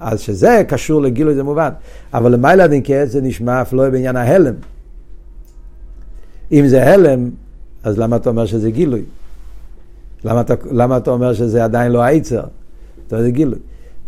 אז 0.00 0.20
שזה 0.20 0.62
קשור 0.68 1.02
לגילוי 1.02 1.34
זה 1.34 1.42
מובן. 1.42 1.70
אבל 2.14 2.32
למיילה 2.32 2.66
דין 2.66 2.80
קייץ 2.80 3.10
זה 3.10 3.20
נשמע 3.20 3.62
אפלואה 3.62 3.90
בעניין 3.90 4.16
ההלם. 4.16 4.54
אם 6.52 6.68
זה 6.68 6.92
הלם, 6.92 7.30
אז 7.82 7.98
למה 7.98 8.16
אתה 8.16 8.30
אומר 8.30 8.46
שזה 8.46 8.70
גילוי? 8.70 9.02
למה 10.24 10.40
אתה, 10.40 10.54
למה 10.70 10.96
אתה 10.96 11.10
אומר 11.10 11.34
שזה 11.34 11.64
עדיין 11.64 11.92
לא 11.92 12.02
העצר? 12.02 12.44
זה 13.10 13.30
גילוי. 13.30 13.58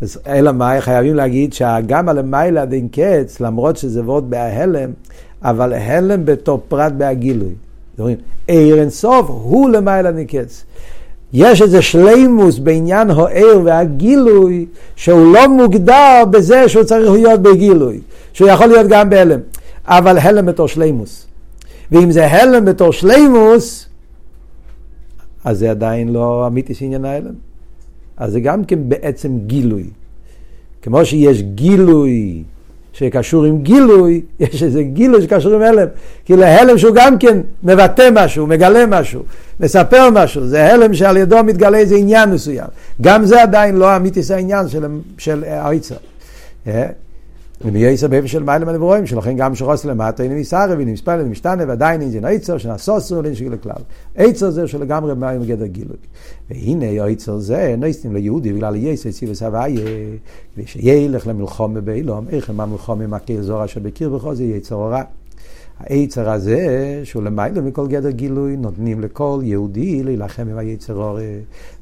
אז 0.03 0.19
אלא 0.27 0.53
מה, 0.53 0.81
חייבים 0.81 1.15
להגיד 1.15 1.53
שגם 1.53 2.09
הלמיילה 2.09 2.65
דין 2.65 2.89
קץ, 2.89 3.41
למרות 3.41 3.77
שזה 3.77 4.03
וורד 4.03 4.31
בהלם, 4.31 4.91
אבל 5.43 5.73
הלם 5.73 6.25
בתור 6.25 6.61
פרט 6.69 6.93
בהגילוי. 6.93 7.55
אומרים, 7.99 8.17
עיר 8.47 8.81
אינסוף 8.81 9.27
הוא 9.29 9.71
למיילה 9.71 10.13
דין 10.13 10.27
קץ. 10.27 10.65
יש 11.33 11.63
איזה 11.63 11.83
שלימוס 11.83 12.59
בעניין 12.59 13.11
העיר 13.11 13.61
והגילוי, 13.65 14.67
שהוא 14.97 15.33
לא 15.35 15.49
מוגדר 15.49 16.25
בזה 16.31 16.69
שהוא 16.69 16.85
צריך 16.85 17.11
להיות 17.11 17.43
בגילוי, 17.43 18.01
שהוא 18.33 18.49
יכול 18.49 18.67
להיות 18.67 18.87
גם 18.89 19.11
בהלם. 19.11 19.41
אבל 19.87 20.19
הלם 20.19 20.47
בתור 20.47 20.69
שלימוס. 20.69 21.27
ואם 21.93 22.11
זה 22.11 22.27
הלם 22.27 22.65
בתור 22.65 22.93
שלימוס, 22.93 23.87
אז 25.45 25.59
זה 25.59 25.71
עדיין 25.71 26.09
לא 26.09 26.47
אמיתי 26.47 26.75
שעניין 26.75 27.05
ההלם. 27.05 27.35
אז 28.17 28.33
זה 28.33 28.41
גם 28.41 28.65
כן 28.65 28.89
בעצם 28.89 29.39
גילוי. 29.47 29.85
כמו 30.83 31.05
שיש 31.05 31.43
גילוי 31.43 32.43
שקשור 32.93 33.45
עם 33.45 33.63
גילוי, 33.63 34.23
יש 34.41 34.63
איזה 34.63 34.83
גילוי 34.83 35.23
שקשור 35.23 35.55
עם 35.55 35.63
הלם. 35.63 35.87
כאילו 36.25 36.43
הלם 36.43 36.79
שהוא 36.79 36.95
גם 36.95 37.19
כן 37.19 37.41
מבטא 37.63 38.09
משהו, 38.13 38.47
מגלה 38.47 38.87
משהו, 38.87 39.23
מספר 39.61 40.09
משהו, 40.11 40.47
זה 40.47 40.73
הלם 40.73 40.95
שעל 40.95 41.17
ידו 41.17 41.45
מתגלה 41.45 41.79
איזה 41.79 41.97
עניין 41.97 42.31
מסוים. 42.31 42.67
גם 43.01 43.25
זה 43.25 43.43
עדיין 43.43 43.77
לא 43.77 43.97
אמיתיס 43.97 44.31
העניין 44.31 44.69
של, 44.69 44.85
של 45.19 45.45
העיצר. 45.45 45.97
ומייסר 47.65 48.09
באיפה 48.09 48.29
של 48.29 48.43
מיילה 48.43 48.65
מנברואים, 48.65 49.07
שלכן 49.07 49.37
גם 49.37 49.55
שרוס 49.55 49.85
למטה, 49.85 50.23
הנה 50.23 50.35
מספל, 50.35 51.21
הנה 51.21 51.29
משתנה, 51.29 51.65
ועדיין 51.69 52.01
אין 52.01 52.11
זה 52.11 52.29
עיצר, 52.29 52.59
שנעשוסו, 52.59 53.25
אין 53.25 53.35
שגיל 53.35 53.53
הכלל. 53.53 53.83
עיצר 54.15 54.51
זה 54.51 54.67
שלגמרי 54.67 55.15
מים 55.15 55.41
מגדר 55.41 55.67
גילוי. 55.67 55.97
והנה 56.51 57.03
העיצר 57.03 57.39
זה, 57.39 57.75
נויסטים 57.79 58.15
ליהודי, 58.15 58.53
בגלל 58.53 58.77
יסר 58.77 59.11
ציבוס 59.11 59.43
הוויה, 59.43 59.81
כדי 60.55 60.67
שילך 60.67 61.27
למלחום 61.27 61.77
באילום, 61.85 62.29
איך 62.29 62.51
הם 62.51 62.61
המלחום 62.61 63.01
עם 63.01 63.15
הקהיל 63.15 63.43
זורה 63.43 63.69
שבקיר 63.69 64.09
בכל 64.09 64.35
זה 64.35 64.45
יצר 64.45 64.75
הורא. 64.75 65.03
היצר 65.89 66.31
הזה, 66.31 67.01
שהוא 67.05 67.23
למעלה 67.23 67.61
מכל 67.61 67.87
גדר 67.87 68.11
גילוי, 68.11 68.57
נותנים 68.57 69.01
לכל 69.01 69.41
יהודי 69.43 70.03
להילחם 70.03 70.49
עם 70.49 70.59
היצר 70.59 70.93
הורה. 70.93 71.23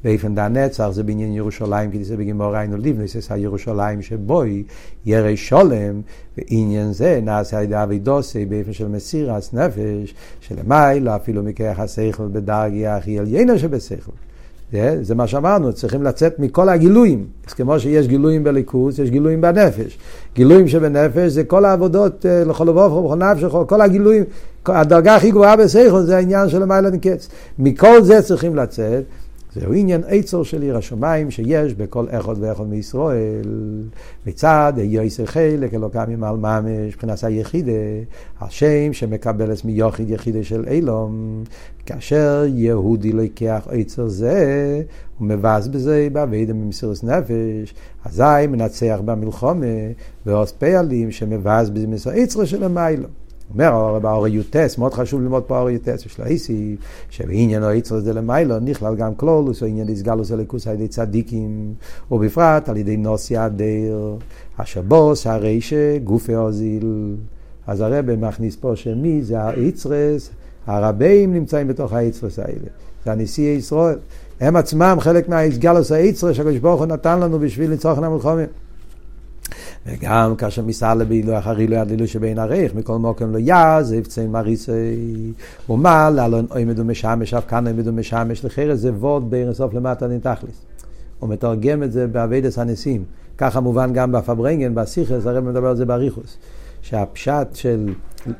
באיפן 0.03 0.35
דה 0.35 0.47
נצח 0.47 0.89
זה 0.91 1.03
בעניין 1.03 1.33
ירושלים, 1.33 1.91
כי 1.91 2.03
זה 2.03 2.17
בגימור 2.17 2.55
היינו 2.55 2.77
לבני, 2.77 3.07
זה 3.07 3.19
הירושלים 3.33 4.01
שבוי 4.01 4.63
ירא 5.05 5.35
שולם, 5.35 6.01
ועניין 6.37 6.93
זה 6.93 7.19
נעשה 7.23 7.57
על 7.57 7.63
ידי 7.63 7.83
אבידוסי 7.83 8.45
באיפן 8.45 8.73
של 8.73 8.87
מסירס 8.87 9.53
נפש, 9.53 10.15
שלמעלה 10.39 11.15
אפילו 11.15 11.43
מכרך 11.43 11.79
השכל 11.79 12.27
בדרגי 12.27 12.87
הכי 12.87 13.19
עליינה 13.19 13.57
שבשכל. 13.57 14.28
זה, 15.01 15.15
מה 15.15 15.27
שאמרנו, 15.27 15.73
צריכים 15.73 16.03
לצאת 16.03 16.39
מכל 16.39 16.69
הגילויים. 16.69 17.25
אז 17.47 17.53
כמו 17.53 17.79
שיש 17.79 18.07
גילויים 18.07 18.43
בליכוס, 18.43 18.99
יש 18.99 19.09
גילויים 19.09 19.41
בנפש. 19.41 19.97
גילויים 20.35 20.67
שבנפש 20.67 21.31
זה 21.31 21.43
כל 21.43 21.65
העבודות 21.65 22.25
אה, 22.25 22.43
לכל 22.43 22.69
ובופו, 22.69 23.03
בכל 23.03 23.15
נפש, 23.15 23.43
כל 23.67 23.81
הגילויים. 23.81 24.23
הדרגה 24.65 25.15
הכי 25.15 25.31
גבוהה 25.31 25.55
בסייכון 25.55 26.05
זה 26.05 26.17
העניין 26.17 26.49
של 26.49 26.63
המעלה 26.63 26.89
נקץ. 26.89 27.29
מכל 27.59 28.03
זה 28.03 28.21
צריכים 28.21 28.55
לצאת. 28.55 29.03
זהו 29.55 29.73
עניין 29.73 30.01
עצור 30.07 30.43
של 30.43 30.61
עיר 30.61 30.77
השמיים 30.77 31.31
שיש 31.31 31.73
בכל 31.73 32.05
אחד 32.09 32.35
ואחד 32.39 32.67
מישראל. 32.67 33.45
מצד 34.25 34.73
יויסר 34.77 35.25
חלק 35.25 35.73
אלוקם 35.73 36.03
ממעל 36.07 36.37
ממש, 36.37 36.93
מבחינת 36.93 37.23
היחידה, 37.23 37.71
השם 38.41 38.93
שמקבל 38.93 39.53
את 39.53 39.65
מיוחד 39.65 40.09
יחידה 40.09 40.43
של 40.43 40.65
אילום. 40.67 41.43
כאשר 41.85 42.43
יהודי 42.47 43.11
לוקח 43.11 43.67
עצר 43.71 44.07
זה, 44.07 44.81
הוא 45.17 45.27
מבז 45.27 45.67
בזה 45.67 46.07
בעבידה 46.11 46.53
ממסירות 46.53 47.03
נפש, 47.03 47.73
אזי 48.05 48.47
מנצח 48.49 48.99
במלחומה, 49.05 49.65
ועוש 50.25 50.51
פעלים 50.51 51.11
שמבז 51.11 51.69
בזה 51.69 51.87
מסר 51.87 52.11
עצר 52.13 52.45
של 52.45 52.63
המיילו. 52.63 53.07
אומר 53.53 53.99
באור 53.99 54.27
יוטס, 54.27 54.77
מאוד 54.77 54.93
חשוב 54.93 55.21
ללמוד 55.21 55.43
פה 55.43 55.59
אור 55.59 55.69
יוטס, 55.69 56.05
יש 56.05 56.19
לו 56.19 56.25
איסי, 56.25 56.75
שבעניין 57.09 57.63
האיצרס 57.63 58.03
דה 58.03 58.11
למיילו 58.11 58.59
נכלל 58.59 58.95
גם 58.95 59.15
קלולוס, 59.15 59.61
או 59.61 59.67
עניין 59.67 59.89
איסגלוס 59.89 60.31
אליקוס 60.31 60.67
על 60.67 60.73
ידי 60.73 60.87
צדיקים, 60.87 61.73
ובפרט 62.11 62.69
על 62.69 62.77
ידי 62.77 62.97
נוסי 62.97 63.37
הדר, 63.37 64.15
השבוס, 64.57 65.27
הרי 65.27 65.61
שגופי 65.61 66.35
אוזיל. 66.35 67.15
אז 67.67 67.81
הרב 67.81 68.15
מכניס 68.15 68.55
פה 68.55 68.75
שמי 68.75 69.21
זה 69.23 69.39
האיצרס, 69.39 70.29
הרבים 70.67 71.33
נמצאים 71.33 71.67
בתוך 71.67 71.93
האיצרס 71.93 72.39
האלה, 72.39 72.67
זה 73.05 73.11
הנשיאי 73.11 73.55
ישראל. 73.55 73.97
הם 74.39 74.55
עצמם 74.55 74.97
חלק 74.99 75.29
מהאיסגלוס 75.29 75.91
האיצרס 75.91 76.35
שהקדוש 76.35 76.57
ברוך 76.57 76.79
הוא 76.79 76.87
נתן 76.87 77.19
לנו 77.19 77.39
בשביל 77.39 77.71
לצורך 77.71 77.97
המלחומים. 77.97 78.47
וגם 79.85 80.35
כאשר 80.35 80.61
מסעלה 80.61 81.05
באילו 81.05 81.37
אחרי 81.37 81.67
לא 81.67 81.75
יד 81.75 81.87
לילו 81.87 82.07
שבין 82.07 82.39
הרייך, 82.39 82.75
מכל 82.75 82.97
מוקם 82.97 83.33
לא 83.33 83.37
יעזב 83.37 84.05
צין 84.05 84.31
מריסי. 84.31 85.31
ומה 85.69 86.09
לאלון 86.09 86.45
עומד 86.49 86.79
ומשמש, 86.79 87.33
אף 87.33 87.43
כאן 87.47 87.67
עומד 87.67 87.87
ומשמש, 87.87 88.45
לחרס 88.45 88.79
זה 88.79 88.91
וורד 88.93 89.29
בין 89.29 89.47
הסוף 89.47 89.73
למטה 89.73 90.07
נתכליס. 90.07 90.61
הוא 91.19 91.29
מתרגם 91.29 91.83
את 91.83 91.91
זה 91.91 92.07
באביידס 92.07 92.59
הניסים. 92.59 93.03
ככה 93.37 93.59
מובן 93.59 93.93
גם 93.93 94.11
בפברנגן, 94.11 94.75
בסיכס, 94.75 95.25
הרב 95.25 95.43
מדבר 95.43 95.67
על 95.67 95.75
זה 95.75 95.85
באריכוס. 95.85 96.37
שהפשט 96.81 97.47
של 97.53 97.93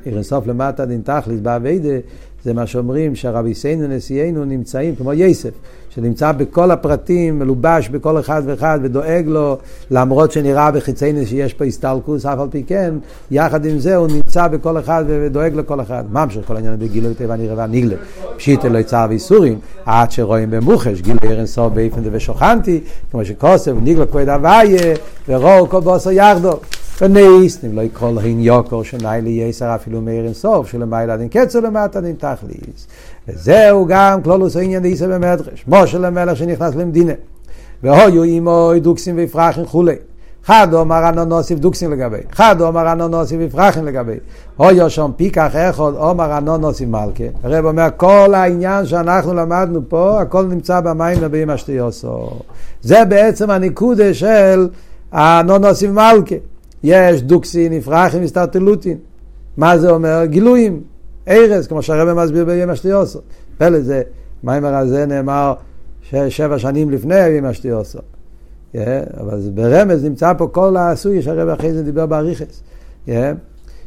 אירנסוף 0.06 0.46
למטה 0.46 0.86
דין 0.86 1.02
תכליס 1.04 1.40
באביידה 1.40 1.98
זה 2.44 2.54
מה 2.54 2.66
שאומרים 2.66 3.14
שהרבי 3.14 3.54
סיינו 3.54 3.88
נשיאנו 3.88 4.44
נמצאים 4.44 4.96
כמו 4.96 5.12
יסף, 5.12 5.50
שנמצא 5.94 6.32
בכל 6.32 6.70
הפרטים, 6.70 7.38
מלובש 7.38 7.88
בכל 7.88 8.20
אחד 8.20 8.42
ואחד 8.46 8.78
ודואג 8.82 9.24
לו, 9.26 9.58
למרות 9.90 10.32
שנראה 10.32 10.70
בחיציינו 10.70 11.26
שיש 11.26 11.54
פה 11.54 11.64
הסתלקוס, 11.64 12.26
אף 12.26 12.38
על 12.38 12.48
פי 12.50 12.62
כן, 12.66 12.94
יחד 13.30 13.64
עם 13.64 13.78
זה 13.78 13.96
הוא 13.96 14.08
נמצא 14.08 14.48
בכל 14.48 14.78
אחד 14.78 15.04
ודואג 15.08 15.54
לכל 15.54 15.80
אחד. 15.80 16.04
ממשיך 16.12 16.46
כל 16.46 16.56
העניין 16.56 16.78
בגילוי 16.78 17.14
טבע 17.14 17.36
נראה 17.36 17.56
והניגלה. 17.56 17.96
פשיטה 18.36 18.68
לא 18.68 18.78
יצא 18.78 19.06
ואיסורים, 19.08 19.58
עד 19.84 20.10
שרואים 20.10 20.50
במוחש, 20.50 21.00
גילוי 21.00 21.20
ארן 21.24 21.46
סוף 21.46 21.72
באיפן 21.72 22.00
ושוכנתי, 22.12 22.80
כמו 23.10 23.24
שכוסף, 23.24 23.72
ניגלה 23.82 24.06
כבד 24.06 24.28
הוויה, 24.28 24.94
ורואו 25.28 25.68
כל 25.68 25.80
בוסו 25.80 26.10
יחדו. 26.10 26.52
ונייס, 27.00 27.58
לא 27.72 27.80
יקרא 27.80 28.10
להן 28.10 28.40
יוקר 28.40 28.82
שנאי 28.82 29.20
לי 29.22 29.30
יסר 29.30 29.74
אפילו 29.74 30.00
מאיר 30.00 30.24
אינסוף, 30.24 30.70
שלמעלה 30.70 31.16
דין 31.16 31.28
קצר 31.28 31.60
למטה 31.60 32.00
דין 32.00 32.16
תכליס. 32.18 32.86
וזהו 33.28 33.86
גם 33.86 34.22
כלולוס 34.22 34.56
העניין 34.56 34.82
דייסר 34.82 35.08
במדרש, 35.08 35.64
משה 35.68 35.98
למלך 35.98 36.36
שנכנס 36.36 36.74
למדינה. 36.74 37.12
והויו 37.82 38.22
עמו 38.22 38.72
דוקסים 38.80 39.16
ויפרחים 39.16 39.64
כולי. 39.64 39.94
חד 40.44 40.74
אומר 40.74 41.08
אנו 41.08 41.24
נוסיף 41.24 41.58
דוקסים 41.58 41.92
לגבי, 41.92 42.18
חד 42.32 42.60
אומר 42.60 42.92
אנו 42.92 43.08
נוסיף 43.08 43.36
ויפרחים 43.38 43.84
לגבי. 43.84 44.16
הויו 44.56 44.90
שם 44.90 45.10
פיקח 45.16 45.50
אחד 45.54 45.92
אומר 45.96 46.38
אנו 46.38 46.56
נוסיף 46.56 46.88
מלכה. 46.88 47.24
הרב 47.42 47.64
אומר 47.64 47.86
כל 47.96 48.34
העניין 48.34 48.86
שאנחנו 48.86 49.34
למדנו 49.34 49.80
פה, 49.88 50.20
הכל 50.20 50.42
נמצא 50.42 50.80
במים 50.80 51.24
נביאים 51.24 51.50
אשתיוסו. 51.50 52.30
זה 52.82 53.04
בעצם 53.04 53.50
הניקודה 53.50 54.14
של 54.14 54.68
אנו 55.12 55.58
נוסיף 55.58 55.90
מלכה. 55.90 56.36
יש 56.82 57.22
דוקסין, 57.22 57.72
נפרחים, 57.72 58.22
הסתרטלוטין. 58.22 58.98
מה 59.56 59.78
זה 59.78 59.90
אומר? 59.90 60.24
גילויים, 60.24 60.82
ארז, 61.28 61.66
כמו 61.66 61.82
שהרבא 61.82 62.24
מסביר 62.24 62.44
בימי 62.44 62.72
אשתיוסו. 62.72 63.20
פלא 63.58 63.80
זה, 63.80 64.02
מיימר 64.44 64.74
הזה 64.74 65.06
נאמר 65.06 65.54
שבע 66.28 66.58
שנים 66.58 66.90
לפני 66.90 67.28
ימי 67.28 67.50
אשתיוסו. 67.50 67.98
Yeah, 68.74 68.78
אבל 69.20 69.40
ברמז 69.54 70.04
נמצא 70.04 70.32
פה 70.38 70.46
כל 70.46 70.76
העשוי 70.76 71.22
שהרבא 71.22 71.54
אחרי 71.54 71.72
זה 71.72 71.82
דיבר 71.82 72.06
באריכס. 72.06 72.62
Yeah, 73.06 73.10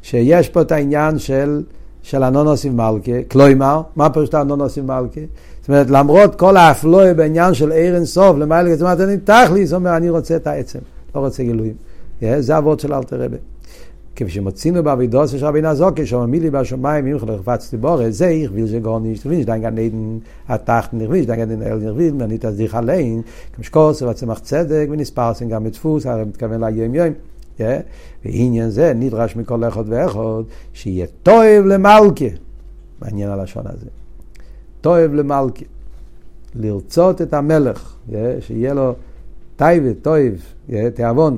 שיש 0.01 0.49
פה 0.49 0.61
את 0.61 0.71
העניין 0.71 1.19
של, 1.19 1.63
של 2.01 2.23
הנונוסים 2.23 2.77
מלכה, 2.77 3.23
קלוימר, 3.27 3.81
מה 3.95 4.09
פשוט 4.09 4.33
הנונוסים 4.33 4.87
מלכה? 4.87 5.21
זאת 5.61 5.69
אומרת, 5.69 5.89
למרות 5.89 6.35
כל 6.35 6.57
האפלוי 6.57 7.13
בעניין 7.13 7.53
של 7.53 7.71
עיר 7.71 7.95
אינסוף, 7.95 8.37
למעלה 8.37 8.75
זאת 8.75 8.81
אומרת, 8.81 8.99
אני 8.99 9.17
תכליס, 9.17 9.73
אומר, 9.73 9.97
אני 9.97 10.09
רוצה 10.09 10.35
את 10.35 10.47
העצם, 10.47 10.79
לא 11.15 11.19
רוצה 11.19 11.43
גילויים. 11.43 11.73
זה 12.21 12.57
אבות 12.57 12.79
של 12.79 12.93
אלתר 12.93 13.21
רבה. 13.21 13.37
כפי 14.15 14.29
שמוצאינו 14.29 14.83
באבידוס 14.83 15.31
של 15.31 15.45
רבי 15.45 15.61
נזוקי, 15.61 16.05
שאומר 16.05 16.25
מילי 16.25 16.49
בשמיים, 16.49 17.07
אם 17.07 17.19
חלק 17.19 17.39
חפצתי 17.39 17.77
בורא, 17.77 18.09
זה 18.09 18.27
איך 18.27 18.51
ויל 18.53 18.67
שגור 18.67 18.99
נישט, 18.99 19.25
ויל 19.25 19.41
שדיין 19.41 19.61
גן 19.61 19.77
עדן 19.77 20.17
התחת 20.47 20.93
נרביש, 20.93 21.25
דיין 21.25 21.45
גן 21.45 21.61
אל 21.61 21.77
נרביל, 21.77 22.13
מנית 22.13 22.45
אז 22.45 22.57
דיך 22.57 22.75
עליין, 22.75 23.21
כמשקוס 23.53 24.01
וצמח 24.01 24.39
צדק, 24.39 24.87
ונספרסים 24.89 25.49
גם 25.49 25.63
מדפוס, 25.63 26.05
הרי 26.05 26.23
מתכוון 26.23 26.63
ליום 26.63 26.95
יום. 26.95 27.13
ועניין 28.25 28.69
זה 28.69 28.93
נדרש 28.95 29.35
מכל 29.35 29.63
אחד 29.63 29.83
ואחד, 29.87 30.19
שיהיה 30.73 31.07
טוב 31.23 31.43
למלכה, 31.65 32.25
מעניין 33.01 33.29
הלשון 33.29 33.63
הזה. 33.65 33.87
טוב 34.81 34.97
למלכה. 34.97 35.65
לרצות 36.55 37.21
את 37.21 37.33
המלך, 37.33 37.95
שיהיה 38.39 38.73
לו 38.73 38.93
טייבה, 39.55 39.93
טוב, 40.01 40.17
תיאבון. 40.93 41.37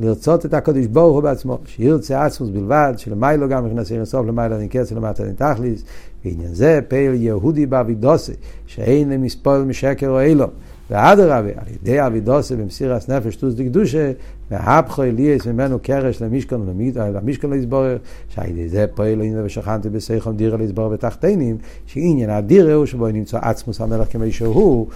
לרצות 0.00 0.46
את 0.46 0.54
הקדוש 0.54 0.86
ברוך 0.86 1.14
הוא 1.14 1.22
בעצמו, 1.22 1.58
שירצה 1.66 2.24
עצמוס 2.24 2.50
בלבד, 2.50 2.94
שלמיילו 2.96 3.48
גם 3.48 3.66
נכנס 3.66 3.90
עיר 3.90 4.02
הסוף 4.02 4.26
למיילו 4.26 4.58
נקרץ 4.58 4.92
ולמטה 4.92 5.24
נתכליס, 5.24 5.84
בעניין 6.24 6.54
זה 6.54 6.80
פעיל 6.88 7.14
יהודי 7.14 7.66
באבידוסי, 7.66 8.32
שאין 8.66 9.10
למספול 9.10 9.58
משקר 9.58 10.08
או 10.08 10.20
אילו, 10.20 10.46
ואדרבה, 10.90 11.36
על 11.36 11.66
ידי 11.82 12.06
אבידוסי 12.06 12.56
במסירת 12.56 13.08
נפש 13.08 13.36
טוס 13.36 13.54
דקדושה, 13.54 14.12
והפכו 14.50 15.02
אליאס 15.02 15.46
ממנו 15.46 15.78
קרש 15.78 16.22
למשכון 16.22 16.68
ולמשכון 16.68 17.50
להסבורר, 17.50 17.96
שעל 18.28 18.50
ידי 18.50 18.68
זה 18.68 18.86
פועל 18.94 19.20
הנה 19.20 19.44
ושכנתי 19.44 19.88
בסייכון 19.88 20.36
דירה 20.36 20.58
להסבורר 20.58 20.88
בתחתינים, 20.88 21.56
שעניין 21.86 22.30
הדירה 22.30 22.74
הוא 22.74 22.86
שבו 22.86 23.08
נמצא 23.08 23.38
עצמוס 23.42 23.80
המלך 23.80 24.12
כמי 24.12 24.32
שהוא, 24.32 24.86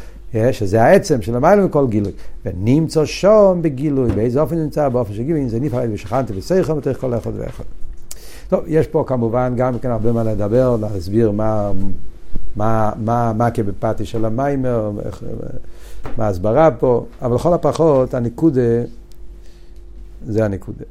שזה 0.53 0.83
העצם 0.83 1.23
של 1.23 1.37
למעלה 1.37 1.65
מכל 1.65 1.87
גילוי. 1.87 2.13
ונמצא 2.45 3.05
שם 3.05 3.59
בגילוי, 3.63 4.13
באיזה 4.13 4.41
אופן 4.41 4.57
נמצא? 4.57 4.89
באופן 4.89 5.15
שגילוי, 5.15 5.49
זה 5.49 5.61
נפעל 5.61 5.93
ושכנתי 5.93 6.33
בסייכון 6.33 6.79
בתוך 6.79 6.97
כל 6.97 7.15
אחד 7.15 7.31
ואחד. 7.37 7.65
טוב, 8.49 8.65
יש 8.67 8.87
פה 8.87 9.05
כמובן 9.07 9.53
גם 9.57 9.79
כן 9.79 9.91
הרבה 9.91 10.13
מה 10.13 10.25
לדבר, 10.25 10.77
להסביר 10.81 11.31
מה, 12.57 13.51
כבפתי 13.55 14.07
של 14.07 14.25
המיימר, 14.25 14.91
מה 16.17 16.27
ההסברה 16.27 16.71
פה, 16.71 17.07
אבל 17.23 17.35
לכל 17.35 17.55
הפחות 17.55 18.15
הניקודה 18.15 18.61
זה 20.27 20.45
הנקודה. 20.45 20.85